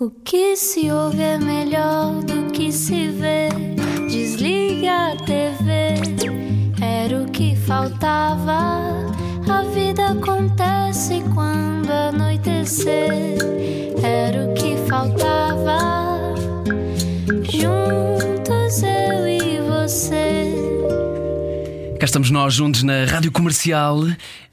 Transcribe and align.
O 0.00 0.10
que 0.10 0.54
se 0.54 0.92
ouve 0.92 1.20
é 1.20 1.36
melhor 1.38 2.22
do 2.22 2.52
que 2.52 2.70
se 2.70 3.08
vê. 3.08 3.48
Desliga 4.08 5.10
a 5.10 5.16
TV, 5.16 5.94
era 6.80 7.20
o 7.20 7.26
que 7.32 7.56
faltava. 7.56 8.92
A 9.50 9.62
vida 9.74 10.10
acontece 10.10 11.20
quando 11.34 11.90
anoitecer, 11.90 13.38
era 14.00 14.44
o 14.48 14.54
que 14.54 14.76
faltava. 14.88 16.32
Juntos 17.50 18.82
eu 18.84 19.26
e 19.26 19.60
você. 19.68 20.54
Cá 21.98 22.04
estamos 22.04 22.30
nós 22.30 22.54
juntos 22.54 22.84
na 22.84 23.04
Rádio 23.04 23.32
Comercial. 23.32 24.04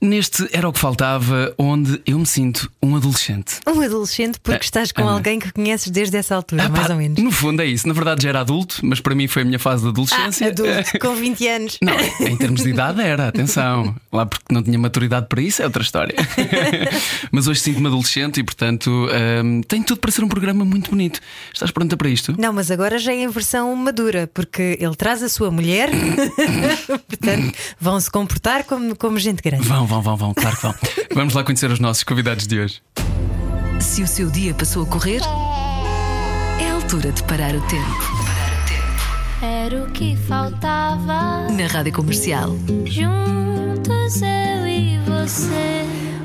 Neste 0.05 0.47
Era 0.51 0.69
o 0.69 0.73
que 0.73 0.79
Faltava, 0.79 1.53
onde 1.57 1.99
eu 2.05 2.19
me 2.19 2.25
sinto 2.25 2.71
um 2.81 2.95
adolescente. 2.95 3.59
Um 3.67 3.81
adolescente 3.81 4.39
porque 4.39 4.59
Ah, 4.61 4.65
estás 4.65 4.91
com 4.91 5.07
alguém 5.07 5.39
que 5.39 5.51
conheces 5.51 5.89
desde 5.89 6.15
essa 6.17 6.35
altura, 6.35 6.65
Ah, 6.65 6.69
mais 6.69 6.87
pá, 6.87 6.93
ou 6.93 6.99
menos. 6.99 7.21
No 7.21 7.31
fundo 7.31 7.61
é 7.61 7.65
isso. 7.65 7.87
Na 7.87 7.93
verdade 7.93 8.23
já 8.23 8.29
era 8.29 8.41
adulto, 8.41 8.79
mas 8.83 8.99
para 8.99 9.15
mim 9.15 9.27
foi 9.27 9.41
a 9.41 9.45
minha 9.45 9.57
fase 9.59 9.83
de 9.83 9.89
adolescência. 9.89 10.47
Ah, 10.47 10.49
Adulto, 10.49 10.99
com 11.01 11.15
20 11.15 11.47
anos. 11.47 11.77
Não, 11.81 11.95
em 12.27 12.37
termos 12.37 12.61
de 12.63 12.69
idade 12.69 13.01
era, 13.01 13.27
atenção. 13.27 13.95
Lá 14.11 14.25
porque 14.25 14.45
não 14.53 14.61
tinha 14.61 14.77
maturidade 14.77 15.27
para 15.27 15.41
isso 15.41 15.61
é 15.61 15.65
outra 15.65 15.81
história. 15.81 16.15
Mas 17.31 17.47
hoje 17.47 17.59
sinto-me 17.61 17.87
adolescente 17.87 18.39
e, 18.39 18.43
portanto, 18.43 18.89
hum, 19.43 19.61
tem 19.67 19.81
tudo 19.81 19.99
para 19.99 20.11
ser 20.11 20.23
um 20.23 20.27
programa 20.27 20.63
muito 20.63 20.91
bonito. 20.91 21.19
Estás 21.53 21.71
pronta 21.71 21.97
para 21.97 22.09
isto? 22.09 22.35
Não, 22.37 22.53
mas 22.53 22.69
agora 22.71 22.97
já 22.99 23.11
é 23.11 23.23
em 23.23 23.27
versão 23.27 23.75
madura, 23.75 24.29
porque 24.33 24.77
ele 24.79 24.95
traz 24.95 25.23
a 25.23 25.29
sua 25.29 25.49
mulher, 25.51 25.89
portanto, 27.07 27.53
vão 27.79 27.99
se 27.99 28.09
comportar 28.11 28.63
como, 28.63 28.95
como 28.95 29.17
gente 29.19 29.41
grande. 29.41 29.67
Vão, 29.67 29.85
vão, 29.85 29.94
vão, 30.01 30.15
vão, 30.15 30.33
claro 30.33 30.55
que 30.55 30.61
vão. 30.61 30.75
Vamos 31.13 31.33
lá 31.33 31.43
conhecer 31.43 31.69
os 31.71 31.79
nossos 31.79 32.03
convidados 32.03 32.47
de 32.47 32.59
hoje. 32.59 32.81
Se 33.79 34.01
o 34.01 34.07
seu 34.07 34.29
dia 34.29 34.53
passou 34.53 34.83
a 34.83 34.85
correr, 34.85 35.21
é 36.59 36.69
a 36.69 36.73
altura 36.73 37.11
de 37.11 37.23
parar 37.23 37.55
o 37.55 37.61
tempo. 37.61 38.25
Era 39.41 39.83
o 39.83 39.91
que 39.91 40.15
faltava. 40.27 41.47
Na 41.49 41.67
Rádio 41.67 41.93
Comercial. 41.93 42.55
Juntos 42.85 44.21
eu 44.21 44.67
e 44.67 44.97
você. 44.99 45.74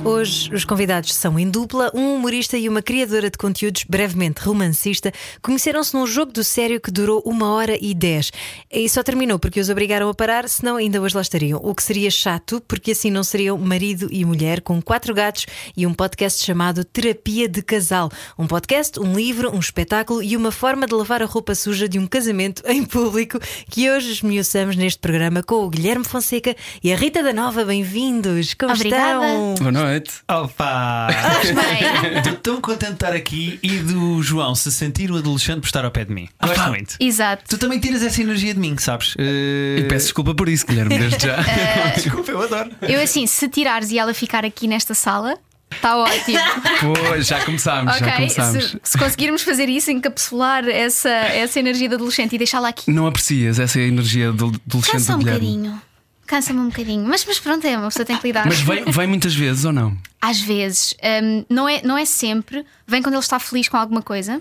Hoje 0.02 0.50
os 0.54 0.64
convidados 0.64 1.14
são 1.14 1.38
em 1.38 1.48
dupla, 1.50 1.90
um 1.94 2.14
humorista 2.14 2.56
e 2.56 2.70
uma 2.70 2.80
criadora 2.80 3.28
de 3.28 3.36
conteúdos 3.36 3.84
brevemente 3.84 4.40
romancista. 4.40 5.12
Conheceram-se 5.42 5.92
num 5.94 6.06
jogo 6.06 6.32
do 6.32 6.42
sério 6.42 6.80
que 6.80 6.90
durou 6.90 7.22
uma 7.26 7.52
hora 7.52 7.76
e 7.78 7.94
dez. 7.94 8.32
E 8.72 8.88
só 8.88 9.02
terminou 9.02 9.38
porque 9.38 9.60
os 9.60 9.68
obrigaram 9.68 10.08
a 10.08 10.14
parar, 10.14 10.48
senão 10.48 10.76
ainda 10.76 11.02
hoje 11.02 11.14
lá 11.14 11.20
estariam. 11.20 11.60
O 11.62 11.74
que 11.74 11.82
seria 11.82 12.10
chato, 12.10 12.62
porque 12.66 12.92
assim 12.92 13.10
não 13.10 13.22
seriam 13.22 13.58
marido 13.58 14.08
e 14.10 14.24
mulher 14.24 14.62
com 14.62 14.80
quatro 14.80 15.12
gatos 15.12 15.44
e 15.76 15.86
um 15.86 15.92
podcast 15.92 16.42
chamado 16.42 16.82
Terapia 16.82 17.46
de 17.46 17.60
Casal. 17.60 18.10
Um 18.38 18.46
podcast, 18.46 18.98
um 18.98 19.12
livro, 19.12 19.54
um 19.54 19.58
espetáculo 19.58 20.22
e 20.22 20.34
uma 20.34 20.50
forma 20.50 20.86
de 20.86 20.94
lavar 20.94 21.22
a 21.22 21.26
roupa 21.26 21.54
suja 21.54 21.86
de 21.86 21.98
um 21.98 22.06
casamento 22.06 22.62
em 22.64 22.86
público 22.86 23.38
que 23.68 23.90
hoje 23.90 24.12
esmiuçamos 24.12 24.76
neste 24.76 24.98
programa 24.98 25.42
com 25.42 25.56
o 25.56 25.68
Guilherme 25.68 26.06
Fonseca 26.06 26.56
e 26.82 26.90
a 26.90 26.96
Rita 26.96 27.22
da 27.22 27.34
Nova. 27.34 27.66
Bem-vindos! 27.66 28.54
Como 28.54 28.72
Obrigada. 28.72 29.26
estão? 29.26 29.54
Boa 29.58 29.72
noite. 29.72 29.89
Opa! 30.28 31.08
Estou 32.18 32.34
tão 32.36 32.60
contente 32.60 32.90
de 32.90 32.94
estar 32.94 33.12
aqui 33.12 33.58
e 33.62 33.78
do 33.78 34.22
João 34.22 34.54
se 34.54 34.70
sentir 34.72 35.10
um 35.10 35.16
adolescente 35.16 35.60
por 35.60 35.66
estar 35.66 35.84
ao 35.84 35.90
pé 35.90 36.04
de 36.04 36.12
mim. 36.12 36.28
Gosto 36.42 36.68
muito. 36.68 36.96
Exato. 37.00 37.44
Tu 37.48 37.58
também 37.58 37.78
tiras 37.78 38.02
essa 38.02 38.20
energia 38.20 38.54
de 38.54 38.60
mim, 38.60 38.76
sabes? 38.78 39.14
Eh, 39.18 39.78
E 39.80 39.84
peço 39.84 40.06
desculpa 40.06 40.34
por 40.34 40.48
isso, 40.48 40.66
Guilherme, 40.66 40.98
desde 40.98 41.26
já. 41.26 41.36
Desculpa, 41.94 42.30
eu 42.30 42.42
adoro. 42.42 42.70
Eu 42.82 43.00
assim, 43.02 43.26
se 43.26 43.48
tirares 43.48 43.90
e 43.90 43.98
ela 43.98 44.14
ficar 44.14 44.44
aqui 44.44 44.66
nesta 44.68 44.94
sala, 44.94 45.36
está 45.72 45.96
ótimo. 45.96 46.38
Pois, 46.80 47.26
já 47.26 47.44
começámos, 47.44 47.96
já 47.98 48.06
ok? 48.06 48.16
começámos. 48.16 48.64
Se, 48.70 48.80
se 48.82 48.98
conseguirmos 48.98 49.42
fazer 49.42 49.68
isso, 49.68 49.90
encapsular 49.90 50.66
essa, 50.68 51.08
essa 51.08 51.58
energia 51.58 51.88
de 51.88 51.94
adolescente 51.94 52.34
e 52.34 52.38
deixá-la 52.38 52.68
aqui. 52.68 52.90
Não 52.90 53.06
aprecias 53.06 53.58
essa 53.58 53.80
energia 53.80 54.32
do 54.32 54.46
adolescente 54.66 54.92
Cansa 54.92 55.16
um 55.16 55.18
bocadinho. 55.18 55.82
Cansa-me 56.30 56.60
um 56.60 56.68
bocadinho. 56.68 57.04
Mas, 57.08 57.24
mas 57.26 57.40
pronto, 57.40 57.66
é 57.66 57.76
uma 57.76 57.88
pessoa 57.88 58.06
tem 58.06 58.16
que 58.16 58.28
lidar. 58.28 58.46
Mas 58.46 58.60
vem, 58.60 58.84
vem 58.84 59.06
muitas 59.08 59.34
vezes 59.34 59.64
ou 59.64 59.72
não? 59.72 59.98
Às 60.22 60.40
vezes, 60.40 60.94
hum, 61.02 61.44
não, 61.50 61.68
é, 61.68 61.82
não 61.82 61.98
é 61.98 62.04
sempre. 62.04 62.64
Vem 62.86 63.02
quando 63.02 63.14
ele 63.14 63.20
está 63.20 63.40
feliz 63.40 63.68
com 63.68 63.76
alguma 63.76 64.00
coisa. 64.00 64.40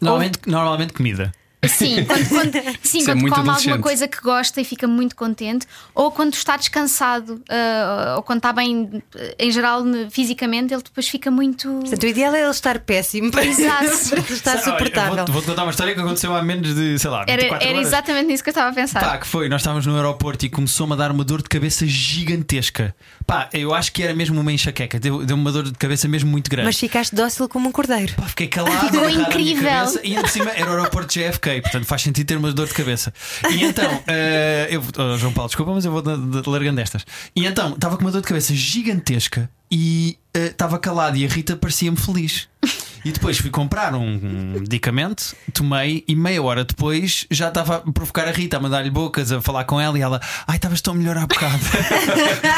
Normalmente, 0.00 0.38
normalmente 0.46 0.92
comida. 0.92 1.32
Sim, 1.68 2.04
quando, 2.08 2.28
quando, 2.28 2.52
sim, 2.82 3.02
é 3.02 3.04
quando 3.04 3.20
muito 3.20 3.34
come 3.34 3.48
adolescente. 3.48 3.70
alguma 3.70 3.78
coisa 3.82 4.08
que 4.08 4.20
gosta 4.22 4.60
e 4.60 4.64
fica 4.64 4.86
muito 4.86 5.14
contente, 5.14 5.66
ou 5.94 6.10
quando 6.10 6.32
está 6.34 6.56
descansado, 6.56 7.42
ah, 7.50 8.14
ou 8.16 8.22
quando 8.22 8.38
está 8.38 8.52
bem, 8.52 9.02
eh, 9.14 9.36
em 9.38 9.50
geral, 9.50 9.82
fisicamente, 10.10 10.72
ele 10.72 10.82
depois 10.82 11.06
fica 11.08 11.30
muito. 11.30 11.68
Portanto, 11.68 12.02
o 12.02 12.06
ideal 12.06 12.34
é 12.34 12.40
ele 12.42 12.50
estar 12.50 12.78
péssimo 12.80 13.30
para 13.30 13.44
estar 13.44 14.58
suportável. 14.58 15.16
Vou-te 15.16 15.30
vou 15.32 15.42
contar 15.42 15.62
uma 15.64 15.70
história 15.70 15.94
que 15.94 16.00
aconteceu 16.00 16.34
há 16.34 16.42
menos 16.42 16.74
de, 16.74 16.98
sei 16.98 17.10
lá, 17.10 17.24
24 17.24 17.46
Era, 17.56 17.64
era 17.64 17.74
horas. 17.76 17.86
exatamente 17.88 18.26
nisso 18.28 18.42
que 18.42 18.48
eu 18.48 18.52
estava 18.52 18.70
a 18.70 18.72
pensar. 18.72 19.00
Pá, 19.00 19.18
que 19.18 19.26
foi, 19.26 19.48
nós 19.48 19.60
estávamos 19.60 19.86
no 19.86 19.94
aeroporto 19.96 20.46
e 20.46 20.48
começou-me 20.50 20.92
a 20.94 20.96
dar 20.96 21.10
uma 21.10 21.24
dor 21.24 21.42
de 21.42 21.48
cabeça 21.48 21.86
gigantesca. 21.86 22.94
Pá, 23.26 23.48
eu 23.52 23.74
acho 23.74 23.92
que 23.92 24.02
era 24.02 24.14
mesmo 24.14 24.40
uma 24.40 24.52
enxaqueca, 24.52 24.98
deu- 24.98 25.24
deu-me 25.24 25.42
uma 25.42 25.52
dor 25.52 25.64
de 25.64 25.72
cabeça 25.72 26.08
mesmo 26.08 26.30
muito 26.30 26.50
grande. 26.50 26.66
Mas 26.66 26.78
ficaste 26.78 27.14
dócil 27.14 27.48
como 27.48 27.68
um 27.68 27.72
cordeiro. 27.72 28.14
Pá, 28.14 28.24
fiquei 28.24 28.46
calado, 28.48 28.96
incrível. 29.10 29.70
cabeça, 29.70 30.00
e 30.02 30.14
por 30.14 30.28
cima 30.28 30.50
era 30.50 30.70
o 30.70 30.74
aeroporto 30.76 31.12
de 31.12 31.20
JFK, 31.24 31.49
portanto 31.60 31.86
faz 31.86 32.02
sentido 32.02 32.26
ter 32.26 32.36
uma 32.36 32.52
dor 32.52 32.66
de 32.66 32.74
cabeça. 32.74 33.12
E 33.50 33.64
então, 33.64 34.02
eh, 34.06 34.68
eu, 34.70 34.82
oh, 34.98 35.16
João 35.16 35.32
Paulo, 35.32 35.48
desculpa, 35.48 35.72
mas 35.72 35.84
eu 35.84 35.92
vou 35.92 36.02
largando 36.46 36.80
estas. 36.80 37.06
E 37.34 37.46
então, 37.46 37.72
estava 37.72 37.96
com 37.96 38.04
uma 38.04 38.12
dor 38.12 38.20
de 38.20 38.28
cabeça 38.28 38.54
gigantesca 38.54 39.50
e 39.70 40.18
eh, 40.34 40.46
estava 40.46 40.78
calado 40.78 41.16
e 41.16 41.24
a 41.24 41.28
Rita 41.28 41.56
parecia-me 41.56 41.96
feliz. 41.96 42.48
E 43.04 43.12
depois 43.12 43.38
fui 43.38 43.50
comprar 43.50 43.94
um, 43.94 44.18
medicamento, 44.60 45.34
tomei 45.52 46.04
e 46.06 46.14
meia 46.14 46.42
hora 46.42 46.64
depois 46.64 47.26
já 47.30 47.48
estava 47.48 47.76
a 47.76 47.92
provocar 47.92 48.28
a 48.28 48.30
Rita, 48.32 48.58
a 48.58 48.60
mandar-lhe 48.60 48.90
bocas, 48.90 49.32
a 49.32 49.40
falar 49.40 49.64
com 49.64 49.80
ela 49.80 49.98
e 49.98 50.02
ela, 50.02 50.20
ai, 50.46 50.56
estavas 50.56 50.80
tão 50.80 50.94
melhor 50.94 51.16
há 51.16 51.26
bocado. 51.26 51.58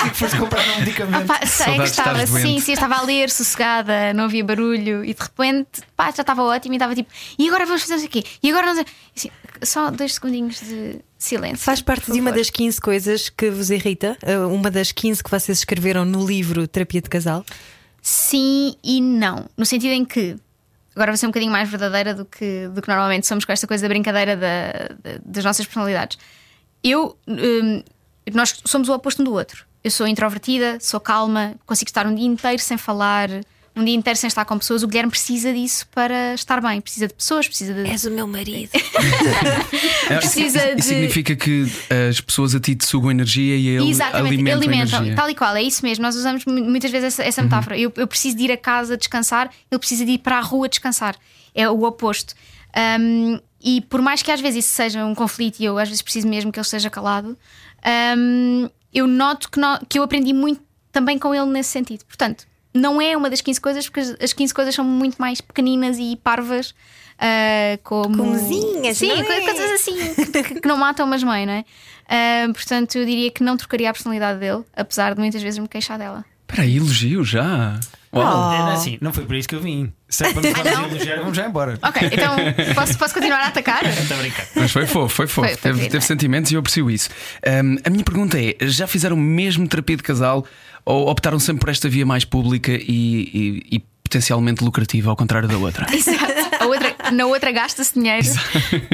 e 0.06 0.10
foste 0.14 0.36
comprar 0.38 0.66
um 0.68 0.72
Ah, 0.74 0.78
medicamento. 0.80 1.26
pá, 1.26 1.40
sei 1.46 1.76
que 1.76 1.82
estava 1.84 2.26
doente. 2.26 2.42
sim, 2.42 2.60
sim, 2.60 2.72
eu 2.72 2.74
estava 2.74 2.96
a 2.96 3.02
ler 3.02 3.30
sossegada, 3.30 4.12
não 4.14 4.24
havia 4.24 4.44
barulho 4.44 5.04
e 5.04 5.14
de 5.14 5.22
repente 5.22 5.82
pá, 5.96 6.10
já 6.10 6.22
estava 6.22 6.42
ótimo 6.42 6.74
e 6.74 6.76
estava 6.76 6.94
tipo, 6.94 7.10
e 7.38 7.46
agora 7.48 7.64
vamos 7.64 7.82
fazer 7.82 7.96
isso 7.96 8.06
aqui? 8.06 8.24
E 8.42 8.50
agora 8.50 8.66
não 8.66 8.74
sei. 8.74 8.86
Assim, 9.16 9.30
só 9.62 9.90
dois 9.90 10.14
segundinhos 10.14 10.60
de 10.60 10.96
silêncio. 11.18 11.58
Faz 11.58 11.80
parte 11.80 12.10
de 12.10 12.18
uma 12.20 12.32
das 12.32 12.50
15 12.50 12.80
coisas 12.80 13.28
que 13.28 13.48
vos 13.48 13.70
irrita, 13.70 14.16
uh, 14.24 14.48
uma 14.52 14.70
das 14.70 14.90
15 14.90 15.22
que 15.22 15.30
vocês 15.30 15.58
escreveram 15.58 16.04
no 16.04 16.26
livro 16.26 16.66
Terapia 16.66 17.00
de 17.00 17.08
Casal. 17.08 17.44
Sim 18.02 18.74
e 18.82 19.00
não. 19.00 19.48
No 19.56 19.64
sentido 19.64 19.92
em 19.92 20.04
que. 20.04 20.36
Agora 20.94 21.12
vou 21.12 21.16
ser 21.16 21.24
um 21.26 21.30
bocadinho 21.30 21.52
mais 21.52 21.70
verdadeira 21.70 22.12
do 22.12 22.24
que, 22.26 22.68
do 22.68 22.82
que 22.82 22.88
normalmente 22.88 23.26
somos 23.26 23.44
com 23.46 23.52
esta 23.52 23.66
coisa 23.66 23.82
da 23.82 23.88
brincadeira 23.88 24.36
da- 24.36 24.72
da- 25.02 25.18
das 25.24 25.44
nossas 25.44 25.64
personalidades. 25.64 26.18
Eu. 26.84 27.16
hum, 27.26 27.82
nós 28.34 28.60
somos 28.66 28.88
o 28.88 28.92
oposto 28.94 29.22
um 29.22 29.24
do 29.24 29.32
outro. 29.32 29.64
Eu 29.82 29.90
sou 29.90 30.06
introvertida, 30.06 30.78
sou 30.80 31.00
calma, 31.00 31.54
consigo 31.66 31.88
estar 31.88 32.06
um 32.06 32.14
dia 32.14 32.26
inteiro 32.26 32.60
sem 32.62 32.76
falar, 32.76 33.28
um 33.74 33.84
dia 33.84 33.94
inteiro 33.94 34.18
sem 34.18 34.28
estar 34.28 34.44
com 34.44 34.58
pessoas. 34.58 34.82
O 34.82 34.86
Guilherme 34.86 35.10
precisa 35.10 35.52
disso 35.52 35.86
para 35.94 36.34
estar 36.34 36.60
bem. 36.60 36.80
Precisa 36.80 37.08
de 37.08 37.14
pessoas, 37.14 37.48
precisa 37.48 37.72
de. 37.72 37.88
És 37.88 38.04
o 38.04 38.10
meu 38.10 38.26
marido. 38.26 38.70
É, 40.10 40.16
Precisa 40.18 40.66
isso 40.68 40.76
de- 40.76 40.82
significa 40.82 41.34
que 41.36 41.64
as 42.08 42.20
pessoas 42.20 42.54
a 42.54 42.60
ti 42.60 42.74
te 42.74 42.84
sugam 42.84 43.10
energia 43.10 43.56
e 43.56 43.68
ele 43.68 43.88
Exatamente, 43.90 44.34
alimenta 44.34 44.56
alimentam, 44.58 44.98
energia. 44.98 45.14
tal 45.16 45.30
e 45.30 45.34
qual, 45.34 45.56
é 45.56 45.62
isso 45.62 45.82
mesmo. 45.84 46.02
Nós 46.02 46.16
usamos 46.16 46.44
mu- 46.44 46.62
muitas 46.64 46.90
vezes 46.90 47.06
essa, 47.14 47.22
essa 47.22 47.42
metáfora. 47.42 47.78
Eu, 47.78 47.92
eu 47.96 48.06
preciso 48.06 48.36
de 48.36 48.44
ir 48.44 48.52
a 48.52 48.56
casa 48.56 48.96
descansar, 48.96 49.50
ele 49.70 49.78
precisa 49.78 50.04
de 50.04 50.12
ir 50.12 50.18
para 50.18 50.38
a 50.38 50.40
rua 50.40 50.68
descansar. 50.68 51.16
É 51.54 51.68
o 51.70 51.82
oposto. 51.84 52.34
Um, 53.00 53.38
e 53.62 53.80
por 53.82 54.02
mais 54.02 54.22
que 54.22 54.30
às 54.30 54.40
vezes 54.40 54.64
isso 54.64 54.74
seja 54.74 55.04
um 55.04 55.14
conflito 55.14 55.60
e 55.60 55.64
eu 55.64 55.78
às 55.78 55.88
vezes 55.88 56.02
preciso 56.02 56.26
mesmo 56.28 56.50
que 56.52 56.58
ele 56.58 56.64
esteja 56.64 56.90
calado, 56.90 57.38
um, 58.18 58.68
eu 58.92 59.06
noto 59.06 59.50
que, 59.50 59.58
no- 59.60 59.78
que 59.88 59.98
eu 59.98 60.02
aprendi 60.02 60.32
muito 60.32 60.60
também 60.90 61.18
com 61.18 61.34
ele 61.34 61.46
nesse 61.46 61.70
sentido. 61.70 62.04
Portanto, 62.04 62.44
não 62.74 63.00
é 63.00 63.16
uma 63.16 63.28
das 63.30 63.40
15 63.40 63.60
coisas, 63.60 63.86
porque 63.88 64.00
as- 64.00 64.16
as 64.22 64.32
15 64.32 64.52
coisas 64.54 64.74
são 64.74 64.84
muito 64.84 65.16
mais 65.18 65.40
pequeninas 65.40 65.98
e 65.98 66.16
parvas. 66.22 66.74
ah, 67.18 67.78
como 67.84 68.16
Comezinhas, 68.16 68.98
Sim, 68.98 69.08
não 69.08 69.16
é? 69.32 69.40
co- 69.40 69.46
coisas 69.46 69.70
assim 69.72 70.14
que, 70.14 70.60
que 70.60 70.68
não 70.68 70.76
matam, 70.76 71.06
mas 71.06 71.22
mãe, 71.22 71.46
não 71.46 71.52
é? 71.52 71.64
Ah, 72.08 72.48
portanto, 72.52 72.96
eu 72.96 73.06
diria 73.06 73.30
que 73.30 73.42
não 73.44 73.56
trocaria 73.56 73.88
a 73.90 73.92
personalidade 73.92 74.40
dele, 74.40 74.62
apesar 74.76 75.14
de 75.14 75.20
muitas 75.20 75.40
vezes 75.42 75.58
me 75.58 75.68
queixar 75.68 75.98
dela. 75.98 76.24
Espera 76.48 76.62
aí, 76.62 76.76
elogio 76.76 77.22
já. 77.24 77.78
Uau. 78.14 78.52
É, 78.52 78.58
não 78.58 78.68
é 78.70 78.74
assim, 78.74 78.98
não 79.00 79.10
foi 79.12 79.24
por 79.24 79.34
isso 79.36 79.48
que 79.48 79.54
eu 79.54 79.60
vim. 79.60 79.90
Se 80.06 80.26
é 80.26 80.32
para 80.34 80.42
não? 80.74 80.84
elogiar, 80.90 81.16
vamos 81.20 81.34
já 81.34 81.46
embora. 81.46 81.78
Ok, 81.82 82.10
então 82.12 82.34
posso, 82.74 82.98
posso 82.98 83.14
continuar 83.14 83.38
a 83.40 83.46
atacar? 83.46 83.86
Estou 83.86 84.18
a 84.18 84.20
brincar. 84.20 84.46
Mas 84.54 84.70
foi 84.70 84.86
fofo, 84.86 85.08
foi 85.08 85.26
fofo. 85.26 85.48
Foi- 85.48 85.56
foi 85.56 85.72
teve, 85.72 85.88
teve 85.88 86.04
sentimentos 86.04 86.50
e 86.50 86.54
eu 86.54 86.60
aprecio 86.60 86.90
isso. 86.90 87.08
Hum, 87.64 87.76
a 87.82 87.88
minha 87.88 88.04
pergunta 88.04 88.38
é: 88.38 88.54
já 88.62 88.86
fizeram 88.86 89.16
mesmo 89.16 89.66
terapia 89.66 89.96
de 89.96 90.02
casal 90.02 90.44
ou 90.84 91.08
optaram 91.08 91.38
sempre 91.38 91.60
por 91.60 91.68
esta 91.70 91.88
via 91.88 92.04
mais 92.06 92.24
pública 92.24 92.72
e, 92.72 92.82
e- 93.68 93.76
e 93.76 93.82
potencialmente 94.04 94.62
lucrativa, 94.64 95.10
ao 95.10 95.16
contrário 95.16 95.48
da 95.48 95.56
outra? 95.56 95.86
Exato. 95.94 96.51
A 96.62 96.66
outra, 96.66 96.96
na 97.12 97.26
outra 97.26 97.50
gasta-se 97.52 97.94
dinheiro. 97.94 98.26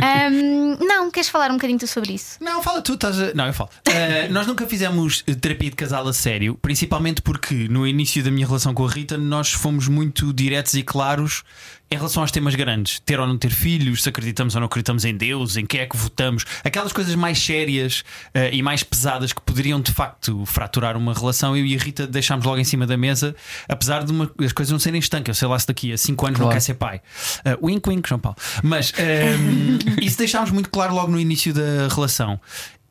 Ahm, 0.03 0.77
não, 0.85 1.11
queres 1.11 1.29
falar 1.29 1.51
um 1.51 1.55
bocadinho 1.55 1.79
tu 1.79 1.87
sobre 1.87 2.13
isso? 2.15 2.37
Não, 2.41 2.63
fala 2.63 2.81
tu, 2.83 2.95
estás 2.95 3.19
a... 3.21 3.35
Não, 3.35 3.47
eu 3.47 3.53
falo. 3.53 3.71
Uh, 3.89 4.33
nós 4.33 4.47
nunca 4.47 4.67
fizemos 4.67 5.23
eh, 5.27 5.35
terapia 5.35 5.71
de 5.71 5.77
casal 5.77 6.07
a 6.07 6.13
sério, 6.13 6.57
principalmente 6.61 7.23
porque 7.23 7.69
no 7.69 7.87
início 7.87 8.23
da 8.23 8.31
minha 8.31 8.47
relação 8.47 8.75
com 8.75 8.87
a 8.87 8.91
Rita 8.91 9.17
nós 9.17 9.53
fomos 9.53 9.89
muito 9.89 10.33
diretos 10.33 10.75
e 10.75 10.83
claros 10.83 11.43
em 11.91 11.97
relação 11.97 12.23
aos 12.23 12.31
temas 12.31 12.55
grandes, 12.55 13.01
ter 13.01 13.19
ou 13.19 13.27
não 13.27 13.39
ter 13.39 13.49
filhos, 13.51 14.03
se 14.03 14.11
acreditamos 14.11 14.55
ou 14.55 14.61
não 14.61 14.67
acreditamos 14.67 15.07
em 15.07 15.17
Deus, 15.17 15.57
em 15.57 15.65
quem 15.65 15.81
é 15.81 15.87
que 15.87 15.97
votamos, 15.97 16.45
aquelas 16.63 16.93
coisas 16.93 17.15
mais 17.15 17.39
sérias 17.39 18.05
eh, 18.35 18.51
e 18.53 18.63
mais 18.63 18.83
pesadas 18.83 19.33
que 19.33 19.41
poderiam 19.41 19.81
de 19.81 19.91
facto 19.91 20.45
fraturar 20.45 20.99
uma 20.99 21.15
relação, 21.15 21.57
eu 21.57 21.65
e 21.65 21.75
a 21.75 21.79
Rita 21.79 22.07
deixámos 22.07 22.45
logo 22.45 22.59
em 22.59 22.65
cima 22.65 22.87
da 22.87 22.95
mesa, 22.99 23.35
apesar 23.67 24.05
de 24.05 24.13
uma- 24.13 24.31
as 24.45 24.53
coisas 24.53 24.71
não 24.71 24.79
serem 24.79 24.99
estanques. 25.01 25.29
Eu 25.29 25.35
sei 25.35 25.49
lá 25.49 25.59
se 25.59 25.67
daqui 25.67 25.91
a 25.91 25.97
5 25.97 26.27
anos 26.27 26.39
não 26.39 26.47
Claro. 26.49 26.57
quer 26.57 26.61
ser 26.61 26.75
pai. 26.75 27.01
Uh, 27.39 27.58
wink, 27.63 27.89
wink, 27.89 28.09
João 28.09 28.21
Paulo. 28.21 28.37
Mas 28.63 28.93
ehm, 28.99 29.79
isso 30.03 30.19
deixámos 30.19 30.51
muito 30.51 30.71
claro 30.71 30.95
logo 30.95 31.11
no 31.11 31.19
início 31.19 31.53
da 31.53 31.89
relação. 31.89 32.41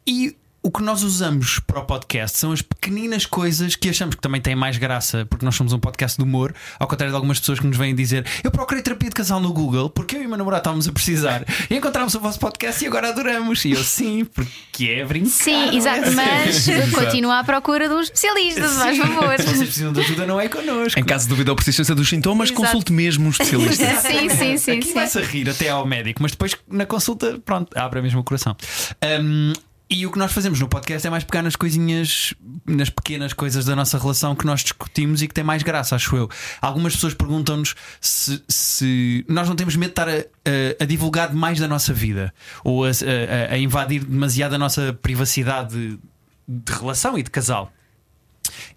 E 0.06 0.36
o 0.68 0.70
que 0.70 0.84
nós 0.84 1.02
usamos 1.02 1.60
para 1.60 1.80
o 1.80 1.86
podcast 1.86 2.38
são 2.38 2.52
as 2.52 2.62
pequeninas 2.62 3.26
coisas 3.26 3.74
que 3.74 3.88
achamos 3.88 4.16
que 4.16 4.22
também 4.22 4.42
têm 4.42 4.54
mais 4.54 4.78
graça, 4.78 5.26
porque 5.30 5.46
nós 5.46 5.56
somos 5.56 5.72
um 5.72 5.80
podcast 5.80 6.18
de 6.18 6.24
humor, 6.26 6.54
ao 6.78 6.86
contrário 6.86 7.14
de 7.14 7.16
algumas 7.16 7.40
pessoas 7.40 7.58
que 7.58 7.66
nos 7.66 7.78
vêm 7.78 7.96
dizer: 7.96 8.26
Eu 8.44 8.52
procurei 8.52 8.84
terapia 8.84 9.08
de 9.08 9.16
casal 9.16 9.40
no 9.40 9.54
Google 9.54 9.90
porque 9.90 10.18
eu 10.18 10.24
e 10.24 10.26
o 10.26 10.28
meu 10.28 10.38
namorado 10.38 10.60
estávamos 10.60 10.86
a 10.86 10.92
precisar 10.92 11.46
e 11.70 11.78
encontramos 11.78 12.16
o 12.16 12.20
vosso 12.20 12.38
podcast 12.38 12.84
e 12.84 12.88
agora 12.88 13.08
adoramos. 13.08 13.64
E 13.64 13.72
eu, 13.72 13.82
sim, 13.82 14.26
porque 14.26 14.88
é 14.88 15.06
brincar. 15.06 15.30
Sim, 15.30 15.70
é? 15.70 15.76
exato, 15.76 16.12
mas 16.12 16.68
continua 16.94 17.40
à 17.40 17.44
procura 17.46 17.88
de 17.88 17.94
um 17.94 18.02
especialista, 18.02 18.68
se 18.68 18.76
faz 18.76 18.98
favor. 18.98 19.38
Se 19.38 19.44
vocês 19.44 19.64
precisam 19.70 19.94
de 19.94 20.02
ajuda, 20.02 20.26
não 20.26 20.38
é 20.38 20.50
connosco. 20.50 21.00
Em 21.00 21.04
caso 21.06 21.24
de 21.24 21.30
dúvida 21.30 21.50
ou 21.50 21.56
persistência 21.56 21.96
dos 21.96 22.10
sintomas, 22.10 22.50
Exato. 22.50 22.62
consulte 22.62 22.92
mesmo 22.92 23.28
um 23.28 23.30
especialista. 23.30 23.86
Sim, 24.04 24.30
sim, 24.30 24.58
sim, 24.58 24.72
Aqui 24.72 24.88
sim. 24.88 24.94
vai-se 24.94 25.18
a 25.18 25.22
rir 25.22 25.50
até 25.50 25.70
ao 25.70 25.86
médico, 25.86 26.22
mas 26.22 26.32
depois 26.32 26.58
na 26.70 26.86
consulta, 26.86 27.40
pronto, 27.46 27.70
abre 27.74 28.02
mesmo 28.02 28.20
o 28.20 28.24
coração. 28.26 28.54
Um, 29.22 29.54
e 29.90 30.06
o 30.06 30.12
que 30.12 30.20
nós 30.20 30.34
fazemos 30.34 30.60
no 30.60 30.68
podcast 30.68 31.08
é 31.08 31.10
mais 31.10 31.24
pegar 31.24 31.42
nas 31.42 31.56
coisinhas, 31.56 32.34
nas 32.66 32.90
pequenas 32.90 33.32
coisas 33.32 33.64
da 33.66 33.76
nossa 33.76 33.98
relação 33.98 34.36
que 34.36 34.46
nós 34.46 34.62
discutimos 34.62 35.22
e 35.22 35.28
que 35.28 35.34
tem 35.34 35.44
mais 35.44 35.64
graça, 35.64 35.96
acho 35.96 36.16
eu. 36.18 36.30
Algumas 36.62 36.94
pessoas 36.94 37.14
perguntam-nos 37.14 37.74
se, 38.02 38.44
se 38.50 39.26
nós 39.30 39.48
não 39.48 39.56
temos 39.56 39.76
medo 39.78 39.90
de 39.90 39.92
estar 39.94 40.10
a, 40.10 40.14
a- 40.14 40.84
a 40.84 40.86
divulgar 40.86 41.30
demais 41.30 41.58
da 41.60 41.68
nossa 41.70 41.94
vida 41.94 42.34
ou 42.66 42.84
a, 42.86 42.90
a- 43.52 43.58
invadir 43.58 44.04
demasiado 44.04 44.56
a 44.56 44.58
nossa 44.58 44.92
privacidade 45.02 45.70
de, 45.74 46.00
de 46.48 46.72
relação 46.74 47.18
e 47.18 47.24
de 47.24 47.30
casal. 47.32 47.72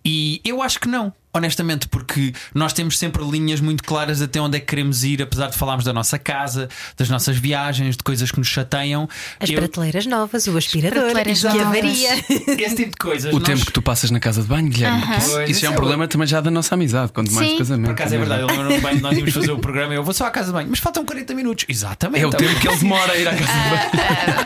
E 0.04 0.40
eu 0.44 0.62
acho 0.62 0.78
que 0.80 0.88
não, 0.88 1.12
honestamente, 1.32 1.86
porque 1.88 2.32
nós 2.54 2.72
temos 2.72 2.98
sempre 2.98 3.22
linhas 3.24 3.60
muito 3.60 3.84
claras 3.84 4.20
até 4.20 4.40
onde 4.40 4.56
é 4.56 4.60
que 4.60 4.66
queremos 4.66 5.04
ir, 5.04 5.22
apesar 5.22 5.48
de 5.48 5.56
falarmos 5.56 5.84
da 5.84 5.92
nossa 5.92 6.18
casa, 6.18 6.68
das 6.96 7.08
nossas 7.08 7.36
viagens, 7.36 7.96
de 7.96 8.02
coisas 8.02 8.30
que 8.30 8.38
nos 8.38 8.48
chateiam. 8.48 9.08
As 9.38 9.48
Eu- 9.50 9.56
prateleiras 9.56 10.06
novas, 10.06 10.46
o 10.46 10.56
aspirador, 10.56 11.02
prateleiras 11.12 11.40
que 11.40 11.46
avaria. 11.60 12.14
Esse 12.64 12.76
tipo 12.76 12.90
de 12.90 12.96
coisas. 12.98 13.32
O 13.32 13.38
nós- 13.38 13.44
tempo 13.48 13.64
que 13.66 13.72
tu 13.72 13.80
passas 13.82 14.10
na 14.10 14.18
casa 14.20 14.42
de 14.42 14.48
banho, 14.48 14.68
Guilherme. 14.68 15.02
Aham. 15.02 15.16
Isso- 15.18 15.30
Pois, 15.30 15.50
Isso 15.50 15.66
é 15.66 15.70
um 15.70 15.72
é 15.72 15.76
problema 15.76 16.08
também 16.08 16.26
já 16.26 16.40
da 16.40 16.50
nossa 16.50 16.74
amizade, 16.74 17.12
quanto 17.12 17.32
mais 17.32 17.48
Sim. 17.48 17.58
casamento. 17.58 17.86
Por 17.86 17.92
acaso 17.92 18.14
é 18.14 18.18
verdade, 18.18 18.42
eu 18.42 18.80
bem 18.80 19.00
nós 19.00 19.16
íamos 19.16 19.32
fazer 19.32 19.52
o 19.52 19.58
programa. 19.60 19.94
Eu 19.94 20.02
vou 20.04 20.12
só 20.12 20.26
à 20.26 20.30
casa 20.30 20.48
de 20.48 20.52
banho, 20.52 20.68
mas 20.68 20.78
faltam 20.78 21.04
40 21.04 21.34
minutos. 21.34 21.64
Exatamente. 21.68 22.24
É 22.24 22.26
o 22.26 22.30
tempo 22.30 22.58
que 22.60 22.68
ele 22.68 22.76
demora 22.76 23.12
a 23.12 23.16
ir 23.16 23.28
à 23.28 23.30
casa 23.36 23.52
de 23.52 23.70
banho. 23.70 23.90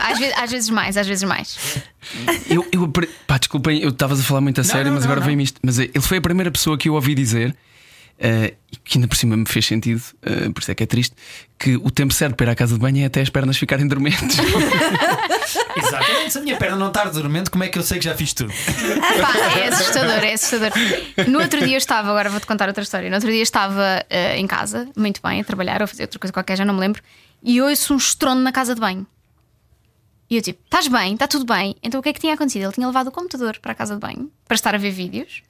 Ah, 0.01 0.11
às, 0.13 0.19
vezes, 0.19 0.35
às 0.37 0.51
vezes 0.51 0.71
mais, 0.71 0.97
às 0.97 1.07
vezes 1.07 1.25
mais. 1.25 1.57
Eu, 2.49 2.67
eu, 2.71 2.91
pá, 3.27 3.39
desculpem, 3.39 3.81
eu 3.81 3.89
estavas 3.89 4.21
a 4.21 4.23
falar 4.23 4.41
muito 4.43 4.61
a 4.61 4.65
sério, 4.65 4.87
não, 4.87 4.93
mas 4.95 5.01
não, 5.05 5.07
agora 5.07 5.21
não. 5.21 5.27
veio-me 5.27 5.45
isto. 5.45 5.59
Mas 5.63 5.79
eh, 5.79 5.85
ele 5.95 6.01
foi 6.03 6.19
a 6.19 6.21
primeira 6.21 6.51
pessoa 6.51 6.74
que 6.79 6.89
eu 6.89 6.95
ouvi 6.95 7.15
dizer, 7.15 7.57
eh, 8.19 8.55
e 8.73 8.77
que 8.77 8.99
ainda 8.99 9.09
por 9.09 9.17
cima 9.17 9.37
me 9.37 9.47
fez 9.47 9.67
sentido, 9.67 10.03
eh, 10.23 10.49
por 10.51 10.61
isso 10.61 10.71
é 10.71 10.75
que 10.75 10.83
é 10.85 10.87
triste, 10.87 11.17
que 11.59 11.77
o 11.77 11.91
tempo 11.91 12.15
certo 12.15 12.37
para 12.37 12.47
ir 12.47 12.51
à 12.51 12.55
casa 12.55 12.75
de 12.75 12.81
banho 12.81 13.03
é 13.03 13.07
até 13.07 13.21
as 13.21 13.29
pernas 13.29 13.57
ficarem 13.57 13.87
dormentes. 13.87 14.39
Exatamente. 15.77 16.33
Se 16.33 16.39
a 16.39 16.41
minha 16.41 16.57
perna 16.57 16.77
não 16.77 16.89
está 16.89 17.05
dormente, 17.05 17.51
como 17.51 17.65
é 17.65 17.69
que 17.69 17.79
eu 17.79 17.83
sei 17.83 17.99
que 17.99 18.05
já 18.05 18.15
fiz 18.15 18.33
tudo? 18.33 18.53
Pá, 19.21 19.59
é 19.59 19.69
assustador, 19.69 20.25
é 20.25 20.33
assustador. 20.33 20.71
No 21.29 21.41
outro 21.41 21.61
dia 21.61 21.75
eu 21.75 21.79
estava, 21.79 22.11
agora 22.11 22.31
vou-te 22.31 22.47
contar 22.47 22.69
outra 22.69 22.83
história. 22.83 23.09
No 23.09 23.17
outro 23.17 23.31
dia 23.31 23.41
eu 23.41 23.45
estava 23.45 24.05
eh, 24.09 24.39
em 24.39 24.47
casa, 24.47 24.89
muito 24.97 25.21
bem, 25.23 25.41
a 25.41 25.45
trabalhar 25.45 25.81
ou 25.81 25.85
a 25.85 25.87
fazer 25.89 26.03
outra 26.05 26.19
coisa 26.19 26.33
qualquer, 26.33 26.57
já 26.57 26.65
não 26.65 26.75
me 26.75 26.81
lembro, 26.81 27.03
e 27.43 27.61
ouço 27.61 27.95
um 27.95 27.97
estrondo 27.97 28.43
na 28.43 28.53
casa 28.53 28.75
de 28.75 28.81
banho. 28.81 29.07
E 30.31 30.37
eu 30.37 30.43
tipo, 30.43 30.61
estás 30.65 30.89
bem, 30.89 31.15
está 31.15 31.27
tudo 31.27 31.45
bem. 31.45 31.77
Então 31.83 32.01
o 32.01 32.03
que 32.03 32.09
é 32.09 32.13
que 32.13 32.21
tinha 32.21 32.35
acontecido? 32.35 32.63
Ele 32.63 32.73
tinha 32.73 32.87
levado 32.87 33.09
o 33.09 33.13
computador 33.13 33.59
para 33.61 33.73
a 33.73 33.75
casa 33.75 33.95
de 33.95 34.01
banho 34.01 34.31
para 34.47 34.55
estar 34.55 34.75
a 34.75 34.79
ver 34.79 34.91
vídeos 34.91 35.43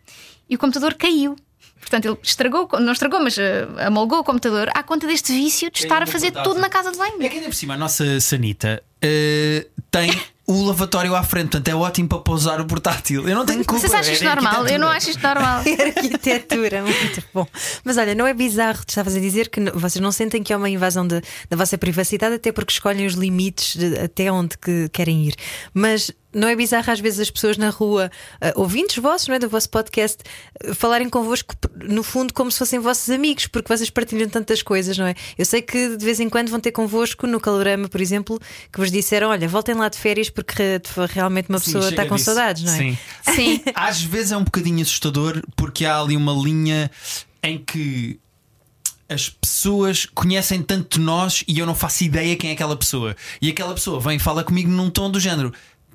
e 0.48 0.56
o 0.56 0.58
computador 0.58 0.94
caiu. 0.94 1.36
Portanto, 1.80 2.06
ele 2.06 2.18
estragou, 2.22 2.66
não 2.80 2.92
estragou, 2.92 3.20
mas 3.22 3.36
eh, 3.36 3.66
amolgou 3.86 4.20
o 4.20 4.24
computador 4.24 4.70
à 4.74 4.82
conta 4.82 5.06
deste 5.06 5.32
vício 5.32 5.70
de 5.70 5.80
estar 5.82 6.02
a 6.02 6.06
fazer 6.06 6.30
tudo 6.30 6.58
na 6.58 6.70
casa 6.70 6.90
de 6.90 6.96
banho. 6.96 7.22
É 7.22 7.28
que 7.28 7.36
ainda 7.36 7.48
por 7.48 7.54
cima 7.54 7.74
a 7.74 7.76
nossa 7.76 8.20
Sanita 8.20 8.82
eh, 9.02 9.66
tem 9.90 10.10
o 10.46 10.64
lavatório 10.64 11.14
à 11.14 11.22
frente, 11.22 11.50
portanto 11.50 11.68
é 11.68 11.74
ótimo 11.74 12.08
para 12.08 12.18
pousar 12.20 12.58
o 12.58 12.64
portátil. 12.64 13.28
Eu 13.28 13.34
não 13.36 13.44
tenho 13.44 13.62
culpa. 13.66 13.80
Vocês 13.80 13.92
acham 13.92 14.10
é 14.10 14.14
isto 14.14 14.24
da 14.24 14.34
normal? 14.34 14.66
Eu 14.66 14.78
não 14.78 14.88
acho 14.88 15.10
isto 15.10 15.22
normal. 15.22 15.60
Arquitetura, 15.96 16.82
muito 16.82 17.22
bom. 17.34 17.46
Mas 17.84 17.98
olha, 17.98 18.14
não 18.14 18.26
é 18.26 18.32
bizarro, 18.32 18.78
tu 18.84 18.88
estavas 18.88 19.14
a 19.14 19.20
dizer 19.20 19.50
que 19.50 19.60
vocês 19.72 20.02
não 20.02 20.10
sentem 20.12 20.42
que 20.42 20.54
é 20.54 20.56
uma 20.56 20.70
invasão 20.70 21.06
de- 21.06 21.20
da 21.50 21.56
vossa 21.56 21.76
privacidade, 21.76 22.34
até 22.36 22.50
porque 22.50 22.72
escolhem 22.72 23.06
os 23.06 23.12
limites 23.14 23.76
de- 23.76 23.98
até 23.98 24.32
onde 24.32 24.56
que 24.56 24.88
querem 24.90 25.24
ir. 25.26 25.34
Mas 25.74 26.10
não 26.34 26.48
é 26.48 26.56
bizarro 26.56 26.90
às 26.90 27.00
vezes 27.00 27.20
as 27.20 27.30
pessoas 27.30 27.56
na 27.56 27.70
rua, 27.70 28.10
ah, 28.40 28.52
ouvintes 28.56 28.98
vossos, 29.02 29.28
não 29.28 29.34
é? 29.34 29.38
Do 29.38 29.48
vosso 29.48 29.68
podcast, 29.70 30.18
ah, 30.64 30.74
falarem 30.74 31.08
convosco, 31.08 31.54
no 31.82 32.02
fundo, 32.02 32.32
como 32.34 32.50
se 32.50 32.58
fossem 32.58 32.78
vossos 32.80 33.08
amigos, 33.10 33.46
porque 33.46 33.74
vocês 33.74 33.90
partilham 33.90 34.28
tantas 34.28 34.62
coisas, 34.62 34.96
não 34.98 35.06
é? 35.06 35.14
Eu 35.38 35.44
sei 35.44 35.62
que 35.62 35.96
de 35.96 36.04
vez 36.04 36.20
em 36.20 36.28
quando 36.28 36.50
vão 36.50 36.60
ter 36.60 36.72
convosco 36.72 37.26
no 37.26 37.40
Calorama, 37.40 37.88
por 37.88 38.00
exemplo, 38.00 38.38
que 38.72 38.78
vos 38.78 38.90
disseram: 38.90 39.28
olha, 39.30 39.48
voltem 39.48 39.74
lá 39.74 39.88
de 39.88 39.98
férias 39.98 40.28
porque 40.30 40.54
re- 40.54 40.80
realmente 41.10 41.48
uma 41.48 41.60
pessoa 41.60 41.88
está 41.88 42.06
com 42.06 42.16
disso. 42.16 42.26
saudades, 42.26 42.62
não 42.64 42.72
é? 42.74 42.76
Sim. 42.76 42.98
Sim. 43.34 43.60
Às 43.74 44.02
vezes 44.02 44.32
é 44.32 44.36
um 44.36 44.44
bocadinho 44.44 44.82
assustador 44.82 45.42
porque 45.56 45.84
há 45.84 46.00
ali 46.00 46.16
uma 46.16 46.32
linha 46.32 46.90
em 47.42 47.58
que 47.58 48.18
as 49.08 49.28
pessoas 49.28 50.06
conhecem 50.06 50.62
tanto 50.62 50.98
de 50.98 51.04
nós 51.04 51.44
e 51.46 51.58
eu 51.58 51.66
não 51.66 51.74
faço 51.74 52.04
ideia 52.04 52.36
quem 52.36 52.50
é 52.50 52.52
aquela 52.54 52.74
pessoa. 52.74 53.14
E 53.40 53.50
aquela 53.50 53.74
pessoa 53.74 54.00
vem 54.00 54.16
e 54.16 54.18
fala 54.18 54.42
comigo 54.42 54.70
num 54.70 54.88
tom 54.90 55.10
do 55.10 55.20
género. 55.20 55.52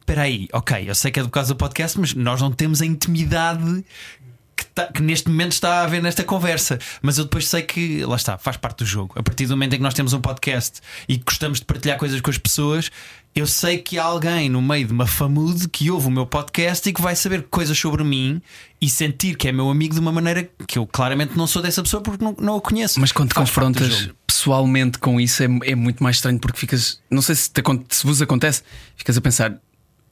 Espera 0.10 0.24
aí, 0.24 0.48
ok, 0.52 0.90
eu 0.90 0.96
sei 0.96 1.12
que 1.12 1.20
é 1.20 1.24
do 1.24 1.30
caso 1.30 1.54
do 1.54 1.56
podcast, 1.56 2.00
mas 2.00 2.16
nós 2.16 2.42
não 2.42 2.52
temos 2.52 2.82
a 2.82 2.86
intimidade 2.88 3.86
que, 4.58 4.66
tá- 4.66 4.88
que 4.88 5.04
neste 5.04 5.30
momento 5.30 5.52
está 5.52 5.82
a 5.82 5.84
haver 5.84 6.02
nesta 6.02 6.24
conversa. 6.24 6.80
Mas 7.00 7.20
eu 7.20 7.26
depois 7.26 7.48
sei 7.48 7.62
que, 7.62 8.04
lá 8.04 8.16
está, 8.16 8.36
faz 8.36 8.58
parte 8.58 8.80
do 8.80 8.88
jogo. 8.88 9.14
A 9.16 9.22
partir 9.22 9.46
do 9.46 9.52
momento 9.52 9.74
em 9.74 9.78
que 9.78 9.84
nós 9.84 9.94
temos 9.94 10.12
um 10.12 10.20
podcast 10.20 10.82
e 11.08 11.18
gostamos 11.18 11.60
de 11.60 11.66
partilhar 11.66 11.96
coisas 12.00 12.20
com 12.22 12.30
as 12.32 12.40
pessoas, 12.40 12.90
eu 13.36 13.46
sei 13.46 13.78
que 13.78 14.00
há 14.00 14.04
alguém 14.04 14.50
no 14.50 14.64
meio 14.64 14.88
de 14.88 14.94
uma 14.94 15.06
famude 15.06 15.70
que 15.70 15.92
ouve 15.92 16.08
o 16.08 16.10
meu 16.10 16.26
podcast 16.26 16.90
e 16.90 16.92
que 16.92 17.04
vai 17.04 17.16
saber 17.16 17.44
coisas 17.44 17.78
sobre 17.78 18.04
mim 18.04 18.42
e 18.82 18.90
sentir 18.90 19.38
que 19.38 19.48
é 19.48 19.52
meu 19.52 19.70
amigo 19.70 19.94
de 19.94 20.00
uma 20.00 20.12
maneira 20.12 20.50
que 20.68 20.80
eu 20.80 20.88
claramente 20.88 21.38
não 21.38 21.46
sou 21.46 21.62
dessa 21.62 21.84
pessoa 21.84 22.02
porque 22.02 22.26
não, 22.26 22.36
não 22.42 22.56
a 22.56 22.62
conheço. 22.62 23.00
Mas 23.00 23.12
quando 23.12 23.30
te 23.30 23.36
confrontas 23.36 24.10
pessoalmente 24.26 24.98
com 24.98 25.22
isso 25.22 25.44
é, 25.44 25.48
é 25.66 25.76
muito 25.76 26.02
mais 26.02 26.16
estranho 26.16 26.40
porque 26.40 26.58
ficas. 26.58 27.00
Não 27.12 27.22
sei 27.22 27.36
se, 27.36 27.52
te 27.52 27.62
se 27.90 28.08
vos 28.08 28.24
acontece, 28.24 28.64
ficas 28.98 29.16
a 29.16 29.22
pensar. 29.22 29.60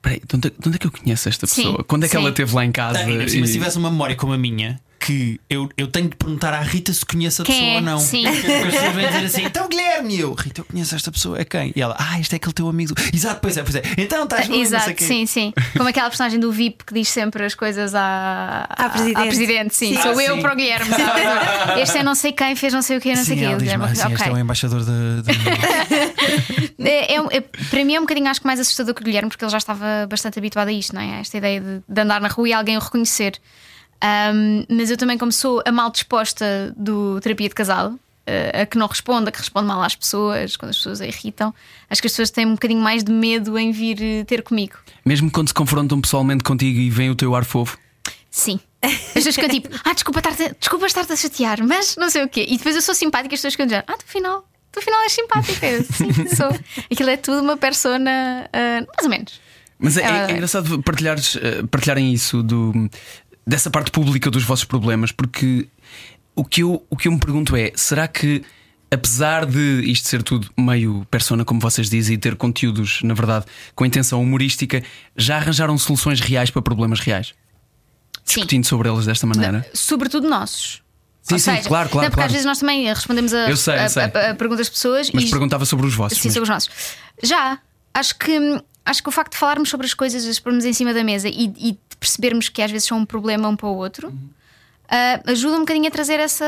Peraí, 0.01 0.20
de 0.25 0.36
onde, 0.36 0.50
de 0.50 0.68
onde 0.68 0.75
é 0.75 0.80
que 0.80 0.88
eu 0.88 0.92
conheço 0.92 1.27
esta 1.30 1.48
Sim, 1.48 1.63
pessoa? 1.63 1.84
Quando 1.84 2.04
é 2.04 2.08
que 2.08 2.12
sim. 2.12 2.18
ela 2.22 2.30
esteve 2.30 2.54
lá 2.56 2.63
em 2.66 2.72
casa? 2.72 3.00
Cima, 3.00 3.24
E- 3.24 3.30
se 3.48 3.54
tivesse 3.54 3.77
uma 3.77 3.89
memória 3.92 4.16
como 4.16 4.34
a 4.34 4.38
minha, 4.38 4.80
que 5.00 5.39
eu, 5.50 5.70
eu 5.77 5.88
tenho 5.88 6.10
de 6.10 6.16
perguntar 6.16 6.54
à 6.54 6.60
Rita 6.62 6.92
se 6.94 7.06
conhece 7.06 7.42
a 7.42 7.46
Quem 7.46 7.56
pessoa 7.56 7.72
é? 7.72 7.75
ou 7.75 7.82
não. 7.82 8.00
Sim. 8.00 8.24
Porque 8.24 8.48
as 8.51 8.74
pessoas 8.74 8.94
vêm 8.96 9.08
dizer 9.08 9.25
assim: 9.25 9.44
então 9.46 9.68
Guilherme, 9.70 10.16
e 10.16 10.20
eu, 10.20 10.34
Rita, 10.34 10.62
eu 10.62 10.66
conheço 10.66 10.96
esta 10.96 11.12
pessoa, 11.12 11.39
é 11.39 11.46
quem? 11.46 11.72
E 11.75 11.82
ela, 11.82 11.96
ah, 12.00 12.20
este 12.20 12.34
é 12.34 12.38
aquele 12.38 12.54
teu 12.54 12.68
amigo. 12.68 12.94
Exato, 13.13 13.39
pois 13.42 13.56
é, 13.58 13.63
pois 13.63 13.75
é. 13.75 13.82
Então 13.98 14.24
estás 14.24 14.48
bem, 14.48 14.60
não 14.60 14.66
sei 14.68 14.77
Exato, 14.77 14.94
quê. 14.96 15.04
sim, 15.06 15.25
sim. 15.25 15.54
Como 15.75 15.88
aquela 15.89 16.10
personagem 16.10 16.39
do 16.39 16.51
VIP 16.51 16.84
que 16.86 16.94
diz 16.94 17.08
sempre 17.10 17.44
as 17.46 17.54
coisas 17.56 17.94
à, 17.96 18.66
À 18.70 18.89
presidente. 18.89 19.18
à 19.18 19.25
presidente, 19.25 19.75
sim. 19.75 19.96
Sim. 19.96 20.01
Sou 20.01 20.18
Ah, 20.18 20.24
eu 20.24 20.36
sim. 20.36 20.42
para 20.42 20.54
o 20.54 20.56
Guilherme. 20.56 20.89
sabe? 20.92 21.82
Este 21.82 21.98
é 22.00 22.04
não 22.04 22.16
sei 22.16 22.32
quem, 22.32 22.56
fez 22.56 22.74
não 22.74 22.82
sei 22.82 22.98
o 22.98 23.01
quê, 23.01 23.16
não 23.16 23.24
sei 23.24 23.36
o 23.36 23.38
Sim, 23.38 23.38
quê. 23.38 23.46
ela 23.46 23.56
O 23.56 23.58
diz-me 23.60 23.77
Guilherme, 23.77 23.86
assim, 24.01 24.13
este 24.13 24.24
é 24.24 24.27
o 24.27 24.32
ok. 24.32 24.42
embaixador 24.42 24.84
de. 24.84 25.22
de- 25.24 26.77
É, 26.80 27.16
é 27.16 27.22
um- 27.22 27.27
é- 27.32 27.42
para 27.42 27.84
mim 27.84 27.96
é 27.96 28.00
um 28.00 28.04
bocadinho 28.04 28.27
acho 28.30 28.39
que 28.39 28.46
mais 28.48 28.60
assustador 28.60 28.94
que 28.94 29.01
o 29.01 29.04
Guilherme, 29.06 29.30
porque 29.30 29.44
ele 29.44 29.51
já 29.51 29.58
estava 29.58 30.06
bastante 30.10 30.38
habituado 30.39 30.68
a 30.68 30.72
isto, 30.72 30.94
não 30.94 31.01
é? 31.01 31.16
A 31.18 31.20
Esta 31.20 31.38
ideia 31.38 31.60
de, 31.60 31.82
de 31.88 32.01
andar 32.01 32.22
na 32.22 32.27
rua 32.27 32.48
e 32.50 32.54
alguém 32.54 32.77
o 32.77 32.80
reconhecer. 32.80 33.39
Ahm, 34.01 34.63
mas 34.70 34.92
eu 34.92 34.98
também, 34.98 35.18
como 35.18 35.32
sou 35.32 35.62
a 35.66 35.72
mal 35.72 35.89
disposta 35.92 36.74
do 36.77 37.20
terapia 37.22 37.50
de 37.50 37.56
casal, 37.56 37.94
eh, 38.25 38.62
a 38.62 38.66
que 38.66 38.77
não 38.77 38.88
responde, 38.88 39.30
a 39.30 39.32
que 39.32 39.39
responde 39.39 39.68
mal 39.68 39.82
às 39.82 39.96
pessoas, 39.96 40.56
quando 40.56 40.70
as 40.70 40.77
pessoas 40.77 41.01
a 41.01 41.08
irritam, 41.08 41.54
acho 41.89 42.01
que 42.01 42.08
as 42.08 42.12
pessoas 42.12 42.30
têm 42.30 42.46
um 42.46 42.51
bocadinho 42.54 42.82
mais 42.82 43.04
de 43.04 43.12
medo 43.12 43.58
em 43.58 43.72
vir 43.72 43.98
eh, 44.01 44.24
ter 44.24 44.44
comigo. 44.44 44.77
Mesmo 45.06 45.32
quando 45.32 45.48
se 45.48 45.54
confrontam 45.54 46.00
pessoalmente 46.00 46.44
contigo 46.44 46.80
e 46.80 46.89
vem 46.89 47.10
o 47.10 47.16
teu 47.16 47.34
ar 47.36 47.46
fofo. 47.46 47.77
Sim. 48.30 48.60
As 48.82 49.12
pessoas 49.13 49.36
ficam 49.36 49.50
tipo, 49.50 49.70
ah, 49.84 49.94
desculpa 49.94 50.20
estar-te 50.20 50.56
desculpa 50.60 50.86
estar-te 50.86 51.12
a 51.12 51.16
chatear, 51.16 51.66
mas 51.66 51.96
não 51.98 52.10
sei 52.10 52.24
o 52.24 52.30
quê. 52.30 52.46
E 52.48 52.58
depois 52.58 52.75
eu 52.75 52.82
sou 52.82 52.94
simpática 52.94 53.34
e 53.34 53.36
as 53.36 53.39
pessoas 53.39 53.54
ficam 53.54 53.66
dizendo, 53.66 53.84
ah, 53.88 53.98
tu 53.98 54.06
afinal, 54.08 54.48
tu 54.72 54.80
afinal 54.80 55.01
és 55.01 55.12
simpática. 55.13 55.84
Sim, 55.84 56.36
sou. 56.36 56.50
Aquilo 56.92 57.10
é 57.10 57.18
tudo 57.18 57.42
uma 57.42 57.58
persona, 57.58 58.48
ah, 58.54 58.86
mais 58.96 59.04
ou 59.04 59.10
menos. 59.10 59.42
Mas 59.80 59.96
é, 59.98 60.01
É 60.04 60.27
é 60.27 60.32
engraçado 60.32 60.82
partilhares, 60.82 61.38
eh, 61.42 61.63
partilharem 61.70 62.12
isso 62.12 62.42
do, 62.42 62.89
dessa 63.48 63.72
parte 63.72 63.89
pública 63.92 64.30
dos 64.30 64.44
vossos 64.44 64.66
problemas, 64.66 65.12
porque 65.12 65.68
o 66.36 66.44
que, 66.44 66.62
eu, 66.62 66.86
o 66.89 66.98
que 66.98 67.08
eu 67.08 67.12
me 67.13 67.20
pergunto 67.20 67.56
é: 67.56 67.72
será 67.75 68.08
que, 68.08 68.44
apesar 68.92 69.46
de 69.46 69.82
isto 69.89 70.08
ser 70.08 70.22
tudo 70.22 70.50
meio 70.58 71.06
persona, 71.10 71.46
como 71.46 71.60
vocês 71.60 71.89
dizem, 71.89 72.16
e 72.16 72.18
ter 72.18 72.36
conteúdos, 72.36 73.01
na 73.04 73.13
verdade, 73.13 73.46
com 73.74 73.86
intenção 73.86 74.22
humorística, 74.22 74.84
já 75.16 75.38
arranjaram 75.38 75.77
soluções 75.77 76.20
reais 76.20 76.50
para 76.51 76.62
problemas 76.62 77.00
reais? 77.00 77.27
Sim. 78.24 78.42
Discutindo 78.42 78.66
sobre 78.68 78.89
eles 78.89 79.06
desta 79.06 79.25
maneira. 79.25 79.66
Sobretudo 79.74 80.27
nossos. 80.30 80.84
Sim, 81.22 81.34
Ou 81.36 81.39
sim, 81.39 81.56
seja, 81.56 81.68
claro, 81.68 81.89
claro, 81.89 82.06
não, 82.06 82.10
porque 82.12 82.16
claro. 82.16 82.25
às 82.27 82.32
vezes 82.32 82.46
nós 82.46 82.60
também 82.60 82.86
respondemos 82.88 83.34
a, 83.34 83.50
Eu 83.50 83.58
sei, 83.58 83.75
eu 83.75 83.82
a- 83.82 83.89
sei. 83.89 84.04
a- 84.04 84.32
a 84.32 84.36
perguntas 84.36 84.68
das 84.68 84.70
pessoas 84.70 85.10
Mas 85.12 85.24
e 85.25 85.30
perguntava 85.30 85.66
sobre 85.66 85.86
os 85.86 85.94
vossos. 85.94 86.18
Sim, 86.18 86.27
mas- 86.30 86.34
sobre 86.34 86.44
os 86.44 86.50
nossos. 86.50 86.70
Já, 87.24 87.60
acho 87.94 88.18
que, 88.18 88.62
acho 88.86 89.04
que 89.04 89.10
o 89.10 89.12
facto 89.12 89.34
de 89.34 89.38
falarmos 89.38 89.70
sobre 89.70 89.86
as 89.88 89.94
coisas, 89.94 90.25
as 90.25 90.39
pormos 90.39 90.63
em 90.63 90.72
cima 90.72 90.94
da 90.94 91.04
mesa 91.04 91.27
e, 91.27 91.54
e 91.58 91.77
de 91.98 92.00
percebermos 92.00 92.50
que 92.50 92.62
às 92.62 92.70
vezes 92.72 92.88
são 92.88 93.00
um 93.00 93.06
problema 93.06 93.48
um 93.50 93.56
para 93.56 93.68
o 93.68 93.75
outro, 93.75 94.13
ah, 94.89 95.20
ajuda 95.25 95.56
um 95.58 95.60
bocadinho 95.60 95.88
a 95.88 95.92
trazer 95.92 96.20
essa. 96.20 96.46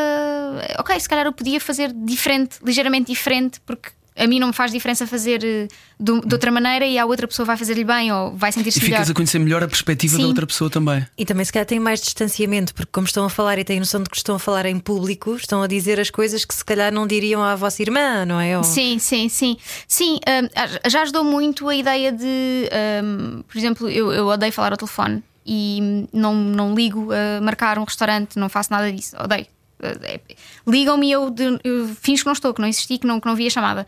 Ok, 0.78 0.98
se 1.00 1.10
calhar 1.10 1.26
eu 1.26 1.34
podia 1.34 1.60
fazer 1.60 1.92
diferente, 1.94 2.58
ligeiramente 2.64 3.12
diferente, 3.12 3.60
porque 3.66 3.90
a 4.16 4.28
mim 4.28 4.38
não 4.40 4.48
me 4.48 4.54
faz 4.54 4.72
diferença 4.72 5.08
fazer 5.08 5.42
eh, 5.46 5.68
de, 5.98 6.22
de 6.22 6.34
outra 6.36 6.52
maneira 6.52 6.86
e 6.86 6.98
a 7.00 7.06
outra 7.06 7.26
pessoa 7.26 7.46
vai 7.46 7.56
fazer-lhe 7.56 7.86
bem 7.86 8.12
ou 8.12 8.36
vai 8.36 8.50
E 8.50 8.54
sentir-se 8.54 8.82
melhor. 8.82 8.96
ficas 8.98 9.10
a 9.10 9.14
conhecer 9.14 9.40
melhor 9.40 9.64
a 9.64 9.68
perspectiva 9.68 10.18
da 10.18 10.24
Sim. 10.24 10.28
outra 10.28 10.46
pessoa 10.46 10.70
também. 10.70 11.06
E 11.18 11.26
também 11.26 11.46
se 11.46 11.54
calhar 11.54 11.66
têm 11.66 11.80
mais 11.80 12.02
distanciamento, 12.02 12.74
porque 12.74 12.90
como 12.92 13.08
estão 13.08 13.24
a 13.26 13.30
falar 13.30 13.58
e 13.60 13.64
têm 13.64 13.80
noção 13.80 14.04
de 14.04 14.10
que 14.10 14.18
estão 14.18 14.36
a 14.36 14.40
falar 14.40 14.66
em 14.66 14.78
público, 14.78 15.36
estão 15.36 15.62
a 15.62 15.68
dizer 15.68 16.00
as 16.02 16.10
coisas 16.10 16.44
que 16.44 16.54
se 16.54 16.66
calhar 16.66 16.92
não 16.94 17.08
diriam 17.08 17.42
à 17.42 17.56
vossa 17.56 17.82
irmã, 17.82 18.26
não 18.26 18.42
é? 18.42 18.58
Ou- 18.58 18.64
Sim, 18.66 19.00
sim, 19.00 19.30
sim. 19.30 19.56
Sim, 19.88 20.16
hum, 20.28 20.90
já 20.90 21.02
ajudou 21.04 21.24
muito 21.24 21.70
a 21.70 21.76
ideia 21.76 22.12
de, 22.12 22.70
hum, 23.04 23.42
por 23.48 23.58
exemplo, 23.58 23.90
eu, 23.90 24.12
eu 24.12 24.28
odeio 24.28 24.52
falar 24.52 24.72
ao 24.74 24.78
telefone 24.78 25.24
e 25.52 26.08
não, 26.14 26.36
não 26.36 26.76
ligo 26.76 27.10
a 27.12 27.42
marcar 27.42 27.80
um 27.80 27.84
restaurante, 27.84 28.38
não 28.38 28.48
faço 28.50 28.72
nada 28.72 28.92
disso, 28.92 29.16
odeio. 29.20 29.48
É- 29.82 30.20
Ligam-me 30.68 31.08
e 31.08 31.12
eu, 31.12 31.30
de- 31.32 31.60
eu 31.64 31.88
finjo 32.00 32.22
que 32.24 32.26
não 32.28 32.34
estou, 32.34 32.54
que 32.54 32.62
não 32.62 32.68
existi, 32.68 33.00
que 33.00 33.08
não, 33.08 33.20
que 33.20 33.26
não 33.26 33.36
vi 33.36 33.48
a 33.48 33.50
chamada. 33.50 33.88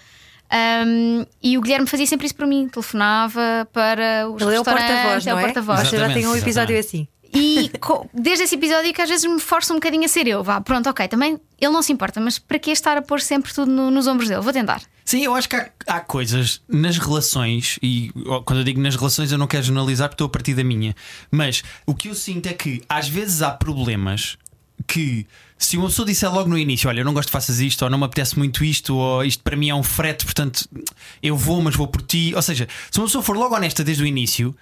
Hum, 0.86 1.26
e 1.42 1.58
o 1.58 1.62
Guilherme 1.62 1.86
fazia 1.88 2.06
sempre 2.08 2.26
isso 2.26 2.36
para 2.36 2.48
mim, 2.48 2.68
telefonava 2.68 3.68
para 3.72 4.28
os 4.30 4.42
Ele 4.42 4.56
é 4.56 4.60
o 4.60 4.64
porta-voz, 4.64 5.28
é 5.28 5.34
o 5.34 5.38
é? 5.38 5.42
porta-voz. 5.44 5.88
Você 5.88 5.98
já 5.98 6.12
tem 6.12 6.28
um 6.28 6.36
episódio 6.36 6.76
exatamente. 6.76 6.80
assim. 6.80 7.08
E 7.34 7.72
desde 8.14 8.44
esse 8.44 8.56
episódio 8.56 8.94
que 8.94 9.02
às 9.02 9.10
vezes 9.10 9.26
me 9.26 9.40
força 9.40 9.72
um 9.74 9.78
bocadinho 9.78 10.04
a 10.06 10.08
ser 10.08 10.28
eu. 10.28 10.44
Vá, 10.44 10.60
pronto, 10.62 10.90
ok, 10.90 11.08
também 11.08 11.40
ele 11.60 11.72
não 11.72 11.82
se 11.82 11.92
importa, 11.94 12.20
mas 12.20 12.38
para 12.40 12.60
que 12.60 12.72
estar 12.72 12.98
a 12.98 13.02
pôr 13.02 13.22
sempre 13.22 13.54
tudo 13.54 13.72
no- 13.72 13.90
nos 13.92 14.08
ombros 14.08 14.28
dele? 14.30 14.42
Vou 14.42 14.52
tentar. 14.54 14.82
Sim, 15.06 15.24
eu 15.24 15.36
acho 15.36 15.48
que 15.50 15.56
há, 15.56 15.70
há 15.88 16.00
coisas 16.00 16.62
nas 16.70 16.98
relações, 16.98 17.78
e 17.82 18.12
quando 18.46 18.60
eu 18.60 18.64
digo 18.64 18.80
nas 18.82 18.96
relações 18.96 19.32
eu 19.32 19.38
não 19.38 19.48
quero 19.48 19.64
generalizar 19.64 20.08
porque 20.10 20.16
estou 20.16 20.28
a 20.28 20.30
partir 20.30 20.54
da 20.54 20.64
minha, 20.64 20.96
mas 21.30 21.64
o 21.86 21.94
que 21.96 22.08
eu 22.10 22.16
sinto 22.16 22.48
é 22.48 22.54
que 22.54 22.82
às 22.88 23.08
vezes 23.10 23.42
há 23.42 23.52
problemas 23.52 24.38
que 24.88 25.26
se 25.58 25.78
uma 25.78 25.88
pessoa 25.88 26.06
disser 26.08 26.34
logo 26.34 26.50
no 26.50 26.58
início, 26.58 26.90
olha, 26.90 27.02
eu 27.02 27.06
não 27.06 27.14
gosto 27.14 27.28
de 27.28 27.32
faças 27.34 27.60
isto, 27.60 27.84
ou 27.84 27.90
não 27.90 27.98
me 28.00 28.06
apetece 28.06 28.38
muito 28.38 28.64
isto, 28.66 28.96
ou 28.96 29.24
isto 29.24 29.44
para 29.44 29.56
mim 29.56 29.70
é 29.70 29.76
um 29.76 29.84
frete, 29.84 30.26
portanto 30.26 30.68
eu 31.22 31.38
vou, 31.38 31.62
mas 31.62 31.76
vou 31.76 31.88
por 31.88 32.02
ti. 32.02 32.34
Ou 32.36 32.42
seja, 32.42 32.68
se 32.90 32.98
uma 33.00 33.06
pessoa 33.06 33.24
for 33.24 33.38
logo 33.38 33.54
honesta 33.56 33.84
desde 33.84 34.02
o 34.02 34.08
início, 34.08 34.56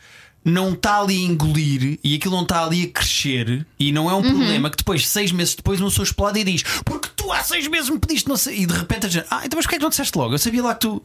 não 0.43 0.73
está 0.73 0.99
ali 1.01 1.17
a 1.17 1.27
engolir 1.27 1.99
e 2.03 2.15
aquilo 2.15 2.35
não 2.35 2.43
está 2.43 2.63
ali 2.63 2.83
a 2.83 2.87
crescer, 2.87 3.65
e 3.79 3.91
não 3.91 4.09
é 4.09 4.13
um 4.13 4.21
problema 4.21 4.69
que 4.69 4.77
depois, 4.77 5.07
seis 5.07 5.31
meses 5.31 5.55
depois, 5.55 5.79
uma 5.79 5.89
pessoa 5.89 6.03
explode 6.05 6.39
e 6.39 6.43
diz: 6.43 6.63
Porque 6.85 7.09
tu 7.15 7.31
há 7.31 7.43
seis 7.43 7.67
meses 7.67 7.89
me 7.89 7.99
pediste, 7.99 8.27
não 8.27 8.37
sei, 8.37 8.59
e 8.59 8.65
de 8.65 8.73
repente 8.73 9.05
a 9.05 9.09
gente, 9.09 9.25
ah, 9.29 9.41
então 9.45 9.57
mas 9.57 9.65
porquê 9.65 9.75
é 9.75 9.77
que 9.79 9.83
não 9.83 9.89
disseste 9.89 10.17
logo? 10.17 10.33
Eu 10.33 10.39
sabia 10.39 10.63
lá 10.63 10.73
que 10.73 10.81
tu. 10.81 11.03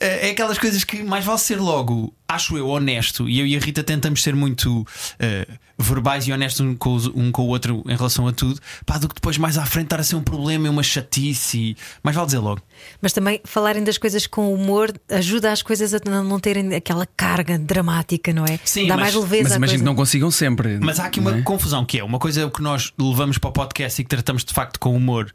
Eh, 0.00 0.28
É 0.28 0.30
aquelas 0.30 0.58
coisas 0.58 0.84
que 0.84 1.02
mais 1.02 1.24
vale 1.24 1.38
ser 1.38 1.60
logo, 1.60 2.12
acho 2.28 2.56
eu, 2.58 2.68
honesto, 2.68 3.28
e 3.28 3.38
eu 3.40 3.46
e 3.46 3.56
a 3.56 3.60
Rita 3.60 3.82
tentamos 3.82 4.22
ser 4.22 4.34
muito 4.34 4.86
eh, 5.18 5.46
verbais 5.78 6.26
e 6.26 6.32
honestos 6.32 6.60
um 6.60 6.74
com, 6.74 6.94
os- 6.94 7.06
um 7.08 7.30
com 7.30 7.42
o 7.42 7.48
outro 7.48 7.84
em 7.86 7.94
relação 7.96 8.26
a 8.26 8.32
tudo, 8.32 8.60
pá, 8.84 8.98
do 8.98 9.08
que 9.08 9.14
depois 9.14 9.36
mais 9.38 9.56
à 9.58 9.64
frente 9.66 9.84
estar 9.86 10.00
a 10.00 10.02
ser 10.02 10.16
um 10.16 10.22
problema 10.22 10.66
e 10.66 10.70
uma 10.70 10.82
chatice, 10.82 11.58
e 11.58 11.76
mais 12.02 12.14
vale 12.16 12.26
dizer 12.26 12.38
logo. 12.38 12.60
Mas 13.00 13.12
também 13.12 13.40
falarem 13.44 13.84
das 13.84 13.96
coisas 13.98 14.26
com 14.26 14.52
humor 14.52 14.92
ajuda 15.10 15.52
as 15.52 15.62
coisas 15.62 15.94
a 15.94 16.00
não 16.04 16.40
terem 16.40 16.74
aquela 16.74 17.06
carga 17.16 17.58
dramática, 17.58 18.32
não 18.32 18.44
é? 18.44 18.58
Sim, 18.64 18.86
Dá 18.88 18.96
mas- 18.96 19.12
mais 19.12 19.14
leveza 19.14 19.42
Mas 19.44 19.52
imagino 19.56 19.60
coisa. 19.66 19.78
que 19.78 19.84
não 19.84 19.94
consigam 19.94 20.30
sempre. 20.30 20.78
Mas 20.80 20.98
há 20.98 21.06
aqui 21.06 21.20
uma 21.20 21.38
é? 21.38 21.42
confusão 21.42 21.84
que 21.84 21.98
é 21.98 22.04
uma 22.04 22.18
coisa 22.18 22.50
que 22.50 22.62
nós 22.62 22.92
levamos 22.98 23.38
para 23.38 23.50
o 23.50 23.52
podcast 23.52 24.00
e 24.00 24.04
que 24.04 24.08
tratamos 24.10 24.44
de 24.44 24.52
facto 24.52 24.80
com 24.80 24.94
humor. 24.96 25.32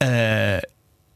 eh, 0.00 0.66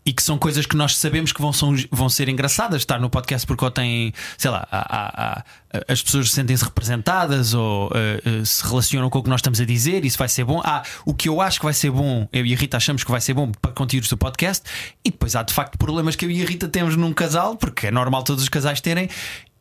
e 0.08 0.12
que 0.14 0.22
são 0.22 0.38
coisas 0.38 0.64
que 0.64 0.74
nós 0.74 0.96
sabemos 0.96 1.32
que 1.32 1.42
vão, 1.42 1.52
são- 1.52 1.74
vão 1.90 2.08
ser 2.08 2.30
engraçadas 2.30 2.80
estar 2.80 2.98
no 2.98 3.10
podcast 3.10 3.46
porque 3.46 3.62
ou 3.62 3.70
têm, 3.70 4.14
sei 4.38 4.50
lá, 4.50 4.66
há- 4.72 4.78
há- 4.96 5.38
há- 5.38 5.44
as 5.86 6.02
pessoas 6.02 6.30
sentem-se 6.32 6.64
representadas 6.64 7.52
ou 7.52 7.90
eh, 7.94 8.22
eh, 8.24 8.42
se 8.42 8.64
relacionam 8.66 9.10
com 9.10 9.18
o 9.18 9.22
que 9.22 9.28
nós 9.28 9.40
estamos 9.40 9.60
a 9.60 9.66
dizer, 9.66 10.06
isso 10.06 10.16
vai 10.16 10.26
ser 10.30 10.44
bom. 10.44 10.62
Há 10.64 10.82
o 11.04 11.12
que 11.12 11.28
eu 11.28 11.42
acho 11.42 11.58
que 11.60 11.66
vai 11.66 11.74
ser 11.74 11.90
bom, 11.90 12.26
eu 12.32 12.46
e 12.46 12.54
a 12.54 12.56
Rita 12.56 12.78
achamos 12.78 13.04
que 13.04 13.10
vai 13.10 13.20
ser 13.20 13.34
bom 13.34 13.52
para 13.60 13.70
conteúdos 13.72 14.08
do 14.08 14.16
podcast, 14.16 14.64
e 15.04 15.10
depois 15.10 15.36
há 15.36 15.42
de 15.42 15.52
facto 15.52 15.76
problemas 15.76 16.16
que 16.16 16.24
eu 16.24 16.30
e 16.30 16.42
a 16.42 16.46
Rita 16.46 16.68
temos 16.68 16.96
num 16.96 17.12
casal, 17.12 17.54
porque 17.56 17.88
é 17.88 17.90
normal 17.90 18.22
todos 18.22 18.42
os 18.42 18.48
casais 18.48 18.80
terem, 18.80 19.10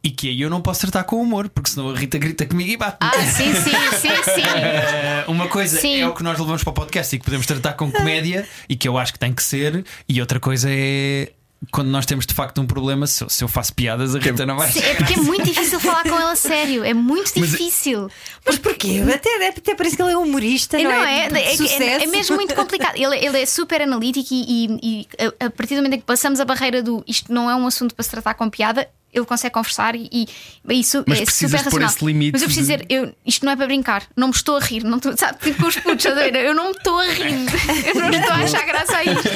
e 0.01 0.09
que 0.11 0.29
aí 0.29 0.41
eu 0.41 0.49
não 0.49 0.61
posso 0.61 0.79
tratar 0.79 1.03
com 1.03 1.21
humor, 1.21 1.49
porque 1.49 1.69
senão 1.71 1.89
a 1.89 1.97
Rita 1.97 2.17
grita 2.17 2.45
comigo 2.45 2.69
e 2.71 2.77
bate. 2.77 2.97
Ah, 3.01 3.11
sim, 3.25 3.53
sim, 3.53 3.71
sim, 3.99 4.23
sim. 4.23 4.41
Eh, 5.27 5.31
uma 5.31 5.48
coisa 5.48 5.79
Sim. 5.79 6.01
é 6.01 6.07
o 6.07 6.13
que 6.13 6.24
nós 6.24 6.39
levamos 6.39 6.63
para 6.63 6.72
o 6.72 6.74
podcast 6.74 7.15
e 7.15 7.19
que 7.19 7.25
podemos 7.25 7.46
tratar 7.46 7.74
com 7.74 7.91
comédia 7.91 8.48
e 8.69 8.75
que 8.75 8.88
eu 8.88 8.98
acho 8.98 9.13
que 9.13 9.19
tem 9.19 9.34
que 9.34 9.43
ser, 9.43 9.84
e 10.07 10.19
outra 10.22 10.39
coisa 10.39 10.67
é 10.72 11.31
quando 11.72 11.88
nós 11.88 12.05
temos 12.05 12.27
de 12.27 12.36
facto 12.36 12.62
um 12.62 12.67
problema. 12.67 13.07
Se, 13.07 13.24
eu- 13.24 13.29
se 13.29 13.43
eu 13.43 13.48
faço 13.48 13.74
piadas, 13.74 14.15
a 14.15 14.19
Rita 14.19 14.46
não 14.46 14.57
vai. 14.57 14.72
Sim, 14.72 14.79
É 14.79 14.93
porque 14.93 15.13
é 15.15 15.17
muito 15.17 15.43
difícil 15.43 15.79
falar 15.79 16.03
com 16.03 16.13
ele 16.15 16.24
a 16.24 16.36
sério. 16.36 16.84
É 16.84 16.93
muito 16.93 17.34
difícil. 17.34 18.10
Mas 18.46 18.60
porquê? 18.60 19.01
Até, 19.12 19.48
até 19.48 19.74
parece 19.74 19.96
que 19.96 20.01
ele 20.03 20.12
é 20.12 20.17
humorista, 20.17 20.77
não, 20.77 20.84
Não, 20.91 21.03
é? 21.03 21.25
é, 21.25 21.29
é, 21.34 21.84
é- 21.84 22.03
é 22.03 22.05
mesmo 22.05 22.36
muito 22.36 22.53
complicado. 22.53 22.96
Ele, 22.96 23.17
ele 23.25 23.41
é 23.41 23.46
super 23.48 23.81
analítico 23.81 24.27
e, 24.31 24.67
e- 24.67 24.79
e 24.84 25.07
a, 25.41 25.46
a 25.48 25.50
partir 25.50 25.74
do 25.74 25.77
momento 25.77 25.93
em 25.96 26.00
que 26.00 26.05
passamos 26.05 26.39
a 26.39 26.46
barreira 26.46 26.84
do 26.84 27.03
isto 27.07 27.34
não 27.34 27.50
é 27.50 27.55
um 27.55 27.65
assunto 27.65 27.96
para 27.96 28.03
se 28.03 28.12
tratar 28.12 28.36
com 28.36 28.48
piada, 28.51 28.88
ele 29.13 29.25
consegue 29.25 29.53
conversar 29.53 29.95
e, 29.95 30.07
e 30.11 30.27
isso 30.69 31.03
Mas 31.07 31.21
é 31.21 31.25
super 31.25 31.57
racional. 31.63 31.89
esse 31.89 32.05
limite 32.05 32.31
Mas 32.33 32.41
eu 32.41 32.47
preciso 32.47 32.67
de- 32.71 32.77
dizer, 32.77 32.85
eu, 32.89 33.15
isto 33.25 33.45
não 33.45 33.51
é 33.51 33.55
para 33.55 33.65
brincar, 33.65 34.03
não 34.15 34.27
me 34.27 34.33
estou 34.33 34.57
a 34.57 34.59
rir, 34.59 34.83
não 34.83 34.97
estou, 34.97 35.15
sabe, 35.17 35.39
tipo 35.39 35.61
com 35.61 35.67
os 35.67 35.75
putos, 35.77 36.05
a 36.05 36.27
eu 36.27 36.53
não 36.53 36.65
me 36.71 36.77
estou 36.77 36.99
a 36.99 37.05
rir, 37.05 37.33
eu 37.87 37.95
não 37.95 38.09
estou 38.09 38.31
a 38.33 38.35
achar 38.37 38.65
graça 38.65 38.97
a 38.97 39.03
isto. 39.03 39.27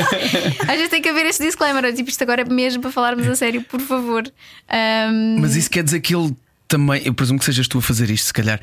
Às 0.61 0.67
vezes 0.75 0.89
tem 0.89 1.01
que 1.01 1.09
haver 1.09 1.25
esse 1.25 1.41
disclaimer, 1.43 1.93
tipo, 1.93 2.09
isto 2.09 2.21
agora 2.21 2.41
é 2.41 2.45
mesmo 2.45 2.81
para 2.81 2.91
falarmos 2.91 3.27
a 3.27 3.35
sério, 3.35 3.63
por 3.63 3.79
favor. 3.81 4.23
Ahm, 4.69 5.39
Mas 5.39 5.55
isso 5.55 5.69
quer 5.69 5.83
dizer 5.83 5.99
que 6.01 6.15
ele 6.15 6.35
também, 6.67 7.01
eu 7.05 7.13
presumo 7.13 7.39
que 7.39 7.45
sejas 7.45 7.67
tu 7.67 7.77
a 7.79 7.81
fazer 7.81 8.09
isto, 8.09 8.25
se 8.27 8.33
calhar, 8.33 8.59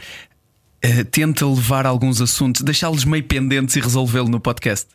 eh, 0.80 1.04
tenta 1.04 1.44
levar 1.46 1.84
alguns 1.86 2.20
assuntos, 2.20 2.62
deixá-los 2.62 3.04
meio 3.04 3.24
pendentes 3.24 3.74
e 3.76 3.80
resolvê-lo 3.80 4.28
no 4.28 4.40
podcast. 4.40 4.86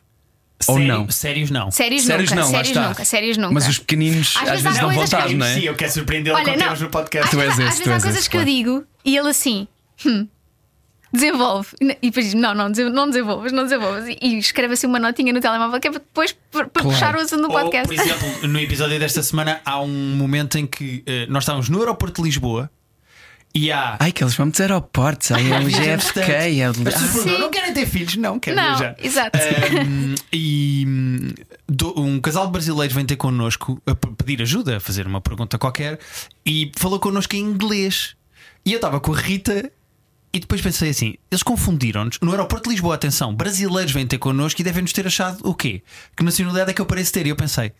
Ou 0.68 0.76
Sério- 0.76 0.92
não? 0.92 1.10
Sérios 1.10 1.50
não. 1.50 1.70
sérios, 1.70 2.04
Sérios 2.04 2.30
nunca, 2.30 2.40
não, 2.42 2.46
lá 2.46 2.50
sérios 2.58 2.68
está. 2.68 2.88
nunca, 2.88 3.04
sérios 3.04 3.36
nunca. 3.36 3.54
Mas 3.54 3.68
os 3.68 3.78
pequeninos 3.78 4.34
Às 4.36 4.42
às, 4.42 4.48
vezes 4.50 4.62
vezes 4.62 4.78
há 4.78 4.80
dão 4.82 4.90
coisas 4.94 5.10
que- 5.10 5.16
vontade, 5.16 5.34
não 5.34 5.46
é? 5.46 5.54
Sim, 5.54 5.60
eu 5.60 5.74
quero 5.74 5.92
surpreendê-lo 5.92 6.36
Olha, 6.36 6.44
quando 6.44 6.56
não, 6.58 6.64
temos 6.64 6.80
no 6.80 6.90
podcast. 6.90 7.30
Tu 7.30 7.40
és 7.40 7.48
às 7.52 7.58
esse, 7.58 7.62
vezes 7.64 7.80
tu 7.80 7.90
há 7.90 7.94
és 7.94 8.02
coisas 8.02 8.20
esse, 8.20 8.30
que 8.30 8.36
eu 8.36 8.40
claro. 8.42 8.56
digo 8.56 8.84
e 9.04 9.16
ele 9.16 9.28
assim. 9.28 9.68
"Hum, 10.06 10.26
desenvolve. 11.12 11.68
E 11.80 12.08
depois 12.10 12.26
diz: 12.26 12.34
Não, 12.34 12.54
não, 12.54 12.70
desen- 12.70 12.90
não 12.90 13.08
desenvolvas, 13.08 13.52
não 13.52 13.62
desenvolvas. 13.64 14.08
E, 14.08 14.18
e 14.20 14.38
escreve 14.38 14.74
assim 14.74 14.86
uma 14.86 14.98
notinha 14.98 15.32
no 15.32 15.40
telemóvel 15.40 15.78
que 15.80 15.88
é 15.88 15.90
para 15.90 16.00
depois 16.00 16.32
para 16.50 16.66
para 16.66 16.82
Claro. 16.82 16.88
puxar 16.98 17.14
o 17.16 17.20
assunto 17.20 17.42
do 17.42 17.52
Ou, 17.52 17.60
podcast. 17.60 17.86
por 17.86 17.94
exemplo, 17.94 18.48
no 18.48 18.58
episódio 18.58 18.98
desta 18.98 19.22
semana 19.22 19.60
há 19.64 19.80
um 19.80 19.88
momento 20.16 20.58
em 20.58 20.66
que 20.66 21.02
eh, 21.06 21.26
nós 21.28 21.44
estávamos 21.44 21.68
no 21.68 21.78
aeroporto 21.78 22.20
de 22.22 22.28
Lisboa 22.28 22.70
há. 23.70 23.96
Ai, 24.00 24.10
que 24.10 24.22
eles 24.24 24.34
vão 24.34 24.48
dizer 24.50 24.64
aeroportos, 24.64 25.30
aí 25.30 25.50
é 25.52 25.58
o 25.60 25.64
Viajamos 25.66 26.04
GFK. 26.06 26.20
É 26.60 26.66
o... 26.66 26.70
As 26.70 26.76
pessoas 26.78 27.02
Ah, 27.02 27.12
perguntam, 27.12 27.38
não 27.38 27.50
querem 27.50 27.72
ter 27.74 27.86
filhos? 27.86 28.16
Não, 28.16 28.38
quero 28.40 28.56
não, 28.56 28.64
viajar. 28.64 28.96
exato. 29.00 29.38
Um, 29.86 30.14
e 30.32 30.84
hum, 30.86 31.28
do- 31.68 32.00
um 32.00 32.20
casal 32.20 32.46
de 32.46 32.52
brasileiros 32.52 32.94
vem 32.94 33.04
ter 33.06 33.16
connosco 33.16 33.80
a 33.86 33.94
pedir 33.94 34.42
ajuda, 34.42 34.78
a 34.78 34.80
fazer 34.80 35.06
uma 35.06 35.20
pergunta 35.20 35.56
qualquer 35.58 35.98
e 36.44 36.72
falou 36.76 36.98
connosco 36.98 37.36
em 37.36 37.40
inglês. 37.40 38.16
E 38.66 38.72
eu 38.72 38.76
estava 38.76 38.98
com 38.98 39.12
a 39.12 39.16
Rita 39.18 39.70
e 40.34 40.40
depois 40.40 40.60
pensei 40.60 40.90
assim: 40.90 41.14
eles 41.30 41.42
confundiram-nos. 41.42 42.18
No 42.20 42.32
aeroporto 42.32 42.68
de 42.68 42.74
Lisboa, 42.74 42.96
atenção, 42.96 43.32
brasileiros 43.34 43.92
vêm 43.92 44.06
ter 44.06 44.18
connosco 44.18 44.60
e 44.60 44.64
devem-nos 44.64 44.92
ter 44.92 45.06
achado 45.06 45.38
o 45.48 45.54
quê? 45.54 45.80
Que 46.16 46.24
nacionalidade 46.24 46.72
é 46.72 46.74
que 46.74 46.80
eu 46.80 46.86
pareço 46.86 47.12
ter? 47.12 47.24
E 47.24 47.28
eu 47.30 47.36
pensei: 47.36 47.72